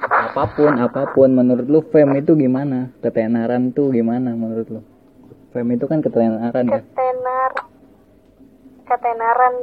Apa 0.04 0.52
pun 0.52 0.76
apa 0.78 1.16
pun 1.16 1.32
menurut 1.32 1.66
lu 1.66 1.80
fame 1.88 2.20
itu 2.20 2.36
gimana? 2.36 2.92
Ketenaran 3.00 3.72
tuh 3.72 3.96
gimana 3.96 4.36
menurut 4.36 4.68
lu? 4.68 4.82
Fame 5.56 5.80
itu 5.80 5.88
kan 5.88 6.04
ketenaran 6.04 6.66
ya? 6.68 6.82
Ketenar. 6.82 7.52
Ketenaran. 8.84 9.56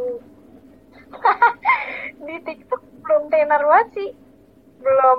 Di 2.26 2.36
TikTok 2.46 2.82
belum 3.04 3.22
tenar 3.28 3.62
banget 3.66 3.88
sih. 3.98 4.10
Belum. 4.80 5.18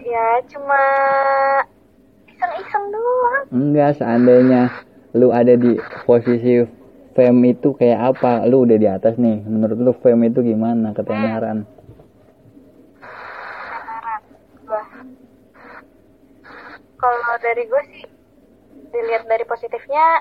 Ya 0.00 0.42
cuma 0.50 0.82
iseng-iseng 2.40 2.84
doang 2.88 3.44
Enggak, 3.52 4.00
seandainya 4.00 4.72
lu 5.12 5.28
ada 5.28 5.52
di 5.52 5.76
posisi 6.08 6.64
fame 7.12 7.52
itu 7.52 7.76
kayak 7.76 8.16
apa? 8.16 8.48
Lu 8.48 8.64
udah 8.64 8.78
di 8.80 8.88
atas 8.88 9.20
nih. 9.20 9.44
Menurut 9.44 9.76
lu 9.76 9.92
fame 10.00 10.32
itu 10.32 10.40
gimana 10.40 10.96
ketenaran? 10.96 11.68
kalau 17.00 17.36
dari 17.40 17.64
gue 17.64 17.82
sih 17.90 18.04
dilihat 18.92 19.24
dari 19.24 19.44
positifnya 19.48 20.20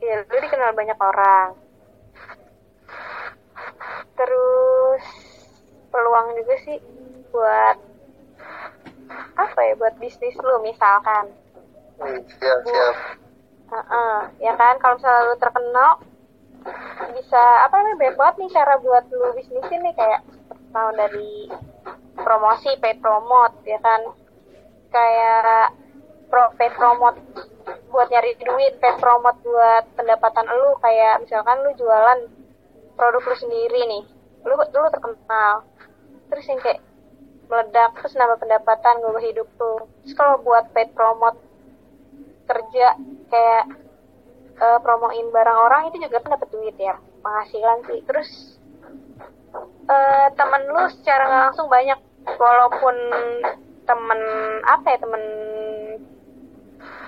ya 0.00 0.24
lu 0.24 0.36
dikenal 0.40 0.72
banyak 0.72 0.96
orang 0.96 1.52
terus 4.16 5.04
peluang 5.92 6.28
juga 6.40 6.54
sih 6.64 6.78
buat 7.30 7.76
apa 9.36 9.60
ya 9.64 9.72
buat 9.78 9.94
bisnis 9.96 10.36
lu 10.38 10.60
misalkan? 10.62 11.32
Hmm, 11.98 12.20
siap 12.26 12.58
siap. 12.66 12.94
Heeh, 13.68 14.16
ya 14.40 14.52
kan? 14.56 14.80
Kalau 14.80 14.96
misalnya 14.96 15.28
lu 15.28 15.36
terkenal 15.36 15.90
bisa 17.14 17.42
apa 17.64 17.74
namanya 17.78 17.96
banyak 17.96 18.16
banget 18.18 18.34
nih 18.40 18.50
cara 18.52 18.74
buat 18.82 19.04
lu 19.14 19.28
bisnisin 19.36 19.80
nih 19.84 19.94
kayak 19.94 20.20
tahun 20.74 20.94
dari 20.98 21.48
promosi 22.18 22.70
paid 22.80 22.98
promote 23.04 23.56
ya 23.64 23.78
kan? 23.80 24.00
Kayak 24.88 25.76
pro 26.28 26.52
paid 26.56 26.72
promote 26.76 27.20
buat 27.92 28.08
nyari 28.08 28.36
duit 28.40 28.80
paid 28.80 28.96
promote 29.00 29.38
buat 29.44 29.84
pendapatan 29.96 30.48
lu 30.48 30.76
kayak 30.80 31.24
misalkan 31.24 31.60
lu 31.64 31.72
jualan 31.76 32.28
produk 32.96 33.22
lu 33.24 33.36
sendiri 33.36 33.80
nih. 33.84 34.04
Lu 34.48 34.54
lu 34.56 34.88
terkenal. 34.92 35.64
Terus 36.28 36.44
yang 36.48 36.60
kayak 36.60 36.80
meledak 37.48 37.96
terus 37.98 38.14
nambah 38.14 38.38
pendapatan 38.40 39.00
gue 39.00 39.22
hidup 39.32 39.48
tuh. 39.56 39.88
Terus 40.04 40.14
kalau 40.14 40.40
buat 40.44 40.68
paid 40.72 40.92
promote 40.92 41.40
kerja 42.48 42.96
kayak 43.28 43.64
eh, 44.60 44.78
promoin 44.84 45.26
barang 45.32 45.58
orang 45.58 45.82
itu 45.92 46.04
juga 46.04 46.20
kan 46.20 46.36
dapat 46.36 46.48
duit 46.52 46.76
ya 46.76 46.96
penghasilan 47.24 47.78
sih. 47.88 48.00
Terus 48.04 48.30
eh, 49.88 50.28
temen 50.36 50.62
lu 50.68 50.84
secara 50.92 51.48
langsung 51.48 51.66
banyak 51.72 51.98
walaupun 52.36 52.96
temen 53.88 54.20
apa 54.68 54.86
ya 54.92 54.98
temen 55.00 55.22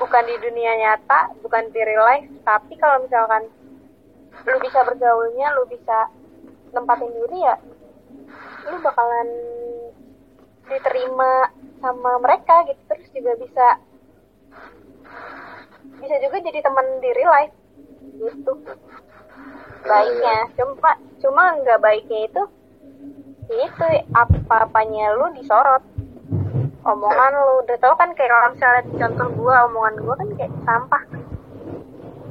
bukan 0.01 0.25
di 0.25 0.37
dunia 0.41 0.73
nyata 0.81 1.37
bukan 1.45 1.69
di 1.69 1.81
real 1.85 2.09
life 2.09 2.25
tapi 2.41 2.73
kalau 2.81 3.05
misalkan 3.05 3.45
lu 4.49 4.57
bisa 4.65 4.81
bergaulnya 4.89 5.53
lu 5.61 5.69
bisa 5.69 6.09
nempatin 6.73 7.13
diri 7.13 7.45
ya 7.45 7.61
lu 8.73 8.81
bakalan 8.81 9.29
diterima 10.71 11.51
sama 11.83 12.23
mereka 12.23 12.65
gitu 12.71 12.81
terus 12.87 13.09
juga 13.11 13.33
bisa 13.41 13.67
bisa 16.01 16.17
juga 16.23 16.37
jadi 16.41 16.61
teman 16.65 16.87
di 17.03 17.11
real 17.13 17.33
life 17.35 17.55
gitu. 18.17 18.53
Baiknya 19.85 20.49
cuma 20.57 20.91
cuma 21.21 21.43
nggak 21.61 21.81
baiknya 21.81 22.21
itu 22.29 22.43
itu 23.51 23.87
apa 24.15 24.57
apanya 24.71 25.13
lu 25.19 25.35
disorot. 25.35 25.83
Omongan 26.81 27.33
lu 27.37 27.55
udah 27.67 27.77
tau 27.83 27.93
kan 27.99 28.17
kayak 28.17 28.33
kalau 28.33 28.49
misalnya 28.57 28.83
contoh 28.97 29.29
gua 29.37 29.69
omongan 29.69 29.95
gua 30.01 30.15
kan 30.17 30.29
kayak 30.39 30.53
sampah. 30.65 31.03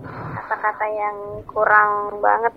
Kata-kata 0.10 0.86
yang 0.90 1.18
kurang 1.46 2.18
banget 2.24 2.54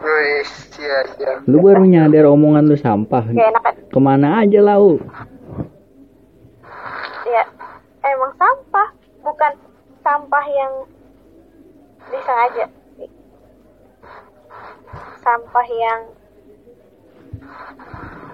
Wih, 0.00 0.42
siap 0.72 1.04
siap 1.14 1.36
Lu 1.44 1.60
baru 1.60 1.84
nyadar 1.84 2.24
omongan 2.26 2.64
lu 2.64 2.74
sampah. 2.74 3.24
kayak 3.26 3.52
enak 3.52 3.64
Ke 3.86 3.98
mana 3.98 4.40
aja 4.40 4.60
lau? 4.60 4.96
ya 7.22 7.44
emang 8.02 8.32
sampah 8.34 8.88
bukan 9.20 9.52
sampah 10.00 10.44
yang 10.48 10.72
disengaja 12.08 12.66
sampah 15.20 15.66
yang 15.70 16.00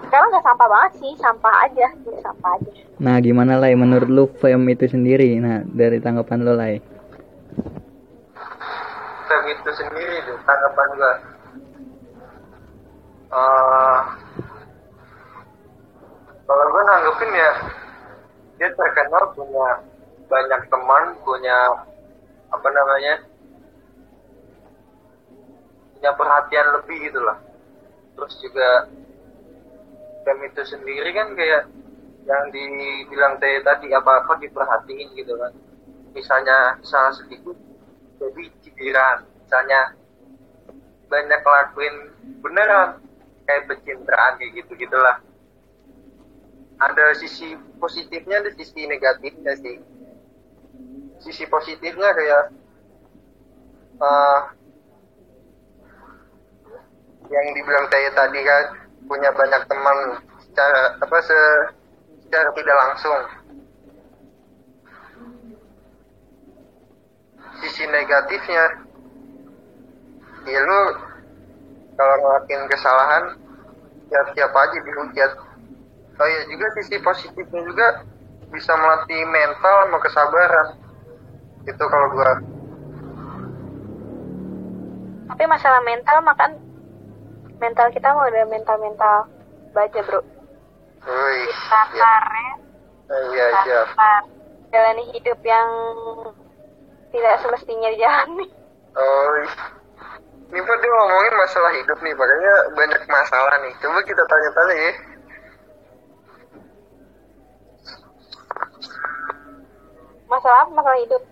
sekarang 0.01 0.27
nggak 0.31 0.41
sampah 0.41 0.67
banget 0.67 0.91
sih 0.97 1.13
sampah 1.15 1.53
aja 1.61 1.87
gitu 1.99 2.17
sampah 2.19 2.57
aja 2.57 2.71
Nah, 2.97 3.21
gimana 3.21 3.61
Lai 3.61 3.77
menurut 3.77 4.09
lu 4.09 4.25
fame 4.33 4.73
itu 4.73 4.89
sendiri? 4.89 5.37
Nah, 5.37 5.61
dari 5.63 6.01
tanggapan 6.01 6.41
lu 6.41 6.57
Lai. 6.57 6.81
Fame 9.21 9.47
itu 9.53 9.69
sendiri 9.69 10.25
tuh 10.25 10.33
tanggapan 10.41 10.87
gua 10.97 11.13
Eh, 13.27 13.99
kalau 16.47 16.65
gua 16.71 16.83
nanggepin 16.87 17.31
ya 17.35 17.51
dia 18.55 18.71
terkenal 18.71 19.35
punya 19.35 19.83
banyak 20.31 20.61
teman 20.71 21.11
punya 21.27 21.75
apa 22.47 22.67
namanya 22.71 23.19
punya 25.91 26.11
perhatian 26.15 26.67
lebih 26.79 27.11
gitu 27.11 27.19
lah. 27.19 27.35
Terus 28.15 28.33
juga 28.39 28.87
fame 30.23 30.47
itu 30.47 30.63
sendiri 30.63 31.11
kan 31.11 31.35
kayak 31.35 31.67
yang 32.23 32.47
dibilang 32.55 33.43
tadi 33.43 33.59
tadi 33.59 33.87
apa 33.91 34.23
apa 34.23 34.39
diperhatiin 34.39 35.19
gitu 35.19 35.35
kan. 35.35 35.51
Misalnya 36.15 36.79
salah 36.79 37.11
sedikit 37.11 37.59
jadi 38.23 38.43
cibiran 38.63 39.27
misalnya 39.43 39.99
banyak 41.11 41.41
lakuin 41.43 41.95
beneran 42.39 43.06
kayak 43.47 43.63
pencitraan 43.71 44.35
kayak 44.35 44.51
gitu 44.59 44.71
gitulah 44.75 45.23
ada 46.77 47.05
sisi 47.17 47.57
positifnya 47.81 48.41
ada 48.41 48.51
sisi 48.53 48.85
negatifnya 48.85 49.53
sih. 49.57 49.77
Sisi 51.25 51.43
positifnya 51.49 52.09
kayak 52.13 52.43
eh, 53.97 54.39
yang 57.27 57.45
dibilang 57.57 57.85
saya 57.89 58.09
tadi 58.13 58.39
kan 58.45 58.63
punya 59.09 59.29
banyak 59.33 59.61
teman 59.65 59.97
secara 60.45 61.01
apa 61.01 61.17
se 61.25 61.39
secara 62.29 62.49
tidak 62.53 62.77
langsung. 62.77 63.21
Sisi 67.57 67.83
negatifnya 67.89 68.85
ya 70.45 70.61
lu 70.61 71.06
kalau 71.97 72.15
ngelakuin 72.21 72.63
kesalahan 72.69 73.23
ya 74.07 74.21
siap 74.31 74.53
aja 74.55 74.77
dihujat 74.79 75.31
oh 76.17 76.27
ya 76.27 76.41
juga 76.47 76.65
sisi 76.79 76.95
positifnya 77.03 77.61
juga 77.65 77.87
bisa 78.51 78.73
melatih 78.79 79.21
mental 79.27 79.75
sama 79.85 79.97
kesabaran. 79.99 80.67
Itu 81.67 81.83
kalau 81.91 82.07
gua. 82.15 82.39
Tapi 85.27 85.43
masalah 85.45 85.81
mental 85.83 86.17
makan 86.23 86.51
mental 87.59 87.87
kita 87.91 88.07
mau 88.15 88.25
udah 88.25 88.45
mental 88.47 88.77
mental 88.79 89.17
baca 89.75 89.99
bro. 90.07 90.21
Wih, 91.07 91.47
kita 91.51 91.81
ya. 91.93 92.03
karet 92.03 92.57
Eh, 93.07 93.23
iya 93.31 93.45
tanpa 93.55 94.27
jalani 94.67 95.03
hidup 95.15 95.39
yang 95.47 95.69
tidak 97.15 97.39
semestinya 97.39 97.87
dijalani. 97.95 98.47
Oh, 98.97 99.31
ini 100.47 100.59
Pak 100.63 100.77
dia 100.79 100.89
ngomongin 100.91 101.35
masalah 101.35 101.71
hidup 101.75 101.99
nih, 101.99 102.13
makanya 102.15 102.55
banyak 102.71 103.01
masalah 103.11 103.55
nih. 103.61 103.73
Coba 103.83 103.99
kita 104.07 104.23
tanya-tanya 104.23 104.75
ya. 104.75 104.93
masalah 110.27 110.67
apa 110.67 110.71
masalah 110.75 110.99
hidup 110.99 111.23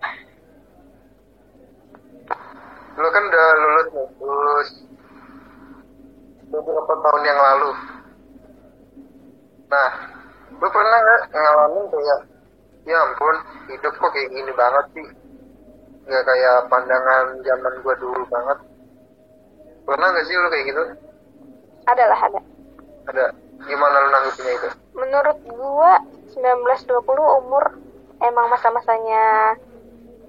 Lu 2.95 3.07
kan 3.11 3.23
udah 3.27 3.47
lulus 3.59 3.87
nih, 3.91 4.07
lulus 4.23 4.69
beberapa 6.47 6.93
tahun 7.03 7.23
yang 7.27 7.39
lalu. 7.43 7.71
Nah, 9.67 9.91
lu 10.55 10.67
pernah 10.71 10.99
nggak 11.03 11.21
ngalamin 11.35 11.85
kayak, 11.91 12.19
ya 12.87 12.95
ampun, 13.03 13.35
hidup 13.67 13.93
kok 13.99 14.11
kayak 14.15 14.31
gini 14.31 14.51
banget 14.55 14.85
sih? 14.95 15.07
Nggak 16.07 16.23
kayak 16.23 16.57
pandangan 16.71 17.35
zaman 17.43 17.73
gua 17.83 17.95
dulu 17.99 18.23
banget. 18.31 18.59
Pernah 19.85 20.07
nggak 20.11 20.25
sih 20.25 20.35
lu 20.35 20.49
kayak 20.49 20.65
gitu? 20.69 20.83
adalah 21.85 22.17
ada 22.17 22.41
Ada. 23.05 23.25
Gimana 23.69 23.95
lu 24.01 24.09
nanggepinnya 24.09 24.53
itu? 24.57 24.69
menurut 24.95 25.37
gua 25.51 25.99
19-20 26.31 27.43
umur 27.43 27.63
emang 28.23 28.47
masa-masanya 28.47 29.53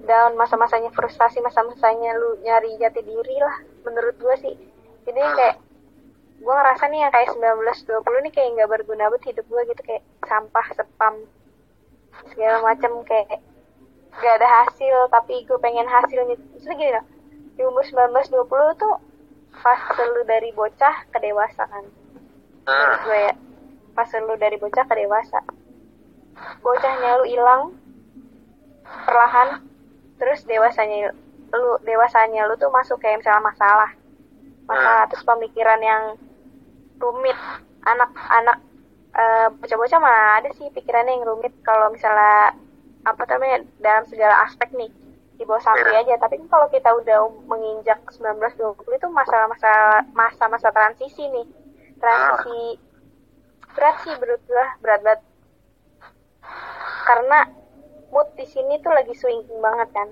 down 0.03 0.35
masa-masanya 0.35 0.91
frustasi 0.91 1.39
masa-masanya 1.39 2.19
lu 2.19 2.35
nyari 2.43 2.75
jati 2.75 2.99
diri 2.99 3.39
lah 3.39 3.63
menurut 3.87 4.15
gua 4.19 4.35
sih 4.43 4.53
jadi 5.07 5.23
kayak 5.23 5.57
gua 6.43 6.53
ngerasa 6.59 6.83
nih 6.91 6.99
yang 7.07 7.11
kayak 7.15 7.31
19-20 7.31 8.23
nih 8.27 8.33
kayak 8.35 8.49
nggak 8.59 8.69
berguna 8.75 9.07
banget 9.07 9.33
hidup 9.33 9.45
gua 9.47 9.63
gitu 9.63 9.81
kayak 9.87 10.03
sampah 10.27 10.67
spam 10.75 11.15
segala 12.35 12.59
macam 12.59 12.91
kayak 13.07 13.39
gak 14.17 14.33
ada 14.41 14.49
hasil 14.65 15.13
tapi 15.13 15.45
gue 15.45 15.61
pengen 15.61 15.85
hasilnya 15.85 16.33
maksudnya 16.33 16.73
gini 16.73 16.91
loh 16.97 17.05
di 17.53 17.61
umur 17.61 17.85
19-20 17.85 18.81
tuh 18.81 18.95
fase 19.61 20.03
lu 20.13 20.21
dari 20.23 20.49
bocah 20.53 20.95
ke 21.09 21.17
dewasa 21.21 21.63
kan? 21.67 21.85
Nah, 22.67 22.95
gue 23.03 23.19
ya 23.31 23.33
fase 23.97 24.17
lu 24.21 24.35
dari 24.37 24.57
bocah 24.59 24.85
ke 24.85 24.93
dewasa. 24.95 25.39
Bocahnya 26.61 27.21
lu 27.21 27.25
hilang 27.25 27.61
perlahan 28.85 29.65
terus 30.17 30.45
dewasanya 30.45 31.13
lu 31.53 31.79
dewasanya 31.81 32.45
lu 32.45 32.53
tuh 32.59 32.69
masuk 32.69 33.01
kayak 33.01 33.23
misalnya 33.23 33.49
masalah. 33.49 33.91
Masalah 34.67 35.05
terus 35.09 35.25
pemikiran 35.25 35.81
yang 35.81 36.03
rumit. 37.01 37.37
Anak-anak 37.87 38.57
eh, 39.15 39.47
bocah-bocah 39.57 39.99
mah 40.03 40.43
ada 40.43 40.49
sih 40.53 40.67
pikirannya 40.69 41.17
yang 41.17 41.25
rumit. 41.25 41.55
Kalau 41.63 41.89
misalnya 41.89 42.53
apa 43.07 43.23
namanya 43.31 43.63
dalam 43.79 44.03
segala 44.05 44.43
aspek 44.43 44.67
nih 44.75 44.91
di 45.37 45.43
bawah 45.45 45.61
Iya. 45.93 46.01
aja. 46.03 46.15
Tapi 46.17 46.41
kan 46.41 46.47
kalau 46.49 46.67
kita 46.73 46.89
udah 46.89 47.17
menginjak 47.45 48.01
19-20 48.09 48.97
itu 48.97 49.07
masalah-masalah 49.07 50.01
masa-masa 50.11 50.73
transisi 50.73 51.29
nih. 51.29 51.47
Transisi 52.01 52.81
berat 53.77 53.95
sih 54.01 54.13
menurut 54.17 54.41
gua 54.49 54.65
berat 54.81 55.01
banget. 55.05 55.21
Karena 57.05 57.39
mood 58.09 58.27
di 58.33 58.45
sini 58.49 58.81
tuh 58.81 58.91
lagi 58.91 59.13
swing 59.13 59.45
banget 59.61 59.89
kan. 59.93 60.09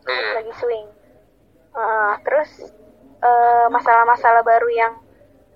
Iya. 0.00 0.42
lagi 0.42 0.52
swing. 0.56 0.86
Eh, 1.70 2.14
terus 2.24 2.50
eh, 3.20 3.66
masalah-masalah 3.68 4.42
baru 4.46 4.68
yang 4.72 4.92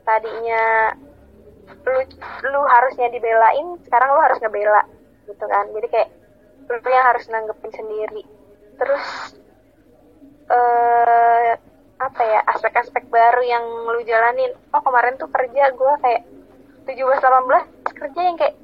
tadinya 0.05 0.93
lu 1.65 1.97
lu 2.45 2.61
harusnya 2.69 3.09
dibelain 3.09 3.81
sekarang 3.89 4.13
lu 4.13 4.21
harus 4.21 4.39
ngebela 4.43 4.85
gitu 5.25 5.45
kan. 5.49 5.65
Jadi 5.73 5.87
kayak 5.89 6.11
lu 6.69 6.77
yang 6.91 7.07
harus 7.09 7.25
nanggepin 7.33 7.73
sendiri 7.73 8.25
terus 8.79 9.07
eh 10.51 11.53
apa 12.05 12.21
ya 12.21 12.41
aspek-aspek 12.53 13.09
baru 13.09 13.43
yang 13.43 13.65
lu 13.65 14.03
jalanin. 14.05 14.53
Oh 14.75 14.83
kemarin 14.83 15.17
tuh 15.17 15.31
kerja 15.31 15.73
gua 15.79 15.97
kayak 16.03 16.27
17 16.85 17.01
18 17.01 17.97
kerja 17.97 18.21
yang 18.21 18.37
kayak 18.37 18.57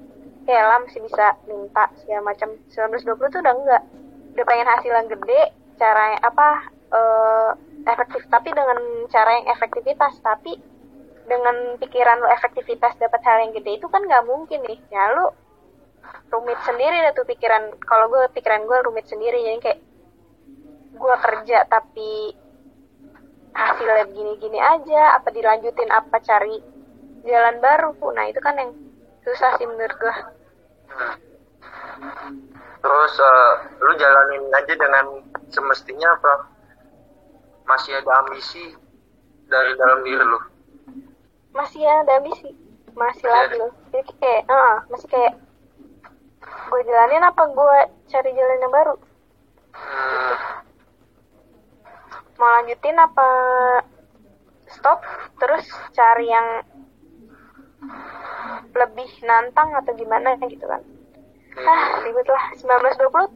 kayak 0.44 0.82
masih 0.84 1.00
bisa 1.06 1.26
minta 1.46 1.88
segala 2.02 2.34
macam. 2.34 2.52
19 2.68 3.06
20 3.06 3.32
tuh 3.32 3.40
udah 3.40 3.54
enggak. 3.54 3.82
Udah 4.36 4.44
pengen 4.46 4.68
hasil 4.68 4.92
yang 4.92 5.08
gede 5.08 5.40
cara 5.80 6.20
apa 6.20 6.48
eh, 6.92 7.50
efektif. 7.88 8.22
Tapi 8.28 8.48
dengan 8.52 8.78
cara 9.08 9.30
yang 9.40 9.46
efektivitas 9.56 10.20
tapi 10.20 10.58
dengan 11.30 11.78
pikiran 11.78 12.18
lu 12.18 12.28
efektivitas 12.34 12.98
dapat 12.98 13.20
hal 13.22 13.46
yang 13.46 13.52
gede 13.54 13.78
itu 13.78 13.86
kan 13.86 14.02
nggak 14.02 14.26
mungkin 14.26 14.60
nih. 14.66 14.78
Ya 14.90 15.14
lu 15.16 15.30
rumit 16.34 16.58
sendiri 16.66 17.08
dah 17.08 17.14
tuh 17.14 17.24
pikiran. 17.24 17.78
Kalau 17.78 18.10
gue 18.10 18.26
pikiran 18.36 18.66
gue 18.66 18.78
rumit 18.84 19.06
sendiri 19.06 19.38
jadi 19.38 19.60
kayak 19.62 19.80
gue 21.00 21.14
kerja 21.24 21.64
tapi 21.64 22.36
hasilnya 23.56 24.04
gini-gini 24.12 24.60
aja 24.60 25.16
apa 25.16 25.32
dilanjutin 25.32 25.88
apa 25.88 26.20
cari 26.20 26.60
jalan 27.24 27.56
baru. 27.64 27.96
Nah 28.12 28.24
itu 28.28 28.40
kan 28.44 28.54
yang 28.60 28.70
susah 29.24 29.56
sih 29.56 29.64
menurut 29.64 29.96
gue 29.96 30.16
Terus 32.80 33.14
eh, 33.20 33.52
lu 33.80 33.92
jalanin 33.96 34.44
aja 34.52 34.74
dengan 34.76 35.06
semestinya 35.48 36.08
apa? 36.16 36.34
Masih 37.68 37.96
ada 37.96 38.12
ambisi 38.24 38.76
dari 39.48 39.72
dalam 39.76 40.04
diri 40.04 40.24
lu. 40.24 40.40
masih 41.50 41.82
ada 41.82 42.22
ambisi. 42.22 42.54
Masih 42.94 43.26
lagi 43.26 43.58
loh 43.58 43.72
jadi 43.90 44.12
kayak 44.22 44.42
eh, 44.46 44.74
masih 44.90 45.08
kayak 45.10 45.34
gue 46.40 46.80
jalanin 46.86 47.26
apa 47.26 47.42
gue 47.50 47.78
cari 48.08 48.30
jalan 48.32 48.62
yang 48.62 48.72
baru? 48.72 48.94
Hmm, 49.70 50.34
mau 52.40 52.48
lanjutin 52.56 52.96
apa 52.96 53.28
stop? 54.72 55.04
Terus 55.36 55.68
cari 55.92 56.26
yang 56.32 56.64
lebih 58.72 59.10
nantang 59.28 59.76
atau 59.76 59.92
gimana 59.92 60.40
gitu 60.40 60.64
kan. 60.64 60.80
Ah 61.60 62.00
ribet 62.00 62.24
lah. 62.24 62.44
1920 62.56 63.28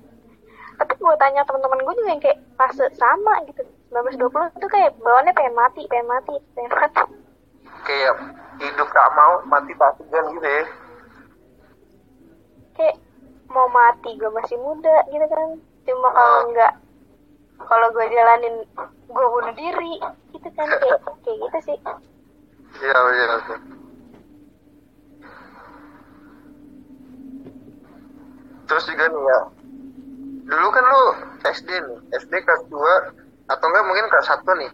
tapi 0.74 0.92
gue 0.98 1.14
tanya 1.22 1.46
teman-teman 1.46 1.86
gue 1.86 1.94
juga 2.02 2.10
yang 2.10 2.22
kayak 2.22 2.40
fase 2.58 2.86
sama 2.98 3.44
gitu. 3.46 3.62
1920 3.94 4.58
itu 4.58 4.66
kayak 4.66 4.90
bawaannya 4.98 5.32
pengen 5.36 5.54
mati 5.54 5.82
pengen 5.86 6.08
mati 6.10 6.34
pengen 6.56 6.72
mati. 6.72 7.04
Kayak 7.84 8.16
hidup 8.58 8.88
tak 8.90 9.08
mau, 9.12 9.44
mati 9.44 9.72
tak 9.76 9.92
segan 10.00 10.24
gitu 10.40 10.48
ya. 10.48 10.64
kayak 12.74 12.96
mau 13.46 13.70
mati 13.70 14.18
gue 14.18 14.30
masih 14.34 14.58
muda 14.58 15.06
gitu 15.12 15.26
kan. 15.30 15.48
Cuma 15.86 16.08
kalau 16.10 16.50
enggak 16.50 16.72
kalau 17.62 17.88
gue 17.94 18.06
jalanin 18.10 18.54
gue 19.08 19.26
bunuh 19.30 19.54
diri 19.54 19.94
gitu 20.34 20.48
kan 20.58 20.66
kayak 20.66 20.98
kayak 21.22 21.38
gitu 21.38 21.58
sih 21.72 21.78
Iya, 22.74 22.98
iya, 23.14 23.26
oke. 23.38 23.54
Terus 28.66 28.84
juga 28.90 29.04
nih 29.06 29.22
ya, 29.22 29.40
dulu 30.50 30.68
kan 30.74 30.84
lu 30.84 31.04
SD 31.54 31.70
nih, 31.70 31.98
SD 32.18 32.32
kelas 32.42 32.66
2, 32.66 32.94
atau 33.46 33.66
enggak 33.70 33.86
mungkin 33.86 34.10
kelas 34.10 34.26
1 34.26 34.50
nih. 34.58 34.72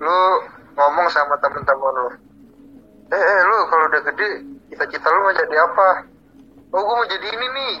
Lu 0.00 0.18
ngomong 0.78 1.08
sama 1.12 1.36
temen-temen 1.44 1.92
lu. 1.92 2.08
Eh, 3.12 3.20
eh 3.20 3.40
lu 3.44 3.58
kalau 3.68 3.84
udah 3.92 4.02
gede, 4.08 4.30
cita-cita 4.72 5.12
lu 5.12 5.20
mau 5.20 5.36
jadi 5.36 5.56
apa? 5.60 5.88
Oh, 6.72 6.80
gue 6.80 6.94
mau 6.96 7.08
jadi 7.10 7.26
ini 7.36 7.46
nih. 7.52 7.76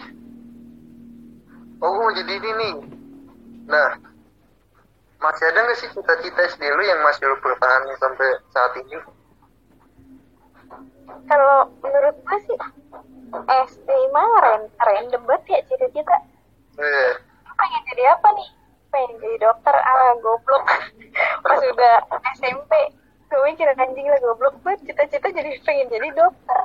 Oh, 1.80 1.88
gue 1.96 2.02
mau 2.04 2.12
jadi 2.12 2.32
ini 2.36 2.50
nih. 2.60 2.74
Nah, 3.68 3.90
masih 5.22 5.44
ada 5.50 5.58
nggak 5.62 5.78
sih 5.78 5.88
cita-cita 5.94 6.40
SD 6.50 6.62
lu 6.74 6.82
yang 6.82 7.00
masih 7.06 7.30
lu 7.30 7.36
pertahanin 7.38 7.94
sampai 7.98 8.28
saat 8.50 8.72
ini? 8.78 8.98
kalau 11.28 11.68
menurut 11.80 12.16
gue 12.24 12.38
sih 12.48 12.58
SD 13.48 13.88
mah 14.12 14.28
ran- 14.42 14.72
random 14.80 15.22
banget 15.24 15.42
ya 15.48 15.60
cita-cita. 15.68 16.16
Eh, 16.80 17.12
pengen 17.56 17.82
jadi 17.92 18.04
apa 18.16 18.28
nih? 18.36 18.48
Pengen 18.92 19.16
jadi 19.20 19.36
dokter 19.40 19.72
ah 19.72 20.12
goblok. 20.20 20.64
Pas 21.44 21.60
udah 21.60 21.96
SMP 22.36 22.72
gue 23.32 23.40
mikir 23.48 23.64
anjing 23.72 24.06
lah 24.08 24.20
goblok 24.20 24.54
banget. 24.60 24.92
Cita-cita 24.92 25.28
jadi 25.32 25.50
pengen 25.64 25.88
jadi 25.88 26.08
dokter. 26.12 26.60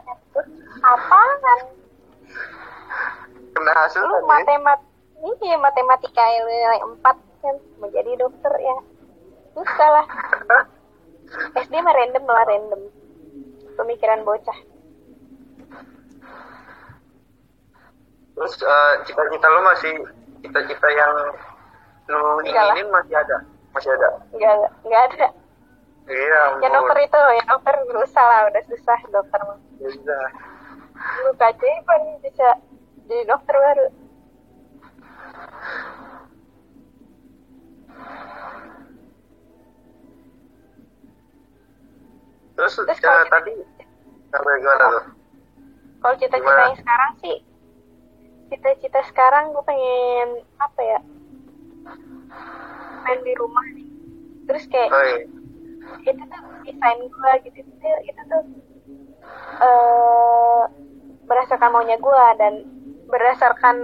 Apaan? 0.83 1.59
Kena 3.55 3.71
hasil 3.73 4.03
lu 4.03 4.15
kan 4.27 4.79
ini 5.17 5.49
matematika 5.57 6.23
nilai 6.23 6.79
empat 6.83 7.17
kan 7.41 7.55
mau 7.77 7.89
jadi 7.89 8.11
dokter 8.17 8.53
ya. 8.57 8.77
Susah 9.53 9.89
lah. 9.89 10.05
SD 11.57 11.73
mah 11.81 11.93
random 11.93 12.23
lah 12.23 12.45
random. 12.45 12.81
Pemikiran 13.77 14.21
bocah. 14.23 14.57
Terus 18.37 18.53
eh, 18.61 18.93
cita-cita 19.05 19.47
lu 19.49 19.61
masih 19.65 19.93
cita-cita 20.41 20.87
yang 20.93 21.13
Enggak 22.07 22.55
lah. 22.55 22.71
inginin 22.71 22.87
masih 22.87 23.15
ada, 23.19 23.37
masih 23.75 23.89
ada. 23.91 24.07
nggak 24.31 24.53
nggak 24.85 25.01
ada. 25.11 25.27
Iya, 26.07 26.41
ya 26.63 26.69
dokter 26.71 26.97
itu 27.03 27.19
ya 27.19 27.43
dokter 27.51 27.73
berusaha 27.83 28.23
lah 28.23 28.41
udah 28.47 28.63
susah 28.71 28.99
dokter 29.11 29.39
mah. 29.43 29.59
Bisa. 29.75 30.17
lu 30.97 31.29
keajaiban 31.37 32.01
bisa 32.23 32.47
jadi 33.05 33.27
dokter 33.27 33.53
baru 33.53 33.85
Terus, 42.57 42.73
Terus 42.73 42.89
eh, 42.89 43.01
kalau 43.05 43.21
kita- 43.21 43.31
tadi 43.31 43.53
sampai 44.33 44.53
gimana 44.59 44.85
tuh? 44.91 45.03
kalau 45.97 46.15
cita-cita 46.17 46.61
yang 46.63 46.77
sekarang 46.77 47.11
sih 47.21 47.37
cita-cita 48.47 49.01
sekarang 49.05 49.51
gue 49.51 49.63
pengen 49.65 50.29
apa 50.57 50.81
ya 50.81 50.99
main 53.03 53.19
di 53.21 53.33
rumah 53.35 53.65
nih 53.75 53.87
terus 54.47 54.63
kayak 54.71 54.89
Oh, 54.89 55.03
iya. 55.03 55.19
itu 56.01 56.23
tuh 56.23 56.41
desain 56.63 56.99
gue 57.01 57.31
gitu 57.45 57.57
itu, 57.59 57.87
itu 58.07 58.21
tuh 58.25 58.43
eh 59.57 60.63
berdasarkan 61.27 61.69
maunya 61.75 61.97
gue 61.99 62.25
dan 62.39 62.53
berdasarkan 63.07 63.77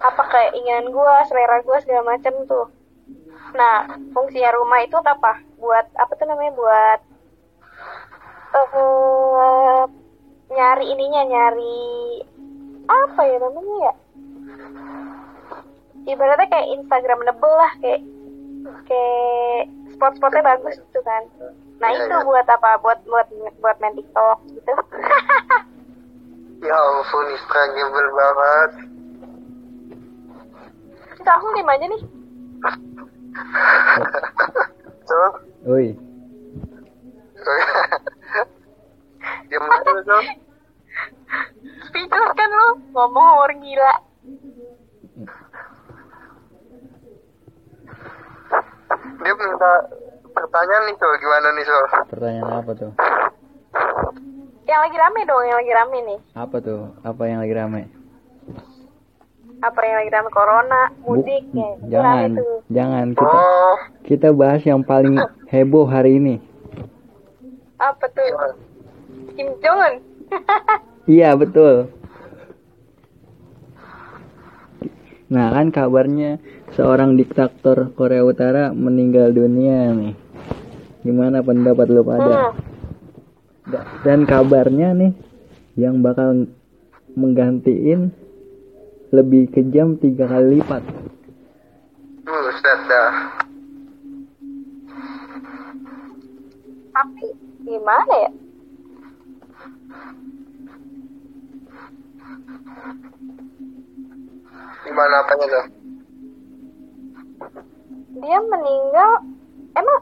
apa 0.00 0.22
keinginan 0.32 0.88
gue 0.90 1.14
selera 1.28 1.60
gue 1.60 1.78
segala 1.82 2.16
macam 2.16 2.34
tuh. 2.46 2.66
Nah 3.54 3.86
fungsinya 4.14 4.50
rumah 4.56 4.80
itu 4.84 4.96
apa? 4.96 5.42
Buat 5.58 5.86
apa 5.98 6.12
tuh 6.16 6.26
namanya? 6.28 6.52
Buat 6.54 7.00
eh 8.50 9.82
nyari 10.50 10.84
ininya 10.90 11.22
nyari 11.26 11.86
apa 12.90 13.20
ya 13.22 13.36
namanya 13.38 13.76
ya? 13.86 13.94
Ibaratnya 16.10 16.48
kayak 16.48 16.70
Instagramable 16.80 17.54
lah 17.54 17.72
kayak 17.78 18.02
kayak 18.88 19.68
spot-spotnya 19.94 20.42
bagus 20.42 20.80
gitu 20.80 21.00
kan. 21.04 21.22
Nah 21.80 21.88
Iya, 21.92 22.08
itu 22.08 22.16
iya. 22.16 22.26
buat 22.26 22.46
apa? 22.48 22.80
Buat 22.82 22.98
buat 23.06 23.28
buat 23.60 23.76
main 23.78 23.94
TikTok 23.96 24.38
gitu. 24.54 24.72
Ya 26.60 26.76
ampun, 26.76 27.24
Instagramable 27.32 28.12
banget. 28.12 28.70
Kak 31.20 31.38
Hulim 31.44 31.68
aja 31.68 31.84
nih. 31.86 32.02
Cuk. 35.06 35.32
Oi. 35.68 35.86
Diam 39.50 39.64
aja 39.68 39.90
lu, 39.92 40.02
Cuk. 40.04 40.24
Speechless 41.90 42.32
kan 42.34 42.50
lu, 42.50 42.68
ngomong 42.96 43.26
orang 43.44 43.60
gila. 43.60 43.94
Dia 49.20 49.32
minta 49.36 49.72
pertanyaan 50.32 50.84
nih, 50.88 50.96
Cuk. 50.96 51.14
Gimana 51.20 51.48
nih, 51.52 51.64
Cuk? 51.68 51.86
Pertanyaan 52.10 52.52
apa, 52.64 52.70
tuh? 52.74 52.92
Yang 54.70 54.80
lagi 54.86 54.96
rame 55.02 55.20
dong, 55.26 55.44
yang 55.44 55.58
lagi 55.58 55.72
rame 55.74 55.98
nih. 56.06 56.18
Apa 56.38 56.56
tuh? 56.62 56.94
Apa 57.02 57.22
yang 57.26 57.42
lagi 57.42 57.54
rame? 57.54 57.82
Apa 59.60 59.80
yang 59.82 59.96
lagi 59.98 60.10
rame 60.10 60.30
corona, 60.30 60.82
mudik 61.04 61.44
Bu- 61.46 61.54
ya. 61.54 61.68
Itu 61.76 61.88
jangan, 61.92 62.28
tuh. 62.32 62.56
jangan 62.68 63.06
kita 63.12 63.36
oh 63.36 63.76
kita 64.02 64.28
bahas 64.32 64.62
yang 64.64 64.80
paling 64.80 65.20
heboh 65.46 65.84
hari 65.84 66.16
ini. 66.16 66.34
Apa 67.76 68.08
tuh? 68.08 68.56
Kim 69.32 69.48
Jong 69.58 69.78
Un. 69.78 69.94
Iya 71.10 71.34
betul. 71.34 71.90
Nah 75.26 75.50
kan 75.50 75.70
kabarnya 75.70 76.38
seorang 76.70 77.14
diktator 77.14 77.90
Korea 77.92 78.22
Utara 78.22 78.70
meninggal 78.70 79.30
dunia 79.30 79.90
nih. 79.90 80.14
Gimana 81.02 81.40
pendapat 81.40 81.86
lu 81.86 82.02
pada? 82.02 82.30
Hmm. 82.30 82.52
Da- 83.66 83.86
Dan 84.02 84.22
kabarnya 84.22 84.94
nih 84.94 85.12
yang 85.74 85.98
bakal 85.98 86.46
menggantiin 87.12 88.14
lebih 89.10 89.50
kejam 89.50 89.98
tiga 89.98 90.30
kali 90.30 90.62
lipat. 90.62 90.82
Buset 92.30 92.80
dah 92.86 93.12
Tapi 96.94 97.26
gimana 97.66 98.14
ya? 98.26 98.30
gimana 104.80 105.22
apanya 105.22 105.46
tuh 105.46 105.66
Dia 108.20 108.38
meninggal 108.42 109.12
emang 109.78 110.00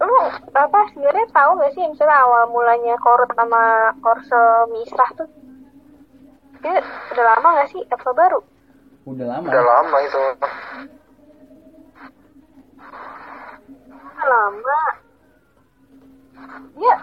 lu 0.00 0.16
apa 0.56 0.80
sebenarnya 0.96 1.28
tahu 1.28 1.60
gak 1.60 1.72
sih 1.76 1.84
misalnya 1.84 2.24
awal 2.24 2.48
mulanya 2.48 2.96
Korut 3.04 3.28
sama 3.36 3.92
Korsel 4.00 4.72
misah 4.72 5.10
tuh 5.12 5.28
dia 6.60 6.76
udah 7.10 7.24
lama 7.26 7.48
gak 7.56 7.68
sih 7.68 7.82
apa 7.86 8.10
baru 8.10 8.40
Udah 9.02 9.26
lama. 9.26 9.46
udah 9.46 9.64
lama 9.64 9.96
itu 10.00 10.20
Udah 14.10 14.26
lama 14.26 14.80
dia 16.72 16.94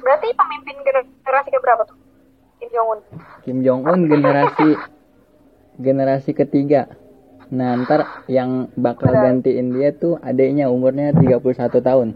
berarti 0.00 0.26
pemimpin 0.32 0.76
generasi 0.82 1.48
keberapa 1.48 1.82
tuh 1.84 1.98
Kim 2.58 2.68
Jong 2.70 2.88
Un 2.88 3.00
Kim 3.40 3.58
Jong 3.60 3.80
Un 3.84 4.00
generasi 4.06 4.68
generasi 5.76 6.30
ketiga. 6.32 6.90
Nah 7.48 7.72
ntar 7.78 8.04
yang 8.26 8.68
bakal 8.74 9.10
Benar. 9.10 9.24
gantiin 9.40 9.72
dia 9.72 9.90
tuh 9.90 10.20
adiknya 10.20 10.68
umurnya 10.68 11.10
31 11.10 11.40
tahun. 11.80 12.08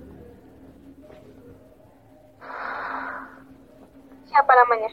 siapa 4.25 4.53
namanya 4.57 4.91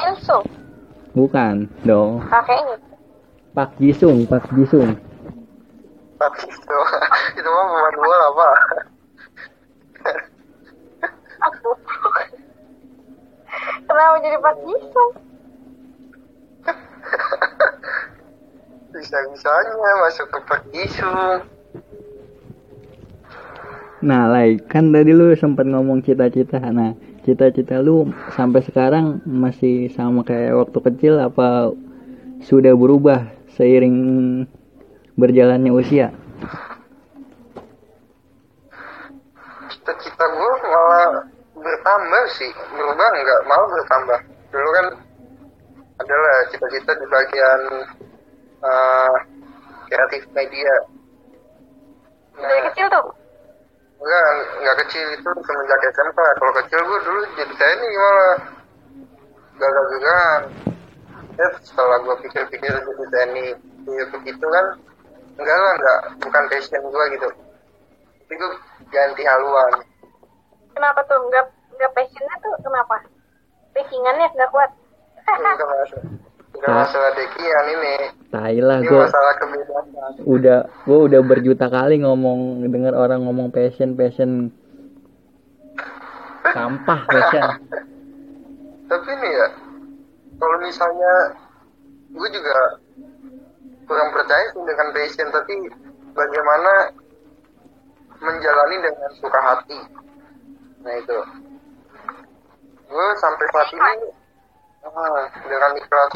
Kim 0.00 0.08
Il 0.08 0.16
Sung 0.18 0.44
Bukan 1.12 1.68
dong. 1.84 2.24
kakeknya 2.24 2.80
Pak 3.50 3.76
Jisung, 3.76 4.24
Pak 4.24 4.48
Jisung. 4.54 4.96
tapi 6.16 6.44
itu 6.44 6.78
itu 7.40 7.48
mah 7.48 7.92
bola 7.92 8.28
pak. 8.30 8.56
Aku 11.40 11.68
kenapa 13.84 14.16
jadi 14.20 14.38
Pak 14.38 14.54
Jisung? 14.62 15.10
Bisa 18.90 19.16
bisanya 19.28 19.72
masuk 20.00 20.26
ke 20.28 20.38
Pergisung 20.44 21.40
Nah, 24.00 24.32
Lai, 24.32 24.56
kan 24.56 24.88
tadi 24.92 25.12
lu 25.12 25.28
sempat 25.36 25.68
ngomong 25.68 26.00
cita-cita. 26.00 26.56
Nah, 26.72 26.96
cita-cita 27.22 27.78
lu 27.84 28.08
sampai 28.32 28.64
sekarang 28.64 29.20
masih 29.28 29.92
sama 29.92 30.24
kayak 30.24 30.56
waktu 30.56 30.78
kecil 30.80 31.20
apa 31.20 31.74
sudah 32.40 32.72
berubah 32.72 33.28
seiring 33.56 33.96
berjalannya 35.20 35.72
usia? 35.72 36.08
cita-cita 39.70 40.24
gue 40.24 40.52
malah 40.70 41.08
bertambah 41.56 42.24
sih. 42.38 42.52
Berubah 42.76 43.06
nggak 43.10 43.40
malah 43.48 43.68
bertambah. 43.68 44.20
Dulu 44.50 44.68
kan 44.74 44.86
adalah 46.00 46.36
cita-cita 46.48 46.92
di 46.96 47.06
bagian 47.10 47.60
eh, 48.64 49.14
kreatif 49.90 50.22
media. 50.32 50.74
Dari 52.40 52.60
nah 52.60 52.60
kecil 52.72 52.86
tuh 52.88 53.19
enggak 54.00 54.28
nggak 54.64 54.76
kecil 54.86 55.06
itu 55.12 55.30
semenjak 55.44 55.80
SMK 55.92 56.18
kalau 56.40 56.52
kecil 56.64 56.80
gue 56.80 56.98
dulu 57.04 57.20
jadi 57.36 57.54
TNI 57.54 57.88
malah. 58.00 58.38
Gagal-gagalan 59.60 60.42
ya 61.36 61.46
setelah 61.60 62.00
gue 62.00 62.16
pikir-pikir 62.24 62.72
jadi 62.80 63.04
TNI 63.12 63.46
ya 63.92 64.04
begitu 64.08 64.46
kan. 64.48 64.66
Enggak 65.36 65.56
lah 65.56 65.72
enggak. 65.76 66.00
Bukan 66.24 66.44
passion 66.48 66.82
gue 66.88 67.04
gitu. 67.16 67.28
Tapi 68.24 68.32
gue 68.40 68.50
ganti 68.88 69.22
haluan. 69.28 69.72
Kenapa 70.72 71.00
tuh? 71.04 71.20
Nggak 71.28 71.44
nggak 71.76 71.92
passionnya 71.92 72.36
tuh 72.40 72.54
kenapa? 72.64 72.96
Backingannya 73.76 74.26
nggak 74.32 74.50
kuat. 74.50 74.70
Enggak 75.28 75.68
Enggak 76.50 76.74
masalah 76.86 77.12
dekian 77.14 77.64
ini. 77.72 77.94
Tai 78.30 78.58
lah, 78.62 78.78
gua 78.84 79.06
masalah 79.06 79.34
kebebasan. 79.38 80.12
udah 80.26 80.58
gua 80.86 80.98
udah 81.06 81.20
berjuta 81.24 81.66
kali 81.70 82.02
ngomong 82.02 82.66
dengar 82.68 82.94
orang 82.94 83.26
ngomong 83.26 83.48
passion 83.54 83.94
passion 83.94 84.50
sampah 86.52 87.00
passion. 87.06 87.42
Tapi 88.90 89.10
nih 89.22 89.32
ya, 89.32 89.48
kalau 90.42 90.56
misalnya 90.66 91.12
gue 92.10 92.28
juga 92.34 92.58
kurang 93.86 94.10
percaya 94.10 94.50
sih 94.50 94.62
dengan 94.66 94.88
passion, 94.90 95.28
tapi 95.30 95.54
bagaimana 96.10 96.90
menjalani 98.18 98.76
dengan 98.82 99.10
suka 99.22 99.38
hati. 99.38 99.78
Nah 100.82 100.94
itu. 100.98 101.18
Gue 102.90 103.06
sampai 103.22 103.46
saat 103.54 103.70
ini 103.70 104.10
ah, 104.88 105.22
dengan 105.48 105.72
ikhlas 105.76 106.12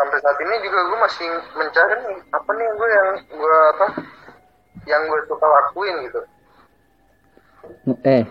sampai 0.00 0.16
saat 0.24 0.38
ini 0.40 0.54
juga 0.64 0.80
gue 0.88 0.98
masih 1.04 1.28
mencari 1.52 1.94
nih 2.08 2.18
apa 2.32 2.50
nih 2.56 2.68
gue 2.72 2.88
yang 2.88 3.08
gue 3.36 3.56
apa 3.76 3.86
yang 4.88 5.02
gue 5.04 5.20
suka 5.28 5.44
lakuin 5.44 5.96
gitu. 6.08 6.20
Eh, 8.08 8.24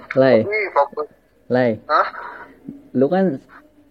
Lai, 1.50 1.78
hah? 1.86 2.08
lu 2.98 3.06
kan 3.06 3.38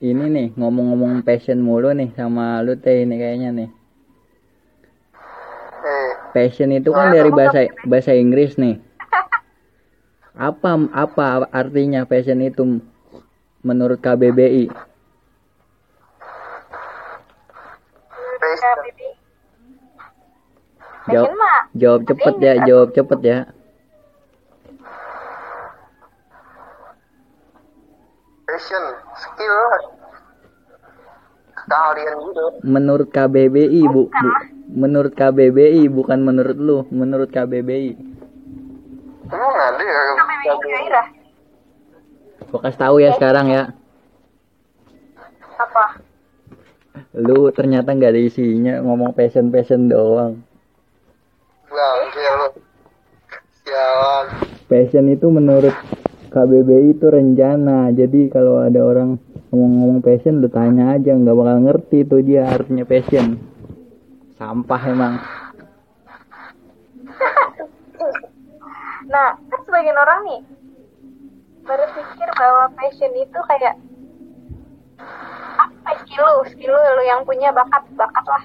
ini 0.03 0.27
nih 0.27 0.49
ngomong-ngomong 0.59 1.23
passion 1.23 1.63
mulu 1.63 1.95
nih 1.95 2.11
sama 2.19 2.59
lu 2.67 2.75
teh 2.75 3.07
ini 3.07 3.15
kayaknya 3.15 3.51
nih. 3.55 3.71
Eh, 5.79 6.11
Passion 6.35 6.75
itu 6.75 6.91
kan 6.91 7.15
dari 7.15 7.31
bahasa 7.31 7.71
bahasa 7.87 8.11
Inggris 8.11 8.59
nih. 8.59 8.83
Apa 10.35 10.75
apa 10.95 11.47
artinya 11.51 12.03
passion 12.07 12.43
itu 12.43 12.83
menurut 13.63 14.03
KBBI? 14.03 14.71
passion. 18.39 18.77
baby 18.85 19.11
Jawab, 21.09 21.31
jawab 21.75 22.01
cepet 22.05 22.35
ya, 22.39 22.53
jawab 22.65 22.89
cepet 22.93 23.21
ya. 23.23 23.39
passion 28.49 28.85
skill 29.15 29.57
keahlian 31.63 32.17
gitu 32.25 32.45
Menurut 32.65 33.09
KBBI 33.13 33.83
bu, 33.87 34.09
bu- 34.09 34.39
menurut 34.69 35.13
KBBI 35.13 35.85
bukan 35.89 36.19
menurut 36.21 36.57
lu, 36.59 36.79
menurut 36.91 37.29
KBBI. 37.29 37.93
emang 39.29 39.53
ada 39.53 39.85
ya 39.85 40.01
gairah 40.57 41.07
Gua 42.49 42.61
kasih 42.65 42.81
tahu 42.81 42.97
ya 42.99 43.13
sekarang 43.13 43.47
ya. 43.53 43.63
apa 45.59 46.01
Lu 47.13 47.53
ternyata 47.53 47.93
nggak 47.93 48.17
ada 48.17 48.23
isinya 48.23 48.81
ngomong 48.81 49.13
passion 49.13 49.53
passion 49.53 49.85
doang. 49.87 50.41
Lo 51.69 51.89
sialan 53.65 54.27
Passion 54.69 55.09
itu 55.09 55.33
menurut 55.33 55.73
KBBI 56.29 56.93
itu 56.93 57.09
rencana. 57.09 57.89
Jadi 57.89 58.29
kalau 58.29 58.61
ada 58.61 58.85
orang 58.85 59.17
ngomong-ngomong 59.49 60.05
passion, 60.05 60.45
lu 60.45 60.53
tanya 60.53 60.93
aja, 60.93 61.17
nggak 61.17 61.33
bakal 61.33 61.57
ngerti 61.65 62.05
tuh 62.05 62.21
dia 62.21 62.45
artinya 62.45 62.85
passion. 62.85 63.41
Sampah 64.37 64.83
emang. 64.93 65.17
nah 69.13 69.41
kan 69.41 69.61
sebagian 69.65 69.97
orang 69.97 70.21
nih 70.29 70.41
berpikir 71.65 72.29
bahwa 72.37 72.69
passion 72.77 73.09
itu 73.17 73.41
kayak 73.49 73.81
apa 75.57 75.91
skill 76.05 76.29
lu 76.29 76.45
skill 76.53 76.77
lu, 76.77 76.81
lu 77.01 77.03
yang 77.09 77.25
punya 77.25 77.49
bakat 77.57 77.89
bakat 77.97 78.25
lah 78.29 78.45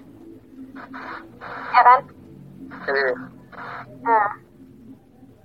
ya 1.75 1.81
kan 1.83 1.99
Nah, 4.03 4.27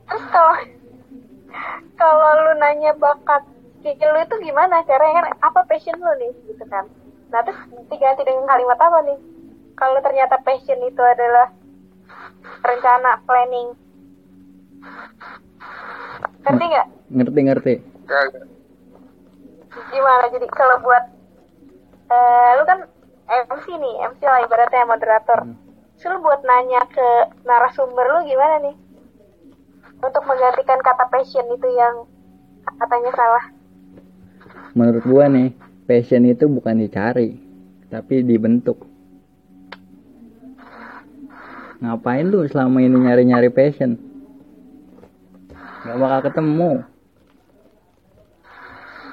terus 0.08 0.24
kalau 0.34 0.56
kalau 1.98 2.30
lu 2.46 2.52
nanya 2.58 2.94
bakat 2.98 3.42
skill 3.78 4.10
lu 4.14 4.20
itu 4.22 4.36
gimana 4.42 4.82
caranya 4.86 5.22
kan? 5.22 5.26
Apa 5.42 5.60
passion 5.66 5.98
lu 5.98 6.12
nih? 6.18 6.32
Gitu 6.50 6.64
kan. 6.66 6.86
Nah 7.28 7.40
terus 7.44 7.58
diganti 7.92 8.22
dengan 8.24 8.48
kalimat 8.48 8.78
apa 8.80 8.98
nih? 9.04 9.18
Kalau 9.78 9.98
ternyata 10.02 10.42
passion 10.42 10.82
itu 10.82 11.02
adalah 11.02 11.54
rencana 12.66 13.22
planning. 13.22 13.78
Ngerti 16.42 16.64
nggak? 16.64 16.86
Ngerti 17.12 17.40
ngerti. 17.44 17.74
Ya, 18.08 18.20
gimana? 19.92 20.26
Jadi 20.32 20.46
kalau 20.50 20.80
buat 20.82 21.04
eh 22.08 22.50
lu 22.56 22.64
kan 22.64 22.88
MC 23.28 23.66
nih 23.76 23.94
MC 24.08 24.20
lah 24.24 24.40
ibaratnya 24.42 24.88
moderator. 24.88 25.38
Terus 25.44 25.67
lu 26.06 26.22
buat 26.22 26.46
nanya 26.46 26.86
ke 26.86 27.08
narasumber 27.42 28.06
lu 28.06 28.20
gimana 28.30 28.70
nih? 28.70 28.76
Untuk 29.98 30.22
menggantikan 30.30 30.78
kata 30.78 31.10
passion 31.10 31.42
itu 31.50 31.68
yang 31.74 32.06
katanya 32.78 33.10
salah. 33.18 33.44
Menurut 34.78 35.02
gua 35.02 35.26
nih 35.26 35.58
passion 35.90 36.22
itu 36.22 36.46
bukan 36.46 36.78
dicari 36.78 37.34
tapi 37.90 38.22
dibentuk. 38.22 38.86
Ngapain 41.82 42.26
lu 42.30 42.46
selama 42.46 42.78
ini 42.78 42.94
nyari-nyari 42.94 43.50
passion? 43.50 43.98
Gak 45.82 45.98
bakal 45.98 46.20
ketemu. 46.30 46.72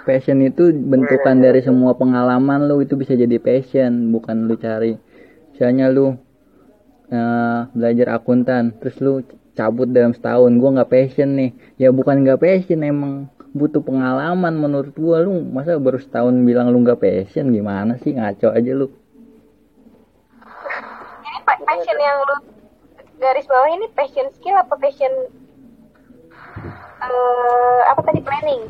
Passion 0.05 0.37
itu 0.45 0.69
bentukan 0.69 1.41
dari 1.41 1.65
semua 1.65 1.97
pengalaman 1.97 2.69
lu 2.69 2.85
itu 2.85 2.93
bisa 2.93 3.17
jadi 3.17 3.41
passion 3.41 4.13
bukan 4.13 4.45
lu 4.45 4.53
cari. 4.53 5.01
Misalnya 5.53 5.89
lu 5.89 6.24
eh, 7.15 7.59
belajar 7.71 8.19
akuntan. 8.19 8.75
Terus 8.83 8.95
lu 8.99 9.13
cabut 9.55 9.87
dalam 9.87 10.11
setahun. 10.11 10.51
Gua 10.59 10.69
nggak 10.75 10.91
passion 10.91 11.29
nih. 11.39 11.51
Ya 11.79 11.89
bukan 11.95 12.21
nggak 12.27 12.43
passion 12.43 12.83
emang 12.83 13.31
butuh 13.55 13.79
pengalaman 13.79 14.51
menurut 14.59 14.91
gua. 14.99 15.23
Lu 15.23 15.39
masa 15.39 15.79
baru 15.79 15.97
setahun 15.97 16.35
bilang 16.43 16.67
lu 16.67 16.83
nggak 16.83 16.99
passion? 16.99 17.55
Gimana 17.55 17.95
sih? 18.03 18.11
Ngaco 18.19 18.51
aja 18.51 18.71
lu. 18.75 18.91
Ini 21.23 21.39
pa- 21.47 21.63
passion 21.63 21.97
yang 21.97 22.17
lu 22.27 22.35
garis 23.15 23.47
bawah 23.47 23.71
ini 23.71 23.87
passion 23.95 24.27
skill 24.35 24.59
apa 24.59 24.75
passion 24.75 25.11
eh 27.05 27.79
apa 27.87 28.01
tadi 28.03 28.19
planning? 28.19 28.63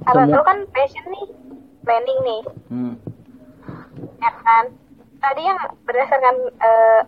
Semua. 0.00 0.32
lu 0.32 0.42
kan 0.48 0.58
passion 0.72 1.04
nih 1.12 1.26
planning 1.84 2.18
nih. 2.24 2.40
Hmm. 2.72 2.94
ya 4.20 4.30
kan? 4.40 4.64
Tadi 5.20 5.42
yang 5.44 5.60
berdasarkan 5.84 6.36
eh, 6.56 7.00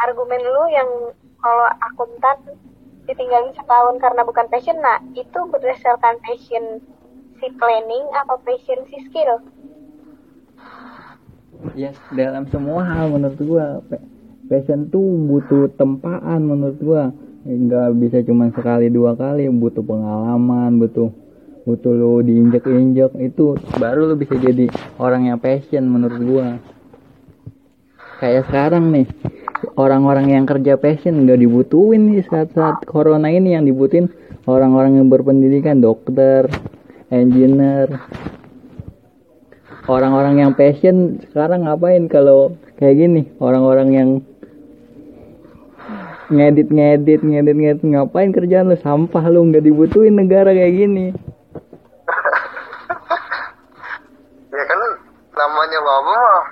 argumen 0.00 0.42
lu 0.42 0.64
yang 0.72 0.90
kalau 1.38 1.66
akuntan 1.92 2.38
ditinggalin 3.04 3.52
setahun 3.52 4.00
karena 4.00 4.24
bukan 4.24 4.48
passion 4.48 4.80
nah 4.80 4.96
itu 5.12 5.38
berdasarkan 5.52 6.16
passion 6.24 6.80
si 7.38 7.46
planning 7.60 8.04
apa 8.16 8.40
passion 8.42 8.80
si 8.88 8.96
skill? 9.08 9.44
Ya 11.76 11.92
dalam 12.14 12.48
semua 12.48 12.80
hal 12.86 13.12
menurut 13.12 13.38
gua 13.44 13.66
pa- 13.84 14.02
passion 14.48 14.88
tuh 14.88 15.04
butuh 15.28 15.68
tempaan 15.76 16.40
menurut 16.44 16.78
gua. 16.80 17.04
Nggak 17.44 17.88
bisa 18.00 18.18
cuma 18.24 18.48
sekali 18.56 18.88
dua 18.88 19.12
kali 19.12 19.44
butuh 19.52 19.84
pengalaman 19.84 20.80
butuh 20.80 21.12
butuh 21.68 21.92
lu 21.92 22.24
diinjek-injek 22.24 23.12
itu 23.20 23.56
baru 23.76 24.08
lu 24.08 24.16
bisa 24.16 24.36
jadi 24.36 24.68
orang 24.96 25.28
yang 25.28 25.36
passion 25.36 25.84
menurut 25.84 26.20
gua. 26.24 26.48
Kayak 28.16 28.48
sekarang 28.48 28.88
nih 28.96 29.06
orang-orang 29.74 30.32
yang 30.32 30.44
kerja 30.44 30.76
passion 30.76 31.24
nggak 31.24 31.40
dibutuhin 31.40 32.12
nih 32.12 32.24
saat-saat 32.28 32.84
corona 32.84 33.28
ini. 33.32 33.56
Yang 33.56 33.74
dibutuhin 33.74 34.06
orang-orang 34.44 35.00
yang 35.00 35.08
berpendidikan 35.08 35.80
dokter 35.80 36.48
engineer. 37.08 38.00
Orang-orang 39.84 40.40
yang 40.40 40.50
passion 40.56 41.20
sekarang 41.28 41.68
ngapain 41.68 42.08
kalau 42.08 42.56
kayak 42.80 42.96
gini? 42.96 43.22
Orang-orang 43.36 43.88
yang 43.92 44.08
ngedit 46.32 46.72
ngedit 46.72 47.20
ngedit 47.20 47.56
ngedit. 47.56 47.84
Ngapain 47.84 48.32
kerjaan 48.32 48.72
lu? 48.72 48.76
Sampah 48.80 49.24
lu 49.28 49.44
nggak 49.52 49.64
dibutuhin 49.64 50.16
negara 50.16 50.56
kayak 50.56 50.72
gini. 50.72 51.12
Ya 54.54 54.64
kan 54.64 54.80
namanya 55.36 55.78
mah 55.84 56.44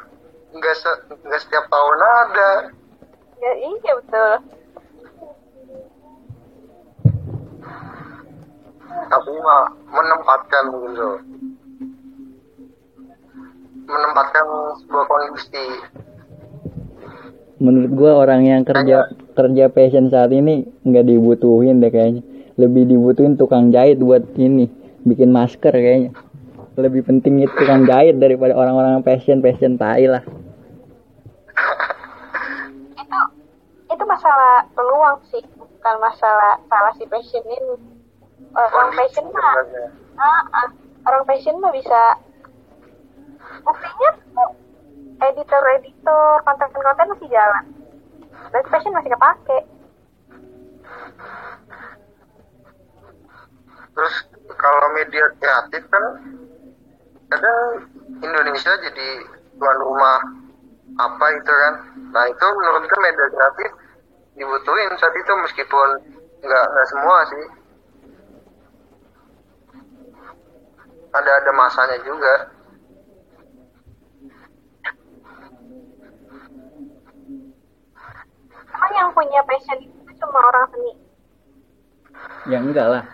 nggak 0.53 0.75
se 0.77 0.91
nggak 1.25 1.41
setiap 1.41 1.65
tahun 1.73 2.01
ada. 2.05 2.51
Ya 3.43 3.53
iya 3.59 3.93
betul. 3.99 4.33
Tapi 9.03 9.31
mah 9.43 9.65
menempatkan 9.91 10.65
gitu. 10.71 11.11
Menempatkan 13.91 14.45
sebuah 14.87 15.05
kondisi. 15.11 15.67
menurut 17.63 17.95
gua 17.95 18.27
orang 18.27 18.43
yang 18.43 18.67
kerja 18.67 19.07
kerja 19.39 19.71
passion 19.71 20.11
saat 20.11 20.35
ini 20.35 20.67
nggak 20.83 21.07
dibutuhin 21.07 21.79
deh 21.79 21.95
kayaknya. 21.95 22.23
Lebih 22.59 22.91
dibutuhin 22.91 23.39
tukang 23.39 23.71
jahit 23.71 24.03
buat 24.03 24.23
ini 24.35 24.67
bikin 25.07 25.31
masker 25.31 25.71
kayaknya. 25.71 26.11
Lebih 26.75 27.07
penting 27.07 27.47
itu 27.47 27.55
tukang 27.55 27.87
jahit 27.87 28.19
daripada 28.19 28.59
orang-orang 28.59 28.99
yang 28.99 29.07
passion 29.07 29.39
passion 29.39 29.79
tai 29.79 30.11
lah 30.11 30.27
itu 33.03 33.91
itu 34.03 34.11
masalah 34.11 34.67
peluang 34.75 35.23
sih 35.31 35.47
bukan 35.55 35.97
masalah 36.03 36.59
salah 36.67 36.91
si 36.99 37.07
passion 37.07 37.39
ini 37.47 37.79
orang 38.51 38.91
passion 38.99 39.31
mah 39.31 39.63
ah, 40.19 40.43
ah. 40.59 40.69
orang 41.07 41.23
passion 41.23 41.55
mah 41.63 41.71
bisa 41.71 42.19
buktinya 43.63 44.11
tuh 44.35 44.51
editor 45.23 45.63
editor 45.79 46.43
konten 46.43 46.67
konten 46.75 47.15
masih 47.15 47.31
jalan 47.31 47.65
dan 48.51 48.63
passion 48.67 48.91
masih 48.91 49.15
kepake 49.15 49.59
Terus 53.93 54.15
kalau 54.59 54.87
media 54.99 55.31
kreatif 55.39 55.87
kan 55.95 56.05
kadang 57.31 57.87
Indonesia 58.19 58.73
jadi 58.83 59.09
tuan 59.63 59.79
rumah 59.79 60.19
apa 60.99 61.27
itu 61.39 61.53
kan. 61.55 61.75
Nah 62.11 62.25
itu 62.25 62.47
menurutku 62.51 62.97
media 62.99 63.27
kreatif 63.31 63.71
dibutuhin 64.39 64.93
saat 64.97 65.15
itu 65.17 65.33
meskipun 65.45 65.89
nggak 66.43 66.65
nggak 66.73 66.89
semua 66.89 67.19
sih. 67.29 67.47
Ada 71.13 71.31
ada 71.45 71.53
masanya 71.53 71.99
juga. 72.07 72.53
emang 78.83 78.99
yang 78.99 79.11
punya 79.15 79.41
passion 79.47 79.79
itu 79.79 80.11
cuma 80.19 80.39
orang 80.43 80.67
seni 80.75 80.93
ya 82.51 82.59
enggak 82.59 82.89
lah 82.91 83.05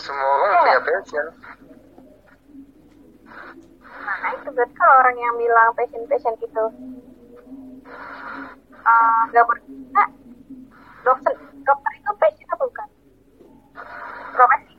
Semua 0.00 0.24
orang 0.32 0.52
punya 0.64 0.80
passion. 0.80 1.26
nah 4.00 4.30
itu 4.32 4.48
berarti 4.48 4.74
kalau 4.80 4.94
orang 5.04 5.16
yang 5.20 5.34
bilang 5.36 5.68
passion 5.76 6.02
passion 6.08 6.34
itu 6.40 6.64
eh, 8.80 9.20
nggak 9.30 9.44
berguna. 9.46 10.04
Dokter 11.00 11.32
dokter 11.64 11.92
itu 11.96 12.10
passion 12.20 12.48
apa 12.52 12.64
bukan? 12.64 12.88
Profesi. 14.36 14.74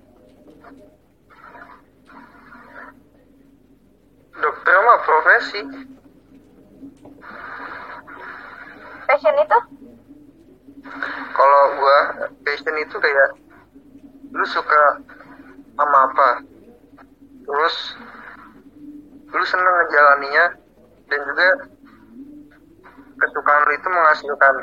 Dokter 4.41 4.75
mah 4.81 4.99
profesi. 5.05 5.61
passion 9.11 9.35
itu? 9.35 9.59
Kalau 11.35 11.61
gua 11.75 11.99
passion 12.47 12.75
itu 12.79 12.95
kayak 12.95 13.29
lu 14.31 14.45
suka 14.47 15.03
sama 15.75 15.97
apa, 16.07 16.29
terus 17.43 17.75
lu 19.31 19.43
seneng 19.43 19.75
ngejalaninya 19.83 20.45
dan 21.11 21.19
juga 21.27 21.47
kesukaan 23.21 23.69
itu 23.71 23.87
menghasilkan 23.87 24.55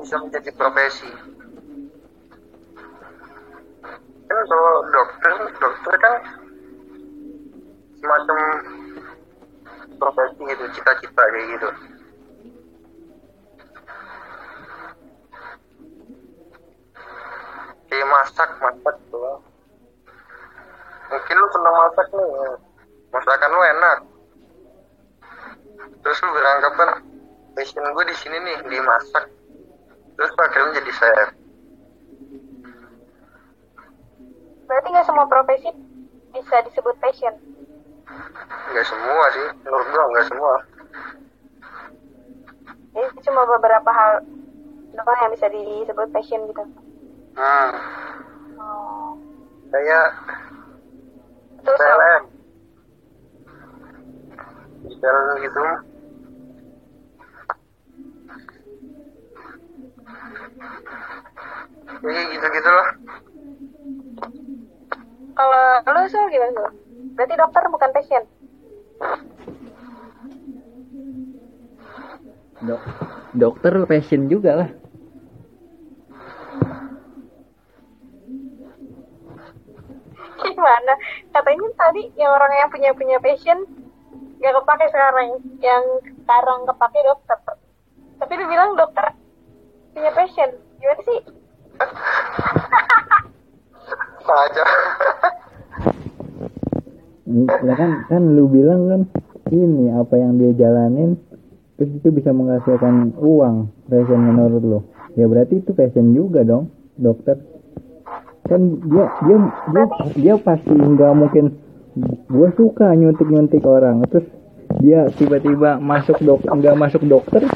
bisa 0.00 0.16
menjadi 0.18 0.50
profesi. 0.56 1.10
Kan 4.24 4.38
kalau 4.48 4.74
dokter, 4.88 5.34
dokter 5.60 5.94
kan 6.00 6.14
semacam 8.00 8.38
profesi 10.00 10.40
gitu, 10.48 10.64
cita-cita 10.74 11.22
kayak 11.28 11.46
gitu. 11.54 11.70
kayak 17.94 18.10
masak 18.10 18.50
masak 18.58 18.96
tuh 19.06 19.38
mungkin 21.14 21.36
lu 21.38 21.48
seneng 21.54 21.74
masak 21.78 22.06
nih 22.10 22.30
masakan 23.14 23.50
lu 23.54 23.62
enak 23.62 23.98
terus 26.02 26.18
lu 26.20 26.30
beranggapan 26.32 26.90
passion 27.54 27.84
gue 27.84 28.04
di 28.04 28.16
sini 28.18 28.36
nih 28.40 28.56
di 28.66 28.78
masak 28.80 29.24
terus 30.14 30.30
akhirnya 30.36 30.80
jadi 30.80 30.92
chef 30.92 31.30
Berarti 34.64 34.88
nggak 34.90 35.06
semua 35.06 35.28
profesi 35.28 35.68
bisa 36.32 36.56
disebut 36.66 36.96
passion. 36.98 37.36
nggak 38.72 38.86
semua 38.88 39.24
sih 39.30 39.46
menurut 39.62 39.86
gue 39.86 40.02
nggak 40.10 40.26
semua 40.26 40.54
Jadi 42.94 43.18
cuma 43.26 43.42
beberapa 43.44 43.90
hal 43.90 44.22
doang 44.94 45.18
yang 45.20 45.32
bisa 45.34 45.46
disebut 45.50 46.08
passion 46.10 46.40
gitu. 46.48 46.64
hmm. 47.34 47.70
Oh. 48.56 49.14
kayak 49.68 50.06
Terus 51.60 51.78
PLN 51.78 52.22
PLN 54.84 55.36
gitu 55.44 55.64
kayak 62.04 62.24
gitu 62.36 62.46
gitu 62.52 62.70
lah 62.70 62.88
kalau 65.34 66.00
lu 66.00 66.08
Sul 66.08 66.30
gimana 66.32 66.52
Sul? 66.54 66.70
Berarti 67.14 67.34
dokter 67.36 67.62
bukan 67.68 67.90
passion. 67.92 68.22
Dok 72.64 72.82
dokter 73.34 73.74
passion 73.84 74.30
juga 74.30 74.64
lah. 74.64 74.70
Gimana? 80.44 80.94
Katanya 81.34 81.66
tadi 81.76 82.02
yang 82.16 82.30
orang 82.32 82.52
yang 82.56 82.70
punya 82.70 82.90
punya 82.94 83.16
passion 83.20 83.58
nggak 84.44 84.60
kepake 84.60 84.86
sekarang. 84.92 85.40
Yang 85.64 85.84
sekarang 86.20 86.68
kepake 86.68 87.00
dokter. 87.00 87.38
Tapi 88.20 88.32
lu 88.36 88.44
bilang 88.44 88.76
dokter 88.76 89.16
punya 89.96 90.12
passion. 90.12 90.50
Gimana 90.76 91.00
sih? 91.08 91.20
aja 94.24 94.64
Lah 97.64 97.76
kan 97.76 97.90
kan 98.08 98.22
lu 98.36 98.48
bilang 98.48 98.88
kan 98.88 99.02
ini 99.52 99.92
apa 99.92 100.14
yang 100.16 100.36
dia 100.36 100.52
jalanin 100.56 101.16
terus 101.76 101.90
itu 101.96 102.08
bisa 102.12 102.30
menghasilkan 102.30 103.16
uang 103.18 103.72
passion 103.88 104.20
menurut 104.20 104.62
lu. 104.62 104.80
Ya 105.16 105.24
berarti 105.24 105.64
itu 105.64 105.72
passion 105.72 106.12
juga 106.12 106.44
dong, 106.44 106.70
dokter. 107.00 107.40
Kan 108.44 108.76
dia 108.92 109.08
dia 109.24 109.36
dia 109.72 109.84
dia 110.14 110.34
pasti 110.36 110.70
nggak 110.76 111.12
mungkin 111.16 111.63
gue 112.02 112.48
suka 112.58 112.90
nyuntik 112.94 113.28
nyuntik 113.30 113.62
orang 113.62 114.02
terus 114.10 114.26
dia 114.82 115.06
tiba-tiba 115.14 115.78
masuk 115.78 116.18
dok 116.18 116.42
nggak 116.42 116.74
masuk 116.74 117.02
dokter 117.06 117.46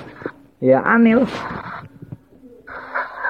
ya 0.62 0.78
aneh 0.86 1.18
loh 1.18 1.30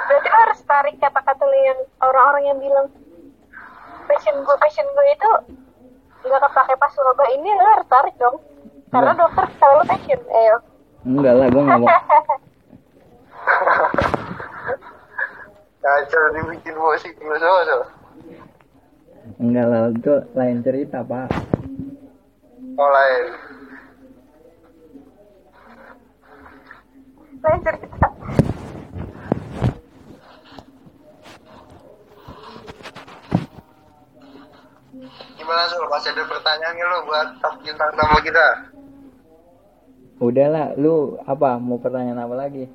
Berarti 0.08 0.28
harus 0.32 0.60
tarik 0.64 0.96
kata-kata 1.00 1.44
lu 1.44 1.58
yang 1.68 1.80
orang-orang 2.00 2.42
yang 2.48 2.58
bilang 2.64 2.86
passion 4.08 4.40
gue, 4.40 4.56
passion 4.56 4.88
gue 4.88 5.06
itu 5.12 5.30
nggak 6.24 6.40
kepake 6.48 6.74
pas 6.80 6.92
wabah 6.96 7.28
ini 7.36 7.48
lu 7.52 7.64
harus 7.76 7.86
tarik 7.92 8.16
dong. 8.16 8.40
Karena 8.88 9.12
dokter 9.12 9.44
selalu 9.60 9.84
passion. 9.84 10.20
Ayo. 10.32 10.56
enggak 11.06 11.34
lah 11.36 11.46
gue 11.48 11.62
nggak 11.62 11.78
mau 11.78 11.88
kacau 15.88 16.24
dibikin 16.36 16.74
musik 16.76 17.16
dulu 17.16 17.36
so 17.38 17.48
so 17.64 17.78
enggak 19.36 19.66
lah 19.68 19.92
itu 19.92 20.14
lain 20.32 20.58
cerita 20.64 21.04
pak. 21.04 21.28
Oh 22.80 22.88
lain. 22.88 23.24
Lain 27.44 27.60
cerita. 27.60 28.08
gimana 35.38 35.64
so 35.70 35.80
masih 35.88 36.12
ada 36.12 36.28
pertanyaan 36.28 36.76
lo 36.76 36.98
buat 37.08 37.28
bintang 37.64 37.92
tamu 37.96 38.20
kita? 38.20 38.46
Udahlah 40.20 40.76
lu 40.76 41.16
apa? 41.24 41.56
Mau 41.56 41.80
pertanyaan 41.80 42.20
apa 42.20 42.36
lagi? 42.36 42.68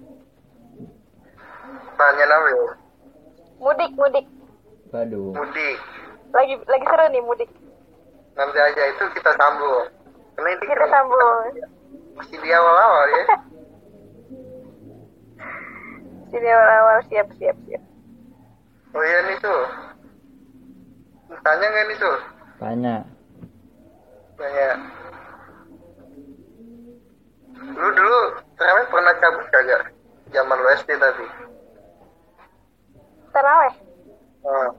Tanya 1.94 2.26
apa 2.26 2.48
ya 2.50 2.66
Mudik, 3.62 3.92
mudik. 3.94 4.26
waduh. 4.90 5.38
Mudik 5.38 5.78
Lagi 6.34 6.54
lagi 6.66 6.86
seru 6.86 7.06
nih 7.08 7.22
mudik. 7.22 7.50
nanti 8.34 8.58
aja 8.58 8.84
itu 8.90 9.04
kita 9.14 9.30
sambung 9.32 9.86
karena 10.34 10.50
ini 10.52 10.66
Kita 10.66 10.86
sambung. 10.90 11.46
masih 12.16 12.38
di 12.40 12.50
awal-awal 12.50 13.06
ya 13.08 13.26
Sini 16.28 16.50
awal-awal 16.50 16.98
siap, 17.06 17.30
siap, 17.38 17.54
siap. 17.64 17.84
oh 18.90 19.04
iya 19.04 19.20
nih 19.24 19.38
tuh 19.38 19.62
tanya 21.40 21.66
nggak 21.68 21.86
nih 21.86 21.98
tuh 22.00 22.18
tanya 22.58 22.96
tanya 24.36 24.70
lu 27.64 27.88
dulu 27.92 28.20
terawih 28.56 28.86
pernah 28.88 29.14
cabut 29.16 29.46
kagak 29.50 29.82
zaman 30.30 30.58
lu 30.58 30.70
SD 30.76 30.90
tadi 30.96 31.28
Terawih. 33.30 33.74
oh. 34.44 34.70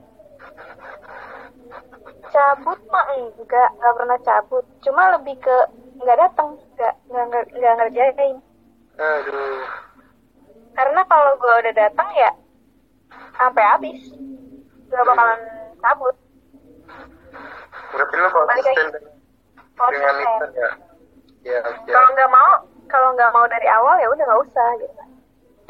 Cabut 2.29 2.79
mah 2.91 3.05
enggak, 3.15 3.69
enggak 3.77 3.93
pernah 3.95 4.17
cabut. 4.21 4.65
Cuma 4.83 5.03
lebih 5.17 5.35
ke 5.39 5.57
enggak 5.97 6.17
datang, 6.19 6.59
enggak 6.77 6.93
enggak, 7.07 7.43
enggak 7.53 7.73
ngerjain. 7.79 8.35
aduh 8.95 9.63
Karena 10.75 11.01
kalau 11.07 11.31
gue 11.39 11.53
udah 11.63 11.73
datang 11.73 12.09
ya 12.15 12.31
sampai 13.35 13.63
habis. 13.63 13.99
Gak 14.91 15.03
bakalan 15.03 15.39
cabut. 15.81 16.15
berarti 17.95 18.15
lu 18.19 18.27
konsisten 18.27 18.87
dengan 18.91 20.15
itu 20.19 20.45
ya 20.59 20.69
ya 21.47 21.59
ya 21.63 21.93
Kalau 21.95 22.09
nggak 22.11 22.31
mau, 22.31 22.51
kalau 22.91 23.09
nggak 23.15 23.31
mau 23.31 23.45
dari 23.47 23.67
awal 23.71 23.95
ya 23.99 24.07
udah 24.11 24.23
nggak 24.25 24.43
usah 24.43 24.67
gitu. 24.83 25.01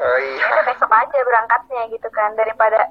oh 0.02 0.18
iya 0.18 0.46
Ya 0.58 0.62
besok 0.66 0.90
aja 0.90 1.18
berangkatnya 1.22 1.82
gitu 1.94 2.08
kan 2.10 2.34
daripada 2.34 2.90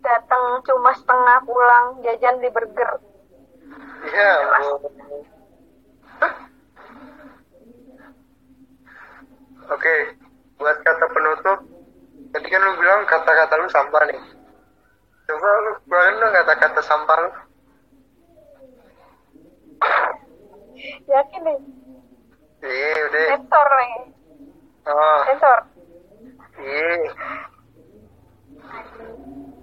datang 0.00 0.64
cuma 0.64 0.90
setengah 0.96 1.38
pulang 1.44 2.00
jajan 2.04 2.36
di 2.40 2.48
burger. 2.48 2.90
iya 4.08 4.32
oke 9.70 9.94
buat 10.60 10.76
kata 10.84 11.04
penutup 11.12 11.58
tadi 12.30 12.46
kan 12.48 12.60
lu 12.64 12.72
bilang 12.80 13.02
kata-kata 13.08 13.54
lu 13.60 13.68
sampah 13.72 14.02
nih. 14.08 14.20
Coba 15.28 15.48
lu 15.62 15.72
keluarin 15.86 16.20
dong 16.20 16.32
kata-kata 16.34 16.80
sampah 16.84 17.16
lu 17.22 17.30
Yakin 21.10 21.44
deh, 21.44 21.58
iya 22.64 22.90
udah 23.04 23.24
sensor 23.36 23.68
nih, 23.68 23.94
oh 24.88 25.20
sensor. 25.28 25.58
iya 26.60 27.12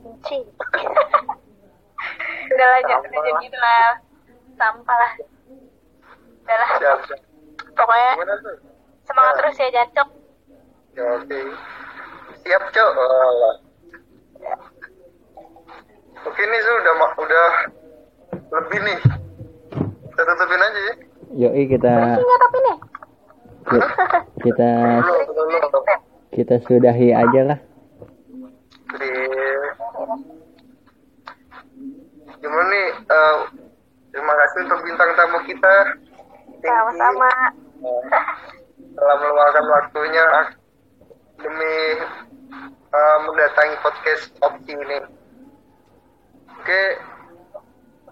Benci. 0.03 0.37
udah 2.53 2.67
lah, 2.67 2.79
jangan 2.85 3.07
udah 3.07 3.21
jadi 3.23 3.43
gitu 3.47 3.57
lah. 3.57 3.89
Sampah 4.57 4.97
lah. 4.97 5.11
Udah 6.43 6.57
lah, 6.57 6.69
siap 6.77 6.99
siap 7.07 7.21
pokoknya 8.27 8.43
gimana 8.43 8.43
tuh 8.43 8.55
semangat 9.07 9.33
terus 9.39 9.55
ya 9.57 9.67
Jancok. 9.71 10.07
ya 10.93 11.03
oke 11.15 11.39
siap 12.37 12.63
cok 12.67 12.89
oh. 12.91 13.55
oke 16.25 16.41
nih 16.43 16.59
Su, 16.59 16.71
udah 16.73 16.93
udah 17.17 17.47
lebih 18.53 18.79
nih 18.83 18.97
kita 20.11 20.21
tutupin 20.25 20.59
aja 20.61 20.79
ya 20.81 20.93
yoi 21.37 21.63
kita 21.67 21.93
Ingat 22.17 22.39
tapi 22.41 22.57
nih. 22.59 22.77
ki- 23.63 23.91
kita 24.47 24.69
belum. 24.99 25.83
kita 26.33 26.55
sudahi 26.61 27.09
aja 27.13 27.41
lah 27.45 27.59
Iya. 28.87 29.59
Gimana 32.39 32.71
nih? 32.71 32.87
eh, 33.03 33.35
terima 34.09 34.33
kasih 34.33 34.59
untuk 34.63 34.79
bintang 34.81 35.11
tamu 35.13 35.43
kita. 35.43 35.75
Sama-sama. 36.63 37.29
Telah 38.97 39.15
meluangkan 39.21 39.65
waktunya 39.69 40.25
demi 41.37 41.75
eh, 42.93 43.17
mendatangi 43.25 43.75
podcast 43.85 44.23
opsi 44.41 44.73
ini. 44.73 44.97
Oke, 46.57 46.83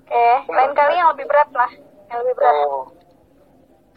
Oke, 0.06 0.28
lain 0.54 0.72
kali 0.78 0.94
yang 0.96 1.10
lebih 1.18 1.26
berat 1.26 1.50
lah. 1.58 1.72
Yang 2.14 2.20
lebih 2.22 2.34
berat. 2.38 2.54
oh, 2.54 2.82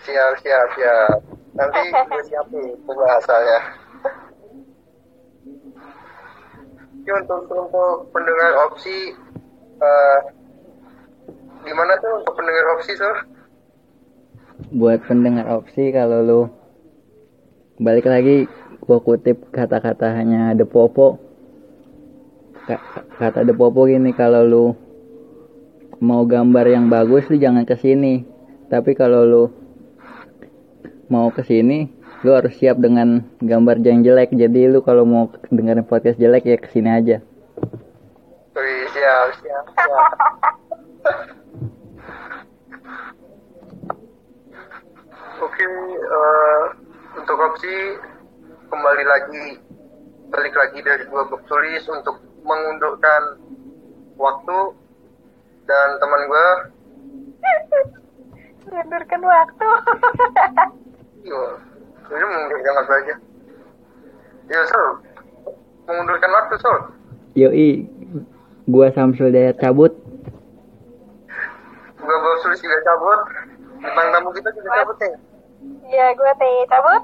siap 0.01 0.33
siap 0.41 0.67
siap. 0.73 1.21
Nanti 1.53 1.81
gue 2.09 2.23
siapin 2.25 2.65
pembahasannya. 2.89 3.61
Oke, 6.97 7.11
untuk 7.13 7.41
untuk 7.53 7.93
pendengar 8.17 8.53
opsi, 8.69 9.13
eh 9.85 10.19
gimana 11.69 11.93
tuh 12.01 12.25
untuk 12.25 12.33
pendengar 12.41 12.65
opsi 12.73 12.97
tuh? 12.97 13.17
Buat 14.75 15.07
pendengar 15.07 15.47
opsi 15.55 15.95
kalau 15.95 16.19
lu 16.21 16.41
balik 17.79 18.11
lagi 18.11 18.51
gua 18.83 18.99
kutip 18.99 19.39
kata-katanya 19.55 20.53
The 20.59 20.67
Popo. 20.67 21.23
Ka- 22.67 23.07
kata 23.23 23.47
The 23.47 23.55
Popo 23.55 23.87
gini 23.87 24.11
kalau 24.11 24.43
lu 24.43 24.65
mau 26.03 26.27
gambar 26.27 26.67
yang 26.67 26.91
bagus 26.91 27.31
lu 27.31 27.39
jangan 27.39 27.63
ke 27.63 27.79
sini. 27.79 28.27
Tapi 28.69 28.93
kalau 28.99 29.23
lu 29.25 29.45
mau 31.09 31.31
ke 31.31 31.47
sini 31.47 31.89
lu 32.27 32.35
harus 32.35 32.59
siap 32.59 32.83
dengan 32.83 33.23
gambar 33.39 33.79
yang 33.81 34.03
jelek. 34.03 34.35
Jadi 34.35 34.67
lu 34.67 34.83
kalau 34.83 35.07
mau 35.07 35.31
dengerin 35.55 35.87
podcast 35.87 36.19
jelek 36.19 36.45
ya 36.45 36.59
ke 36.59 36.69
sini 36.75 36.91
aja. 36.91 37.23
Wih, 38.59 38.85
siap, 38.91 39.29
siap, 39.39 39.65
siap. 39.71 40.13
Oke, 45.59 45.67
eh, 45.67 46.65
untuk 47.19 47.35
opsi 47.35 47.99
kembali 48.71 49.03
lagi 49.03 49.59
balik 50.31 50.55
lagi 50.55 50.79
dari 50.87 51.03
gua 51.11 51.27
box 51.27 51.43
tulis 51.51 51.83
untuk 51.91 52.15
mengundurkan 52.47 53.43
waktu 54.15 54.59
dan 55.67 55.99
teman 55.99 56.23
gua 56.31 56.47
Mengundurkan 58.71 59.19
waktu. 59.27 59.69
Iya, 61.27 61.43
ini 62.07 62.23
mengundurkan 62.23 62.75
waktu 62.79 62.93
aja. 63.03 63.15
Ya, 64.55 64.63
Sol. 64.63 65.03
Mengundurkan 65.91 66.31
waktu, 66.39 66.55
Sol. 66.63 66.79
yoi 67.35 67.83
gua 68.71 68.95
Samsul 68.95 69.35
Dayat 69.35 69.59
cabut 69.59 69.91
Gua 71.99 72.15
bawa 72.15 72.37
tulis 72.47 72.63
juga 72.63 72.79
cabut. 72.87 73.21
Bintang 73.83 74.07
tamu 74.15 74.31
kita 74.39 74.55
juga 74.55 74.71
cabut 74.71 74.99
nih. 75.03 75.19
Ya 75.89 76.07
gue 76.13 76.33
teh 76.39 76.57
cabut. 76.69 77.03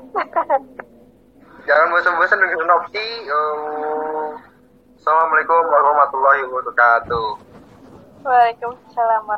Jangan 1.64 1.86
bosan-bosan 1.88 2.38
dengerin 2.44 2.76
opsi. 2.76 3.06
Oh. 3.32 4.36
Assalamualaikum 5.00 5.62
warahmatullahi 5.68 6.42
wabarakatuh. 6.48 7.28
Waalaikumsalam 8.24 9.22
warahmatullahi 9.28 9.34